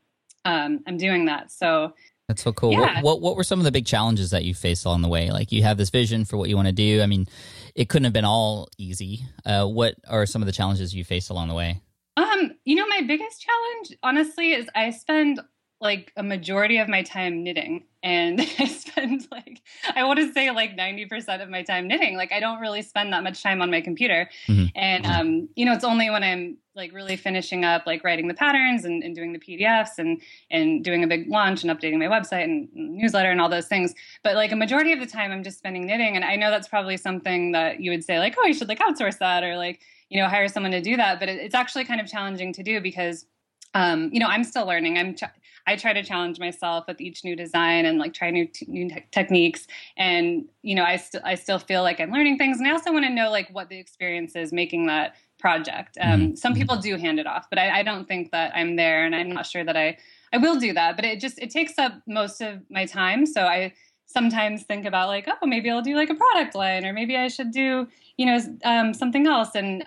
um, 0.45 0.81
I'm 0.87 0.97
doing 0.97 1.25
that. 1.25 1.51
So 1.51 1.93
that's 2.31 2.43
so 2.43 2.53
cool. 2.53 2.71
Yeah. 2.71 3.01
What, 3.01 3.03
what, 3.03 3.21
what 3.21 3.35
were 3.35 3.43
some 3.43 3.59
of 3.59 3.65
the 3.65 3.71
big 3.71 3.85
challenges 3.85 4.31
that 4.31 4.45
you 4.45 4.53
faced 4.53 4.85
along 4.85 5.01
the 5.01 5.09
way? 5.09 5.31
Like 5.31 5.51
you 5.51 5.63
have 5.63 5.77
this 5.77 5.89
vision 5.89 6.23
for 6.23 6.37
what 6.37 6.47
you 6.47 6.55
want 6.55 6.67
to 6.67 6.73
do. 6.73 7.01
I 7.01 7.05
mean, 7.05 7.27
it 7.75 7.89
couldn't 7.89 8.05
have 8.05 8.13
been 8.13 8.25
all 8.25 8.69
easy. 8.77 9.25
Uh, 9.45 9.65
what 9.65 9.95
are 10.07 10.25
some 10.25 10.41
of 10.41 10.45
the 10.45 10.53
challenges 10.53 10.95
you 10.95 11.03
faced 11.03 11.29
along 11.29 11.49
the 11.49 11.53
way? 11.53 11.81
Um, 12.15 12.51
you 12.63 12.75
know, 12.75 12.87
my 12.87 13.01
biggest 13.01 13.41
challenge, 13.41 13.99
honestly, 14.01 14.53
is 14.53 14.69
I 14.75 14.91
spend 14.91 15.41
like 15.81 16.13
a 16.15 16.23
majority 16.23 16.77
of 16.77 16.87
my 16.87 17.01
time 17.01 17.43
knitting 17.43 17.83
and 18.03 18.39
I 18.59 18.65
spend 18.65 19.27
like 19.31 19.61
I 19.95 20.03
want 20.03 20.19
to 20.19 20.31
say 20.31 20.51
like 20.51 20.77
90% 20.77 21.41
of 21.41 21.49
my 21.49 21.63
time 21.63 21.87
knitting. 21.87 22.15
Like 22.15 22.31
I 22.31 22.39
don't 22.39 22.59
really 22.59 22.81
spend 22.81 23.13
that 23.13 23.23
much 23.23 23.41
time 23.41 23.61
on 23.61 23.71
my 23.71 23.81
computer. 23.81 24.29
Mm-hmm. 24.47 24.65
And 24.75 25.05
um, 25.05 25.49
you 25.55 25.65
know, 25.65 25.73
it's 25.73 25.83
only 25.83 26.09
when 26.09 26.23
I'm 26.23 26.57
like 26.73 26.93
really 26.93 27.17
finishing 27.17 27.65
up 27.65 27.85
like 27.85 28.03
writing 28.03 28.27
the 28.27 28.33
patterns 28.33 28.85
and, 28.85 29.03
and, 29.03 29.13
doing 29.13 29.33
the 29.33 29.39
PDFs 29.39 29.97
and 29.97 30.21
and 30.49 30.83
doing 30.85 31.03
a 31.03 31.07
big 31.07 31.29
launch 31.29 31.63
and 31.63 31.71
updating 31.71 31.99
my 31.99 32.05
website 32.05 32.45
and 32.45 32.69
newsletter 32.73 33.29
and 33.29 33.41
all 33.41 33.49
those 33.49 33.67
things. 33.67 33.93
But 34.23 34.35
like 34.35 34.51
a 34.51 34.55
majority 34.55 34.93
of 34.93 34.99
the 34.99 35.05
time 35.05 35.31
I'm 35.31 35.43
just 35.43 35.57
spending 35.57 35.85
knitting. 35.85 36.15
And 36.15 36.23
I 36.23 36.35
know 36.35 36.49
that's 36.49 36.67
probably 36.67 36.97
something 36.97 37.51
that 37.51 37.81
you 37.81 37.91
would 37.91 38.03
say, 38.03 38.19
like, 38.19 38.35
oh, 38.39 38.45
you 38.45 38.53
should 38.53 38.69
like 38.69 38.79
outsource 38.79 39.17
that 39.17 39.43
or 39.43 39.57
like, 39.57 39.81
you 40.09 40.21
know, 40.21 40.29
hire 40.29 40.47
someone 40.47 40.71
to 40.71 40.81
do 40.81 40.95
that. 40.95 41.19
But 41.19 41.27
it, 41.27 41.39
it's 41.39 41.55
actually 41.55 41.85
kind 41.85 41.99
of 41.99 42.07
challenging 42.07 42.53
to 42.53 42.63
do 42.63 42.79
because 42.79 43.25
um, 43.73 44.09
you 44.11 44.19
know, 44.19 44.27
I'm 44.27 44.43
still 44.43 44.65
learning. 44.65 44.97
I'm 44.97 45.15
ch- 45.15 45.23
I 45.67 45.75
try 45.75 45.93
to 45.93 46.03
challenge 46.03 46.39
myself 46.39 46.85
with 46.87 46.99
each 46.99 47.23
new 47.23 47.35
design 47.35 47.85
and 47.85 47.99
like 47.99 48.13
try 48.13 48.31
new 48.31 48.47
t- 48.47 48.65
new 48.67 48.89
te- 48.89 49.05
techniques. 49.11 49.67
And 49.97 50.45
you 50.61 50.75
know, 50.75 50.83
I 50.83 50.97
still 50.97 51.21
I 51.23 51.35
still 51.35 51.59
feel 51.59 51.83
like 51.83 51.99
I'm 51.99 52.11
learning 52.11 52.37
things, 52.37 52.57
and 52.57 52.67
I 52.67 52.71
also 52.71 52.91
want 52.91 53.05
to 53.05 53.11
know 53.11 53.29
like 53.29 53.49
what 53.51 53.69
the 53.69 53.77
experience 53.77 54.35
is 54.35 54.51
making 54.51 54.87
that 54.87 55.15
project. 55.39 55.97
Um, 56.01 56.21
mm-hmm. 56.21 56.35
Some 56.35 56.53
people 56.53 56.77
do 56.77 56.97
hand 56.97 57.19
it 57.19 57.27
off, 57.27 57.47
but 57.49 57.59
I, 57.59 57.79
I 57.79 57.83
don't 57.83 58.07
think 58.07 58.31
that 58.31 58.51
I'm 58.55 58.75
there, 58.75 59.05
and 59.05 59.15
I'm 59.15 59.31
not 59.31 59.45
sure 59.45 59.63
that 59.63 59.77
I 59.77 59.97
I 60.33 60.37
will 60.37 60.59
do 60.59 60.73
that. 60.73 60.95
But 60.95 61.05
it 61.05 61.19
just 61.19 61.39
it 61.39 61.49
takes 61.49 61.77
up 61.77 61.93
most 62.07 62.41
of 62.41 62.59
my 62.69 62.85
time, 62.85 63.25
so 63.25 63.41
I 63.41 63.73
sometimes 64.05 64.63
think 64.63 64.85
about 64.85 65.07
like 65.07 65.25
oh 65.41 65.47
maybe 65.47 65.69
i'll 65.69 65.81
do 65.81 65.95
like 65.95 66.09
a 66.09 66.15
product 66.15 66.53
line 66.53 66.85
or 66.85 66.91
maybe 66.91 67.15
i 67.15 67.29
should 67.29 67.49
do 67.49 67.87
you 68.17 68.25
know 68.25 68.39
um, 68.65 68.93
something 68.93 69.25
else 69.25 69.55
and 69.55 69.79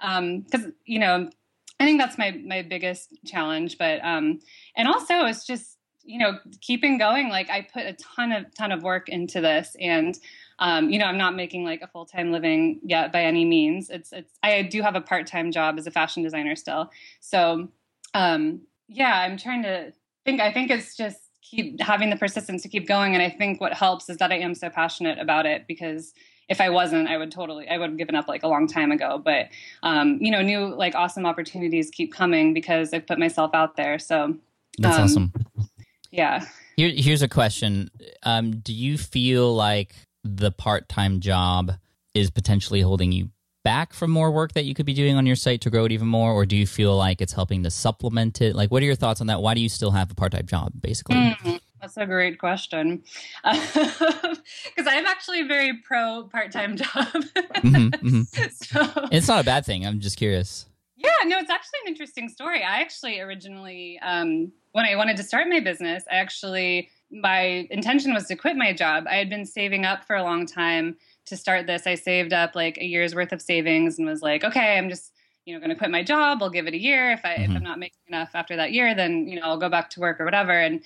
because 0.47 0.65
um, 0.65 0.73
you 0.87 0.99
know 0.99 1.29
I 1.81 1.85
think 1.85 2.01
that's 2.01 2.19
my 2.19 2.41
my 2.45 2.63
biggest 2.63 3.15
challenge. 3.27 3.79
But 3.79 4.05
um, 4.05 4.41
and 4.77 4.89
also 4.89 5.25
it's 5.25 5.47
just 5.47 5.79
you 6.05 6.19
know 6.19 6.39
keeping 6.61 6.99
going. 6.99 7.29
Like 7.29 7.51
I 7.51 7.63
put 7.63 7.85
a 7.85 7.95
ton 7.95 8.33
of 8.33 8.55
ton 8.55 8.73
of 8.73 8.83
work 8.83 9.09
into 9.09 9.41
this, 9.41 9.77
and 9.81 10.17
um, 10.59 10.91
you 10.91 10.99
know 10.99 11.07
I'm 11.07 11.19
not 11.19 11.35
making 11.35 11.65
like 11.65 11.83
a 11.83 11.87
full 11.87 12.07
time 12.07 12.33
living 12.33 12.81
yet 12.85 13.13
by 13.13 13.23
any 13.25 13.45
means. 13.45 13.91
It's 13.91 14.13
it's 14.13 14.33
I 14.43 14.63
do 14.63 14.83
have 14.83 14.95
a 14.95 15.01
part 15.01 15.27
time 15.27 15.51
job 15.51 15.79
as 15.79 15.87
a 15.87 15.91
fashion 15.91 16.23
designer 16.23 16.57
still. 16.57 16.91
So 17.21 17.69
um, 18.15 18.63
yeah, 18.89 19.21
I'm 19.21 19.37
trying 19.37 19.63
to 19.65 19.93
think. 20.25 20.41
I 20.41 20.53
think 20.53 20.71
it's 20.71 20.97
just 20.97 21.19
keep 21.43 21.81
having 21.81 22.11
the 22.11 22.17
persistence 22.17 22.63
to 22.63 22.69
keep 22.69 22.89
going. 22.89 23.15
And 23.15 23.23
I 23.23 23.29
think 23.29 23.61
what 23.61 23.75
helps 23.75 24.09
is 24.09 24.17
that 24.19 24.33
I 24.33 24.37
am 24.37 24.55
so 24.55 24.71
passionate 24.71 25.19
about 25.19 25.47
it 25.47 25.67
because 25.69 26.15
if 26.49 26.61
I 26.61 26.71
wasn't, 26.71 27.09
I 27.09 27.17
would 27.17 27.31
totally, 27.31 27.69
I 27.69 27.79
would 27.79 27.91
have 27.91 27.99
given 27.99 28.15
up 28.15 28.29
like 28.29 28.43
a 28.43 28.49
long 28.49 28.67
time 28.67 28.93
ago. 28.93 29.21
But, 29.23 29.49
um, 29.83 30.19
you 30.21 30.31
know, 30.31 30.43
new 30.43 30.75
like 30.75 30.95
awesome 30.95 31.27
opportunities 31.27 31.91
keep 31.91 32.13
coming 32.13 32.55
because 32.55 32.93
I've 32.93 33.07
put 33.07 33.19
myself 33.19 33.53
out 33.55 33.77
there. 33.77 33.99
So 33.99 34.37
that's 34.79 34.97
um, 34.97 35.05
awesome. 35.05 35.33
Yeah. 36.11 36.47
Here, 36.77 36.93
here's 36.95 37.23
a 37.23 37.29
question. 37.29 37.91
Um, 38.23 38.59
do 38.59 38.73
you 38.73 38.99
feel 38.99 39.55
like 39.55 39.95
the 40.23 40.51
part 40.51 40.89
time 40.89 41.21
job 41.21 41.73
is 42.15 42.31
potentially 42.31 42.81
holding 42.81 43.13
you 43.13 43.31
back 43.65 43.93
from 43.93 44.11
more 44.11 44.31
work 44.31 44.53
that 44.53 44.65
you 44.65 44.75
could 44.75 44.87
be 44.87 44.95
doing 44.95 45.17
on 45.17 45.27
your 45.27 45.37
site 45.37 45.63
to 45.63 45.71
grow 45.71 45.87
it 45.87 45.93
even 45.93 46.07
more? 46.07 46.33
Or 46.33 46.47
do 46.47 46.57
you 46.57 46.67
feel 46.67 46.97
like 46.97 47.21
it's 47.21 47.33
helping 47.33 47.63
to 47.65 47.71
supplement 47.71 48.41
it? 48.41 48.55
Like, 48.55 48.71
what 48.71 48.83
are 48.83 48.87
your 48.87 48.95
thoughts 48.95 49.21
on 49.21 49.27
that? 49.29 49.41
Why 49.41 49.55
do 49.55 49.61
you 49.61 49.69
still 49.69 49.91
have 49.91 50.11
a 50.11 50.15
part 50.15 50.33
time 50.33 50.47
job, 50.47 50.73
basically? 50.81 51.17
Mm-hmm. 51.17 51.57
That's 51.85 51.99
a 51.99 52.07
great 52.07 52.39
question. 52.39 53.03
Because 53.45 54.87
I'm 54.87 55.07
actually 55.07 55.43
very 55.43 55.79
pro 55.87 56.29
part 56.33 56.51
time 56.51 56.77
job. 56.79 56.89
mm-hmm, 56.93 57.89
mm-hmm. 57.89 58.23
So, 58.51 59.09
it's 59.13 59.29
not 59.29 59.41
a 59.41 59.45
bad 59.45 59.67
thing. 59.67 59.87
I'm 59.87 60.01
just 60.01 60.17
curious. 60.17 60.67
Yeah, 60.97 61.11
no, 61.27 61.39
it's 61.39 61.51
actually 61.51 61.81
an 61.85 61.89
interesting 61.89 62.29
story. 62.29 62.63
I 62.63 62.81
actually 62.81 63.21
originally, 63.21 63.99
um, 64.03 64.53
when 64.73 64.87
I 64.87 64.97
wanted 64.97 65.17
to 65.19 65.23
start 65.23 65.49
my 65.49 65.61
business, 65.61 66.05
I 66.11 66.17
actually, 66.17 66.89
my 67.11 67.67
intention 67.71 68.15
was 68.15 68.25
to 68.29 68.37
quit 68.37 68.57
my 68.57 68.73
job. 68.73 69.05
I 69.09 69.17
had 69.17 69.29
been 69.29 69.45
saving 69.45 69.85
up 69.85 70.05
for 70.05 70.17
a 70.17 70.23
long 70.23 70.47
time 70.47 70.97
to 71.27 71.37
start 71.37 71.67
this. 71.67 71.87
I 71.87 71.95
saved 71.95 72.33
up 72.33 72.55
like 72.55 72.79
a 72.79 72.85
year's 72.85 73.15
worth 73.15 73.33
of 73.33 73.43
savings 73.43 73.99
and 73.99 74.07
was 74.07 74.23
like, 74.23 74.45
okay, 74.45 74.79
I'm 74.79 74.89
just 74.89 75.13
you 75.45 75.53
know 75.53 75.61
going 75.61 75.69
to 75.71 75.77
quit 75.77 75.91
my 75.91 76.03
job 76.03 76.43
i'll 76.43 76.49
give 76.49 76.67
it 76.67 76.73
a 76.73 76.81
year 76.81 77.11
if 77.11 77.23
i 77.23 77.35
mm-hmm. 77.35 77.51
if 77.53 77.57
i'm 77.59 77.63
not 77.63 77.79
making 77.79 78.01
enough 78.09 78.31
after 78.33 78.57
that 78.57 78.73
year 78.73 78.95
then 78.95 79.29
you 79.29 79.39
know 79.39 79.45
i'll 79.45 79.59
go 79.59 79.69
back 79.69 79.91
to 79.91 80.01
work 80.01 80.19
or 80.19 80.25
whatever 80.25 80.59
and 80.59 80.83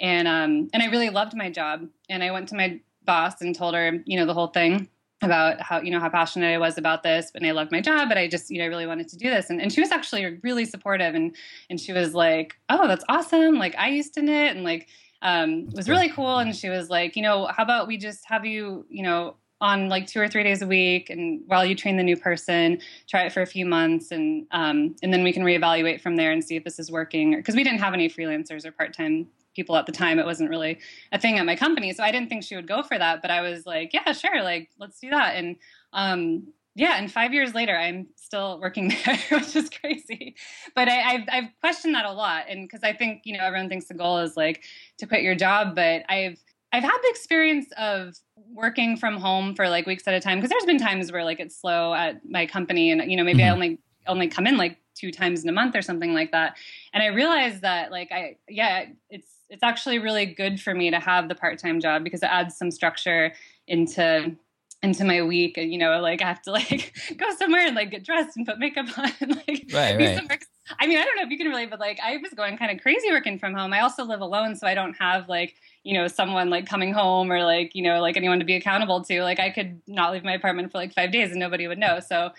and 0.00 0.26
um 0.26 0.68
and 0.72 0.82
I 0.82 0.86
really 0.86 1.10
loved 1.10 1.36
my 1.36 1.50
job. 1.50 1.86
And 2.08 2.24
I 2.24 2.30
went 2.30 2.48
to 2.48 2.54
my 2.56 2.80
boss 3.04 3.40
and 3.40 3.54
told 3.54 3.74
her, 3.74 4.00
you 4.04 4.18
know, 4.18 4.26
the 4.26 4.34
whole 4.34 4.48
thing 4.48 4.88
about 5.22 5.60
how 5.60 5.80
you 5.80 5.90
know 5.90 6.00
how 6.00 6.08
passionate 6.08 6.54
I 6.54 6.58
was 6.58 6.78
about 6.78 7.02
this, 7.02 7.30
and 7.34 7.46
I 7.46 7.50
loved 7.50 7.72
my 7.72 7.80
job, 7.80 8.08
but 8.08 8.16
I 8.16 8.26
just 8.26 8.50
you 8.50 8.58
know 8.58 8.64
I 8.64 8.68
really 8.68 8.86
wanted 8.86 9.08
to 9.08 9.16
do 9.16 9.28
this, 9.28 9.50
and, 9.50 9.60
and 9.60 9.72
she 9.72 9.80
was 9.80 9.90
actually 9.90 10.38
really 10.42 10.64
supportive, 10.64 11.14
and 11.14 11.34
and 11.68 11.78
she 11.78 11.92
was 11.92 12.14
like, 12.14 12.56
oh, 12.68 12.88
that's 12.88 13.04
awesome, 13.08 13.58
like 13.58 13.74
I 13.76 13.88
used 13.88 14.14
to 14.14 14.22
knit, 14.22 14.56
and 14.56 14.64
like 14.64 14.88
um, 15.22 15.68
it 15.68 15.76
was 15.76 15.88
really 15.88 16.08
cool, 16.08 16.38
and 16.38 16.56
she 16.56 16.70
was 16.70 16.88
like, 16.88 17.16
you 17.16 17.22
know, 17.22 17.46
how 17.46 17.62
about 17.62 17.86
we 17.86 17.98
just 17.98 18.24
have 18.26 18.46
you 18.46 18.86
you 18.88 19.02
know 19.02 19.36
on 19.60 19.90
like 19.90 20.06
two 20.06 20.18
or 20.18 20.26
three 20.26 20.42
days 20.42 20.62
a 20.62 20.66
week, 20.66 21.10
and 21.10 21.42
while 21.46 21.66
you 21.66 21.74
train 21.74 21.98
the 21.98 22.02
new 22.02 22.16
person, 22.16 22.80
try 23.06 23.24
it 23.24 23.32
for 23.32 23.42
a 23.42 23.46
few 23.46 23.66
months, 23.66 24.10
and 24.12 24.46
um, 24.52 24.96
and 25.02 25.12
then 25.12 25.22
we 25.22 25.34
can 25.34 25.42
reevaluate 25.42 26.00
from 26.00 26.16
there 26.16 26.30
and 26.30 26.42
see 26.42 26.56
if 26.56 26.64
this 26.64 26.78
is 26.78 26.90
working, 26.90 27.36
because 27.36 27.54
we 27.54 27.62
didn't 27.62 27.80
have 27.80 27.92
any 27.92 28.08
freelancers 28.08 28.64
or 28.64 28.72
part 28.72 28.94
time 28.96 29.26
people 29.60 29.76
at 29.76 29.84
the 29.84 29.92
time. 29.92 30.18
It 30.18 30.24
wasn't 30.24 30.48
really 30.48 30.78
a 31.12 31.18
thing 31.18 31.38
at 31.38 31.44
my 31.44 31.54
company. 31.54 31.92
So 31.92 32.02
I 32.02 32.10
didn't 32.10 32.30
think 32.30 32.42
she 32.42 32.56
would 32.56 32.66
go 32.66 32.82
for 32.82 32.98
that. 32.98 33.20
But 33.20 33.30
I 33.30 33.42
was 33.42 33.66
like, 33.66 33.92
yeah, 33.92 34.12
sure. 34.12 34.42
Like, 34.42 34.70
let's 34.78 34.98
do 34.98 35.10
that. 35.10 35.36
And 35.36 35.56
um, 35.92 36.48
yeah, 36.74 36.96
and 36.96 37.12
five 37.12 37.34
years 37.34 37.54
later, 37.54 37.76
I'm 37.76 38.06
still 38.16 38.58
working 38.60 38.88
there, 39.04 39.18
which 39.38 39.54
is 39.54 39.68
crazy. 39.68 40.36
But 40.74 40.88
I, 40.88 40.94
have 40.94 41.28
I've 41.30 41.50
questioned 41.60 41.94
that 41.94 42.06
a 42.06 42.12
lot. 42.12 42.44
And 42.48 42.66
because 42.66 42.82
I 42.82 42.94
think, 42.94 43.22
you 43.24 43.36
know, 43.36 43.44
everyone 43.44 43.68
thinks 43.68 43.86
the 43.86 43.94
goal 43.94 44.18
is 44.18 44.36
like 44.36 44.64
to 44.98 45.06
quit 45.06 45.22
your 45.22 45.34
job. 45.34 45.74
But 45.74 46.04
I've, 46.08 46.38
I've 46.72 46.84
had 46.84 46.98
the 47.02 47.10
experience 47.10 47.66
of 47.76 48.14
working 48.52 48.96
from 48.96 49.18
home 49.18 49.54
for 49.54 49.68
like 49.68 49.86
weeks 49.86 50.06
at 50.06 50.14
a 50.14 50.20
time 50.20 50.38
because 50.38 50.50
there's 50.50 50.64
been 50.64 50.78
times 50.78 51.12
where 51.12 51.24
like 51.24 51.40
it's 51.40 51.60
slow 51.60 51.92
at 51.94 52.20
my 52.28 52.46
company 52.46 52.90
and 52.90 53.10
you 53.10 53.16
know 53.16 53.24
maybe 53.24 53.40
mm-hmm. 53.40 53.48
I 53.48 53.52
only 53.52 53.78
only 54.06 54.28
come 54.28 54.46
in 54.46 54.56
like 54.56 54.78
two 55.00 55.10
times 55.10 55.42
in 55.42 55.48
a 55.48 55.52
month 55.52 55.74
or 55.74 55.82
something 55.82 56.12
like 56.12 56.32
that. 56.32 56.56
And 56.92 57.02
I 57.02 57.06
realized 57.06 57.62
that 57.62 57.90
like 57.90 58.12
I 58.12 58.36
yeah 58.48 58.86
it's 59.08 59.28
it's 59.48 59.62
actually 59.62 59.98
really 59.98 60.26
good 60.26 60.60
for 60.60 60.74
me 60.74 60.90
to 60.90 61.00
have 61.00 61.28
the 61.28 61.34
part-time 61.34 61.80
job 61.80 62.04
because 62.04 62.22
it 62.22 62.30
adds 62.30 62.56
some 62.56 62.70
structure 62.70 63.32
into 63.66 64.36
into 64.82 65.04
my 65.04 65.22
week. 65.22 65.58
And 65.58 65.72
you 65.72 65.78
know 65.78 66.00
like 66.00 66.22
i 66.22 66.26
have 66.26 66.42
to 66.42 66.52
like 66.52 66.94
go 67.16 67.26
somewhere 67.36 67.66
and 67.66 67.74
like 67.74 67.90
get 67.90 68.04
dressed 68.04 68.36
and 68.36 68.46
put 68.46 68.58
makeup 68.58 68.86
on 68.98 69.12
and 69.20 69.36
like 69.36 69.66
right, 69.72 69.96
right. 69.96 70.42
i 70.78 70.86
mean 70.86 70.98
i 70.98 71.04
don't 71.04 71.16
know 71.16 71.22
if 71.22 71.30
you 71.30 71.36
can 71.36 71.48
relate 71.48 71.70
but 71.70 71.80
like 71.80 71.98
i 72.02 72.16
was 72.16 72.32
going 72.32 72.56
kind 72.56 72.70
of 72.70 72.82
crazy 72.82 73.10
working 73.10 73.38
from 73.38 73.54
home. 73.54 73.72
I 73.72 73.80
also 73.80 74.04
live 74.04 74.20
alone 74.20 74.56
so 74.56 74.66
i 74.66 74.74
don't 74.74 74.94
have 74.94 75.28
like 75.28 75.54
you 75.82 75.94
know 75.94 76.06
someone 76.06 76.50
like 76.50 76.66
coming 76.66 76.92
home 76.92 77.30
or 77.30 77.44
like 77.44 77.74
you 77.74 77.82
know 77.82 78.00
like 78.00 78.16
anyone 78.16 78.38
to 78.38 78.44
be 78.44 78.54
accountable 78.54 79.02
to. 79.04 79.22
Like 79.22 79.40
i 79.40 79.50
could 79.50 79.80
not 79.86 80.12
leave 80.12 80.24
my 80.24 80.34
apartment 80.34 80.70
for 80.72 80.78
like 80.78 80.92
five 80.94 81.12
days 81.12 81.30
and 81.30 81.40
nobody 81.40 81.66
would 81.66 81.78
know. 81.78 82.00
So 82.00 82.30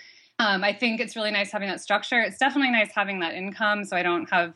um, 0.42 0.64
i 0.64 0.74
think 0.74 1.00
it's 1.00 1.16
really 1.16 1.32
nice 1.32 1.52
having 1.52 1.70
that 1.70 1.80
structure 1.80 2.20
it's 2.20 2.38
definitely 2.38 2.72
nice 2.72 2.92
having 2.94 3.20
that 3.20 3.34
income 3.34 3.86
so 3.86 3.96
i 3.96 4.04
don't 4.04 4.30
have 4.30 4.54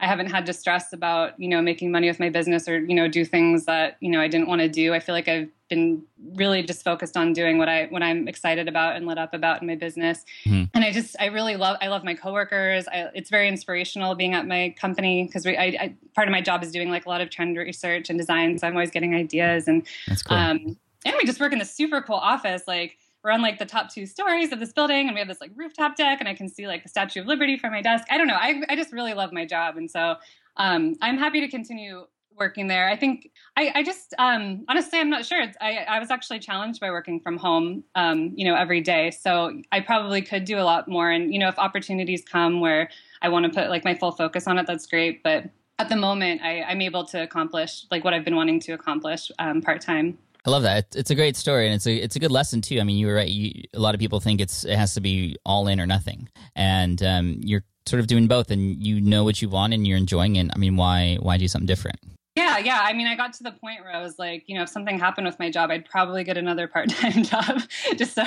I 0.00 0.06
haven't 0.06 0.30
had 0.30 0.46
to 0.46 0.52
stress 0.52 0.92
about, 0.92 1.38
you 1.40 1.48
know, 1.48 1.60
making 1.60 1.90
money 1.90 2.06
with 2.06 2.20
my 2.20 2.30
business 2.30 2.68
or, 2.68 2.78
you 2.78 2.94
know, 2.94 3.08
do 3.08 3.24
things 3.24 3.64
that, 3.64 3.96
you 4.00 4.10
know, 4.10 4.20
I 4.20 4.28
didn't 4.28 4.46
want 4.46 4.60
to 4.60 4.68
do. 4.68 4.94
I 4.94 5.00
feel 5.00 5.12
like 5.12 5.26
I've 5.26 5.48
been 5.68 6.02
really 6.34 6.62
just 6.62 6.84
focused 6.84 7.16
on 7.16 7.32
doing 7.32 7.58
what 7.58 7.68
I 7.68 7.86
what 7.86 8.02
I'm 8.02 8.28
excited 8.28 8.68
about 8.68 8.94
and 8.94 9.06
lit 9.06 9.18
up 9.18 9.34
about 9.34 9.60
in 9.60 9.66
my 9.66 9.74
business. 9.74 10.24
Mm-hmm. 10.46 10.64
And 10.72 10.84
I 10.84 10.92
just 10.92 11.16
I 11.18 11.26
really 11.26 11.56
love 11.56 11.78
I 11.80 11.88
love 11.88 12.04
my 12.04 12.14
coworkers. 12.14 12.86
I, 12.86 13.08
it's 13.12 13.28
very 13.28 13.48
inspirational 13.48 14.14
being 14.14 14.34
at 14.34 14.46
my 14.46 14.72
company 14.78 15.24
because 15.24 15.44
we 15.44 15.56
I, 15.56 15.64
I, 15.64 15.94
part 16.14 16.28
of 16.28 16.32
my 16.32 16.42
job 16.42 16.62
is 16.62 16.70
doing 16.70 16.90
like 16.90 17.06
a 17.06 17.08
lot 17.08 17.20
of 17.20 17.28
trend 17.30 17.56
research 17.56 18.08
and 18.08 18.18
design. 18.18 18.56
So 18.58 18.68
I'm 18.68 18.74
always 18.74 18.92
getting 18.92 19.16
ideas 19.16 19.66
and 19.66 19.84
cool. 20.26 20.36
um 20.36 20.78
and 21.04 21.14
we 21.16 21.24
just 21.24 21.40
work 21.40 21.52
in 21.52 21.58
this 21.58 21.74
super 21.74 22.00
cool 22.02 22.16
office 22.16 22.62
like 22.68 22.98
we're 23.22 23.30
on 23.30 23.42
like 23.42 23.58
the 23.58 23.66
top 23.66 23.92
two 23.92 24.06
stories 24.06 24.52
of 24.52 24.60
this 24.60 24.72
building 24.72 25.06
and 25.06 25.14
we 25.14 25.20
have 25.20 25.28
this 25.28 25.40
like 25.40 25.50
rooftop 25.54 25.96
deck 25.96 26.20
and 26.20 26.28
I 26.28 26.34
can 26.34 26.48
see 26.48 26.66
like 26.66 26.82
the 26.82 26.88
Statue 26.88 27.20
of 27.20 27.26
Liberty 27.26 27.58
from 27.58 27.72
my 27.72 27.82
desk. 27.82 28.06
I 28.10 28.18
don't 28.18 28.28
know. 28.28 28.38
I, 28.38 28.62
I 28.68 28.76
just 28.76 28.92
really 28.92 29.14
love 29.14 29.32
my 29.32 29.44
job. 29.44 29.76
And 29.76 29.90
so 29.90 30.16
um, 30.56 30.94
I'm 31.02 31.18
happy 31.18 31.40
to 31.40 31.48
continue 31.48 32.06
working 32.38 32.68
there. 32.68 32.88
I 32.88 32.96
think 32.96 33.30
I, 33.56 33.72
I 33.74 33.82
just 33.82 34.14
um, 34.18 34.64
honestly 34.68 35.00
I'm 35.00 35.10
not 35.10 35.24
sure. 35.26 35.42
I, 35.60 35.78
I 35.78 35.98
was 35.98 36.10
actually 36.10 36.38
challenged 36.38 36.80
by 36.80 36.90
working 36.90 37.20
from 37.20 37.36
home, 37.36 37.82
um, 37.96 38.32
you 38.36 38.44
know, 38.44 38.54
every 38.54 38.80
day. 38.80 39.10
So 39.10 39.60
I 39.72 39.80
probably 39.80 40.22
could 40.22 40.44
do 40.44 40.58
a 40.58 40.62
lot 40.62 40.88
more. 40.88 41.10
And 41.10 41.32
you 41.32 41.40
know, 41.40 41.48
if 41.48 41.58
opportunities 41.58 42.22
come 42.24 42.60
where 42.60 42.88
I 43.20 43.28
want 43.28 43.46
to 43.46 43.50
put 43.50 43.68
like 43.68 43.84
my 43.84 43.94
full 43.94 44.12
focus 44.12 44.46
on 44.46 44.58
it, 44.58 44.66
that's 44.66 44.86
great. 44.86 45.22
But 45.24 45.50
at 45.80 45.88
the 45.88 45.96
moment, 45.96 46.42
I, 46.42 46.64
am 46.70 46.80
able 46.80 47.04
to 47.06 47.22
accomplish 47.22 47.84
like 47.90 48.04
what 48.04 48.12
I've 48.12 48.24
been 48.24 48.36
wanting 48.36 48.60
to 48.60 48.72
accomplish 48.72 49.30
um, 49.38 49.60
part 49.62 49.80
time. 49.80 50.18
I 50.46 50.50
love 50.50 50.62
that. 50.62 50.94
It's 50.94 51.10
a 51.10 51.14
great 51.14 51.36
story, 51.36 51.66
and 51.66 51.74
it's 51.74 51.86
a 51.86 51.94
it's 51.94 52.16
a 52.16 52.18
good 52.18 52.30
lesson 52.30 52.60
too. 52.60 52.80
I 52.80 52.84
mean, 52.84 52.96
you 52.96 53.06
were 53.06 53.14
right. 53.14 53.28
You, 53.28 53.64
a 53.74 53.80
lot 53.80 53.94
of 53.94 54.00
people 54.00 54.20
think 54.20 54.40
it's 54.40 54.64
it 54.64 54.76
has 54.76 54.94
to 54.94 55.00
be 55.00 55.36
all 55.44 55.68
in 55.68 55.80
or 55.80 55.86
nothing, 55.86 56.28
and 56.54 57.02
um, 57.02 57.40
you're 57.42 57.64
sort 57.86 58.00
of 58.00 58.06
doing 58.06 58.28
both, 58.28 58.50
and 58.50 58.82
you 58.84 59.00
know 59.00 59.24
what 59.24 59.42
you 59.42 59.48
want, 59.48 59.74
and 59.74 59.86
you're 59.86 59.98
enjoying 59.98 60.36
it. 60.36 60.50
I 60.54 60.58
mean, 60.58 60.76
why 60.76 61.18
why 61.20 61.36
do 61.36 61.48
something 61.48 61.66
different? 61.66 61.98
Yeah, 62.38 62.58
yeah. 62.58 62.78
I 62.84 62.92
mean, 62.92 63.08
I 63.08 63.16
got 63.16 63.32
to 63.32 63.42
the 63.42 63.50
point 63.50 63.80
where 63.82 63.92
I 63.92 64.00
was 64.00 64.16
like, 64.16 64.44
you 64.46 64.54
know, 64.54 64.62
if 64.62 64.68
something 64.68 64.96
happened 64.96 65.26
with 65.26 65.40
my 65.40 65.50
job, 65.50 65.72
I'd 65.72 65.84
probably 65.84 66.22
get 66.22 66.36
another 66.36 66.68
part-time 66.68 67.22
job 67.24 67.62
just 67.96 68.14
so 68.14 68.22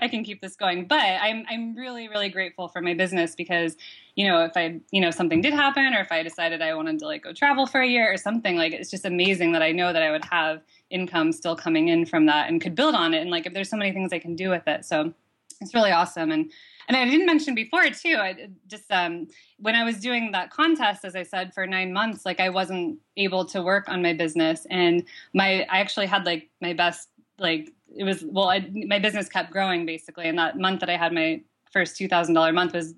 I 0.00 0.08
can 0.08 0.24
keep 0.24 0.40
this 0.40 0.56
going. 0.56 0.86
But 0.86 1.02
I'm 1.02 1.44
I'm 1.50 1.76
really 1.76 2.08
really 2.08 2.30
grateful 2.30 2.68
for 2.68 2.80
my 2.80 2.94
business 2.94 3.34
because, 3.34 3.76
you 4.16 4.26
know, 4.26 4.42
if 4.42 4.52
I, 4.56 4.80
you 4.90 5.02
know, 5.02 5.10
something 5.10 5.42
did 5.42 5.52
happen 5.52 5.92
or 5.92 6.00
if 6.00 6.10
I 6.10 6.22
decided 6.22 6.62
I 6.62 6.72
wanted 6.72 7.00
to 7.00 7.06
like 7.06 7.24
go 7.24 7.34
travel 7.34 7.66
for 7.66 7.82
a 7.82 7.86
year 7.86 8.10
or 8.10 8.16
something, 8.16 8.56
like 8.56 8.72
it's 8.72 8.90
just 8.90 9.04
amazing 9.04 9.52
that 9.52 9.60
I 9.60 9.72
know 9.72 9.92
that 9.92 10.02
I 10.02 10.12
would 10.12 10.24
have 10.24 10.62
income 10.92 11.32
still 11.32 11.56
coming 11.56 11.88
in 11.88 12.06
from 12.06 12.26
that 12.26 12.48
and 12.48 12.60
could 12.60 12.74
build 12.74 12.94
on 12.94 13.14
it 13.14 13.20
and 13.20 13.30
like 13.30 13.46
if 13.46 13.54
there's 13.54 13.70
so 13.70 13.76
many 13.76 13.92
things 13.92 14.12
I 14.12 14.18
can 14.18 14.36
do 14.36 14.50
with 14.50 14.66
it. 14.66 14.84
So 14.84 15.12
it's 15.60 15.74
really 15.74 15.90
awesome 15.90 16.30
and 16.30 16.50
and 16.88 16.96
I 16.96 17.04
didn't 17.04 17.26
mention 17.26 17.54
before 17.54 17.88
too. 17.90 18.16
I 18.18 18.48
just 18.66 18.90
um, 18.90 19.28
when 19.58 19.74
I 19.74 19.84
was 19.84 19.98
doing 19.98 20.32
that 20.32 20.50
contest, 20.50 21.04
as 21.04 21.14
I 21.14 21.22
said, 21.22 21.54
for 21.54 21.66
nine 21.66 21.92
months, 21.92 22.26
like 22.26 22.40
I 22.40 22.48
wasn't 22.48 22.98
able 23.16 23.44
to 23.46 23.62
work 23.62 23.88
on 23.88 24.02
my 24.02 24.12
business, 24.12 24.66
and 24.70 25.04
my 25.32 25.62
I 25.70 25.78
actually 25.78 26.06
had 26.06 26.26
like 26.26 26.50
my 26.60 26.72
best 26.72 27.08
like 27.38 27.70
it 27.94 28.04
was 28.04 28.24
well, 28.24 28.48
I, 28.48 28.68
my 28.86 28.98
business 28.98 29.28
kept 29.28 29.52
growing 29.52 29.86
basically, 29.86 30.28
and 30.28 30.38
that 30.38 30.58
month 30.58 30.80
that 30.80 30.90
I 30.90 30.96
had 30.96 31.12
my 31.12 31.42
first 31.72 31.96
two 31.96 32.08
thousand 32.08 32.34
dollar 32.34 32.52
month 32.52 32.74
was 32.74 32.94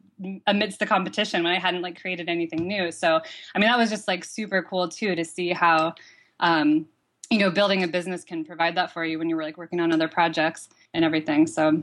amidst 0.47 0.79
the 0.79 0.87
competition 0.87 1.43
when 1.43 1.53
I 1.53 1.59
hadn't 1.59 1.83
like 1.83 2.01
created 2.01 2.29
anything 2.29 2.67
new. 2.67 2.91
So 2.91 3.21
I 3.55 3.59
mean 3.59 3.69
that 3.69 3.79
was 3.79 3.91
just 3.91 4.09
like 4.09 4.25
super 4.25 4.63
cool 4.63 4.89
too 4.89 5.15
to 5.15 5.25
see 5.25 5.51
how 5.51 5.95
um, 6.41 6.87
you 7.31 7.39
know 7.39 7.51
building 7.51 7.83
a 7.83 7.89
business 7.89 8.25
can 8.25 8.45
provide 8.45 8.77
that 8.77 8.93
for 8.93 9.05
you 9.05 9.19
when 9.19 9.29
you 9.29 9.37
were 9.37 9.43
like 9.43 9.57
working 9.57 9.81
on 9.81 9.93
other 9.93 10.09
projects 10.09 10.69
and 10.93 11.05
everything. 11.05 11.47
So. 11.47 11.83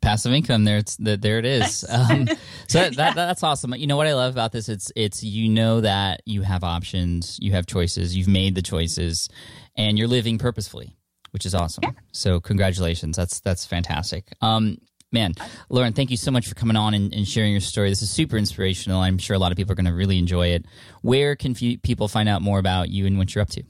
Passive 0.00 0.32
income 0.32 0.64
there 0.64 0.78
it's 0.78 0.96
the, 0.96 1.16
there 1.16 1.38
it 1.38 1.44
is. 1.44 1.84
Um, 1.96 2.28
so 2.66 2.80
that, 2.80 2.96
that, 2.96 3.14
that's 3.14 3.44
awesome. 3.44 3.72
You 3.74 3.86
know 3.86 3.96
what 3.96 4.08
i 4.08 4.14
love 4.14 4.34
about 4.34 4.50
this? 4.50 4.68
It's 4.68 4.90
it's 4.96 5.22
you 5.22 5.48
know 5.48 5.80
that 5.80 6.22
you 6.24 6.42
have 6.42 6.64
options 6.64 7.38
you 7.40 7.52
have 7.52 7.66
choices 7.66 8.16
you've 8.16 8.28
made 8.28 8.56
the 8.56 8.62
choices 8.62 9.28
and 9.76 9.96
you're 9.96 10.08
living 10.08 10.38
purposefully 10.38 10.96
which 11.30 11.46
is 11.46 11.54
awesome. 11.54 11.84
Yeah. 11.84 11.90
so 12.12 12.40
congratulations. 12.40 13.16
That's 13.16 13.40
that's 13.40 13.64
fantastic. 13.64 14.32
Um, 14.40 14.78
man 15.12 15.32
lauren 15.68 15.92
thank 15.92 16.10
you 16.10 16.16
so 16.16 16.32
much 16.32 16.48
for 16.48 16.56
coming 16.56 16.76
on 16.76 16.92
and, 16.92 17.14
and, 17.14 17.28
sharing 17.28 17.52
your 17.52 17.60
story. 17.60 17.88
This 17.88 18.02
is 18.02 18.10
super 18.10 18.36
inspirational. 18.36 19.00
I'm 19.00 19.18
sure 19.18 19.36
a 19.36 19.38
lot 19.38 19.52
of 19.52 19.56
people 19.56 19.70
are 19.70 19.76
going 19.76 19.86
to 19.86 19.94
really 19.94 20.18
enjoy 20.18 20.48
it. 20.48 20.66
Where 21.02 21.36
can 21.36 21.52
f- 21.52 21.80
people 21.82 22.08
find 22.08 22.28
out 22.28 22.42
more 22.42 22.58
about 22.58 22.88
you 22.88 23.06
and 23.06 23.16
what 23.16 23.32
you're 23.32 23.42
up 23.42 23.50
to 23.50 23.62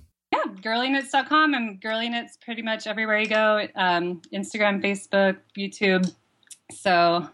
yeah, 0.67 0.73
girlyknits.com. 0.73 1.55
I'm 1.55 1.79
girlyknits 1.79 2.41
pretty 2.41 2.63
much 2.63 2.87
everywhere 2.87 3.19
you 3.19 3.29
go 3.29 3.67
um, 3.75 4.21
Instagram, 4.33 4.83
Facebook, 4.83 5.39
YouTube. 5.57 6.11
So, 6.73 7.29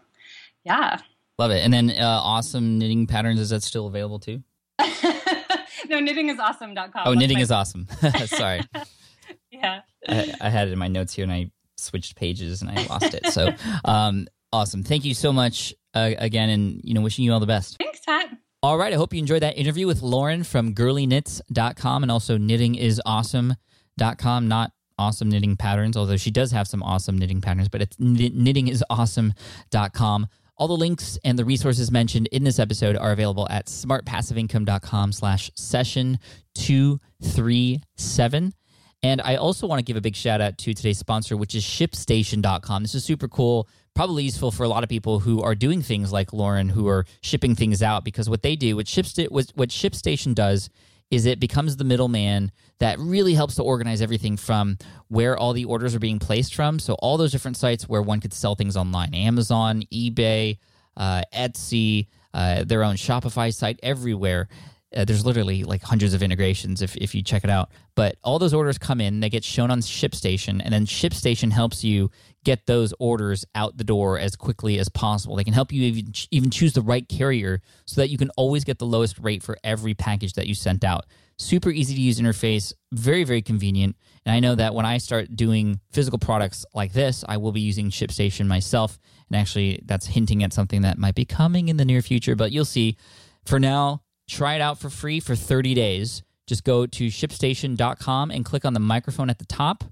yeah. 0.63 0.97
Love 1.37 1.51
it. 1.51 1.63
And 1.63 1.73
then 1.73 1.89
uh, 1.91 2.19
Awesome 2.23 2.77
Knitting 2.77 3.07
Patterns, 3.07 3.39
is 3.39 3.49
that 3.49 3.63
still 3.63 3.87
available 3.87 4.19
too? 4.19 4.43
no, 4.79 5.99
knittingisawesome.com. 5.99 6.91
Oh, 7.05 7.11
That's 7.11 7.19
knitting 7.19 7.37
my- 7.37 7.43
is 7.43 7.51
awesome. 7.51 7.87
Sorry. 8.25 8.61
yeah. 9.51 9.81
I, 10.07 10.33
I, 10.41 10.49
had 10.49 10.67
it 10.67 10.71
in 10.71 10.79
my 10.79 10.87
notes 10.87 11.13
here 11.13 11.23
and 11.23 11.31
I 11.31 11.51
switched 11.77 12.15
pages 12.15 12.61
and 12.61 12.71
I 12.71 12.85
lost 12.87 13.13
it. 13.13 13.27
So, 13.27 13.49
um, 13.85 14.27
awesome. 14.51 14.83
Thank 14.83 15.05
you 15.05 15.13
so 15.13 15.33
much 15.33 15.73
uh, 15.93 16.11
again. 16.17 16.49
And, 16.49 16.81
you 16.83 16.93
know, 16.93 17.01
wishing 17.01 17.25
you 17.25 17.33
all 17.33 17.39
the 17.39 17.45
best. 17.45 17.77
Thanks, 17.77 17.99
Pat. 18.05 18.29
All 18.63 18.77
right. 18.77 18.93
I 18.93 18.95
hope 18.95 19.13
you 19.13 19.19
enjoyed 19.19 19.41
that 19.41 19.57
interview 19.57 19.85
with 19.85 20.01
Lauren 20.01 20.45
from 20.45 20.73
girlyknits.com 20.73 22.01
and 22.01 22.09
also 22.09 22.37
knittingisawesome.com. 22.37 24.47
Not 24.47 24.71
awesome 24.97 25.27
knitting 25.27 25.57
patterns, 25.57 25.97
although 25.97 26.15
she 26.15 26.31
does 26.31 26.53
have 26.53 26.69
some 26.69 26.81
awesome 26.81 27.17
knitting 27.17 27.41
patterns, 27.41 27.67
but 27.67 27.81
it's 27.81 27.97
knittingisawesome.com. 27.97 30.27
All 30.55 30.69
the 30.69 30.77
links 30.77 31.19
and 31.25 31.37
the 31.37 31.43
resources 31.43 31.91
mentioned 31.91 32.27
in 32.27 32.45
this 32.45 32.57
episode 32.57 32.95
are 32.95 33.11
available 33.11 33.49
at 33.49 33.65
smartpassiveincome.com 33.65 35.11
slash 35.11 35.51
session 35.55 36.17
237. 36.55 38.53
And 39.01 39.21
I 39.21 39.35
also 39.35 39.67
want 39.67 39.79
to 39.79 39.83
give 39.83 39.97
a 39.97 40.01
big 40.01 40.15
shout 40.15 40.39
out 40.39 40.57
to 40.59 40.73
today's 40.73 40.99
sponsor, 40.99 41.35
which 41.35 41.53
is 41.53 41.65
shipstation.com. 41.65 42.83
This 42.83 42.95
is 42.95 43.03
super 43.03 43.27
cool 43.27 43.67
probably 43.95 44.23
useful 44.23 44.51
for 44.51 44.63
a 44.63 44.67
lot 44.67 44.83
of 44.83 44.89
people 44.89 45.19
who 45.19 45.41
are 45.41 45.55
doing 45.55 45.81
things 45.81 46.11
like 46.11 46.33
Lauren, 46.33 46.69
who 46.69 46.87
are 46.87 47.05
shipping 47.21 47.55
things 47.55 47.81
out, 47.81 48.03
because 48.03 48.29
what 48.29 48.41
they 48.41 48.55
do, 48.55 48.75
what, 48.75 48.85
Shipsta- 48.85 49.31
what 49.31 49.69
ShipStation 49.69 50.33
does, 50.33 50.69
is 51.11 51.27
it 51.27 51.39
becomes 51.39 51.77
the 51.77 51.83
middleman 51.83 52.51
that 52.79 52.97
really 52.97 53.35
helps 53.35 53.55
to 53.55 53.63
organize 53.63 54.01
everything 54.01 54.35
from 54.35 54.77
where 55.09 55.37
all 55.37 55.53
the 55.53 55.65
orders 55.65 55.93
are 55.93 55.99
being 55.99 56.17
placed 56.17 56.55
from. 56.55 56.79
So, 56.79 56.95
all 56.95 57.17
those 57.17 57.31
different 57.31 57.57
sites 57.57 57.87
where 57.87 58.01
one 58.01 58.19
could 58.19 58.33
sell 58.33 58.55
things 58.55 58.75
online 58.75 59.13
Amazon, 59.13 59.83
eBay, 59.93 60.57
uh, 60.97 61.21
Etsy, 61.33 62.07
uh, 62.33 62.63
their 62.63 62.83
own 62.83 62.95
Shopify 62.95 63.53
site, 63.53 63.79
everywhere. 63.83 64.47
Uh, 64.95 65.05
there's 65.05 65.25
literally 65.25 65.63
like 65.63 65.81
hundreds 65.81 66.13
of 66.13 66.21
integrations 66.21 66.81
if, 66.81 66.95
if 66.97 67.15
you 67.15 67.23
check 67.23 67.43
it 67.43 67.49
out. 67.49 67.71
But 67.95 68.17
all 68.23 68.37
those 68.39 68.53
orders 68.53 68.77
come 68.77 69.01
in, 69.01 69.19
they 69.19 69.29
get 69.29 69.43
shown 69.43 69.71
on 69.71 69.81
ShipStation, 69.81 70.61
and 70.63 70.73
then 70.73 70.85
ShipStation 70.85 71.51
helps 71.51 71.83
you 71.83 72.11
get 72.43 72.65
those 72.65 72.93
orders 72.99 73.45
out 73.55 73.77
the 73.77 73.83
door 73.83 74.19
as 74.19 74.35
quickly 74.35 74.79
as 74.79 74.89
possible. 74.89 75.35
They 75.35 75.43
can 75.43 75.53
help 75.53 75.71
you 75.71 76.03
even, 76.31 76.51
choose 76.51 76.73
the 76.73 76.81
right 76.81 77.07
carrier 77.07 77.61
so 77.85 78.01
that 78.01 78.09
you 78.09 78.17
can 78.17 78.29
always 78.37 78.63
get 78.63 78.79
the 78.79 78.85
lowest 78.85 79.19
rate 79.19 79.43
for 79.43 79.57
every 79.63 79.93
package 79.93 80.33
that 80.33 80.47
you 80.47 80.55
sent 80.55 80.83
out. 80.83 81.05
Super 81.37 81.69
easy 81.69 81.95
to 81.95 82.01
use 82.01 82.19
interface, 82.19 82.73
very, 82.91 83.23
very 83.23 83.41
convenient. 83.41 83.95
And 84.25 84.35
I 84.35 84.39
know 84.39 84.55
that 84.55 84.75
when 84.75 84.85
I 84.85 84.97
start 84.99 85.35
doing 85.35 85.79
physical 85.91 86.19
products 86.19 86.65
like 86.73 86.93
this, 86.93 87.23
I 87.27 87.37
will 87.37 87.51
be 87.51 87.61
using 87.61 87.89
ShipStation 87.89 88.47
myself. 88.47 88.99
And 89.29 89.39
actually, 89.39 89.81
that's 89.85 90.05
hinting 90.05 90.43
at 90.43 90.53
something 90.53 90.83
that 90.83 90.97
might 90.97 91.15
be 91.15 91.25
coming 91.25 91.69
in 91.69 91.77
the 91.77 91.85
near 91.85 92.01
future, 92.01 92.35
but 92.35 92.51
you'll 92.51 92.65
see. 92.65 92.97
For 93.45 93.59
now, 93.59 94.03
Try 94.27 94.55
it 94.55 94.61
out 94.61 94.79
for 94.79 94.89
free 94.89 95.19
for 95.19 95.35
30 95.35 95.73
days. 95.73 96.23
Just 96.47 96.63
go 96.63 96.85
to 96.85 97.07
shipstation.com 97.07 98.31
and 98.31 98.45
click 98.45 98.65
on 98.65 98.73
the 98.73 98.79
microphone 98.79 99.29
at 99.29 99.39
the 99.39 99.45
top 99.45 99.83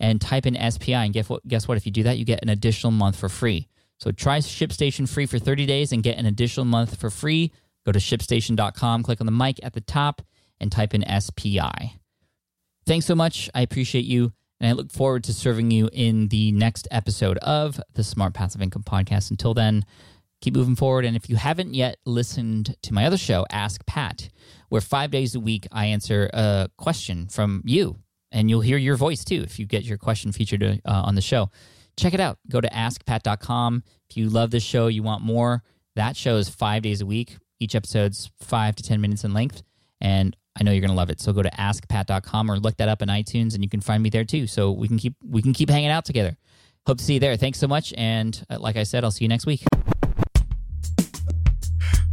and 0.00 0.20
type 0.20 0.46
in 0.46 0.56
SPI. 0.70 0.92
And 0.94 1.12
guess 1.12 1.28
what? 1.28 1.46
Guess 1.46 1.68
what? 1.68 1.76
If 1.76 1.86
you 1.86 1.92
do 1.92 2.04
that, 2.04 2.18
you 2.18 2.24
get 2.24 2.42
an 2.42 2.48
additional 2.48 2.90
month 2.92 3.16
for 3.16 3.28
free. 3.28 3.68
So 3.98 4.12
try 4.12 4.38
ShipStation 4.38 5.08
free 5.08 5.26
for 5.26 5.38
30 5.38 5.66
days 5.66 5.92
and 5.92 6.02
get 6.02 6.18
an 6.18 6.26
additional 6.26 6.64
month 6.64 7.00
for 7.00 7.10
free. 7.10 7.52
Go 7.84 7.92
to 7.92 7.98
shipstation.com, 7.98 9.02
click 9.02 9.20
on 9.20 9.26
the 9.26 9.32
mic 9.32 9.58
at 9.62 9.72
the 9.72 9.80
top, 9.80 10.22
and 10.60 10.70
type 10.70 10.94
in 10.94 11.04
SPI. 11.20 11.94
Thanks 12.86 13.06
so 13.06 13.14
much. 13.14 13.50
I 13.54 13.62
appreciate 13.62 14.04
you. 14.04 14.32
And 14.60 14.68
I 14.68 14.72
look 14.72 14.90
forward 14.90 15.24
to 15.24 15.32
serving 15.32 15.70
you 15.70 15.88
in 15.92 16.28
the 16.28 16.52
next 16.52 16.88
episode 16.90 17.38
of 17.38 17.80
the 17.94 18.02
Smart 18.02 18.34
Passive 18.34 18.60
Income 18.60 18.82
Podcast. 18.84 19.30
Until 19.30 19.54
then, 19.54 19.84
keep 20.40 20.54
moving 20.54 20.74
forward. 20.76 21.04
And 21.04 21.16
if 21.16 21.28
you 21.28 21.36
haven't 21.36 21.74
yet 21.74 21.98
listened 22.04 22.74
to 22.82 22.94
my 22.94 23.06
other 23.06 23.16
show, 23.16 23.46
Ask 23.50 23.86
Pat, 23.86 24.28
where 24.68 24.80
five 24.80 25.10
days 25.10 25.34
a 25.34 25.40
week 25.40 25.66
I 25.70 25.86
answer 25.86 26.28
a 26.32 26.70
question 26.76 27.28
from 27.28 27.62
you, 27.64 27.98
and 28.32 28.50
you'll 28.50 28.60
hear 28.60 28.76
your 28.76 28.96
voice 28.96 29.24
too 29.24 29.42
if 29.42 29.58
you 29.58 29.66
get 29.66 29.84
your 29.84 29.98
question 29.98 30.32
featured 30.32 30.62
uh, 30.62 30.78
on 30.84 31.14
the 31.14 31.20
show. 31.20 31.50
Check 31.96 32.14
it 32.14 32.20
out. 32.20 32.38
Go 32.48 32.60
to 32.60 32.68
askpat.com. 32.68 33.82
If 34.08 34.16
you 34.16 34.28
love 34.28 34.50
this 34.50 34.62
show, 34.62 34.86
you 34.86 35.02
want 35.02 35.22
more, 35.22 35.62
that 35.96 36.16
show 36.16 36.36
is 36.36 36.48
five 36.48 36.82
days 36.82 37.00
a 37.00 37.06
week. 37.06 37.36
Each 37.58 37.74
episode's 37.74 38.30
five 38.40 38.76
to 38.76 38.82
10 38.82 39.00
minutes 39.00 39.24
in 39.24 39.34
length. 39.34 39.62
And 40.00 40.36
I 40.58 40.62
know 40.62 40.70
you're 40.70 40.80
going 40.80 40.90
to 40.90 40.96
love 40.96 41.10
it. 41.10 41.20
So 41.20 41.32
go 41.32 41.42
to 41.42 41.50
askpat.com 41.50 42.50
or 42.50 42.58
look 42.58 42.76
that 42.76 42.88
up 42.88 43.02
in 43.02 43.08
iTunes 43.08 43.54
and 43.54 43.64
you 43.64 43.68
can 43.68 43.80
find 43.80 44.02
me 44.02 44.10
there 44.10 44.24
too. 44.24 44.46
So 44.46 44.70
we 44.70 44.88
can 44.88 44.98
keep 44.98 45.14
we 45.24 45.42
can 45.42 45.52
keep 45.52 45.70
hanging 45.70 45.90
out 45.90 46.04
together. 46.04 46.36
Hope 46.86 46.98
to 46.98 47.04
see 47.04 47.14
you 47.14 47.20
there. 47.20 47.36
Thanks 47.36 47.58
so 47.58 47.66
much 47.66 47.92
and 47.96 48.44
uh, 48.48 48.58
like 48.58 48.76
I 48.76 48.84
said, 48.84 49.04
I'll 49.04 49.10
see 49.10 49.24
you 49.24 49.28
next 49.28 49.46
week. 49.46 49.64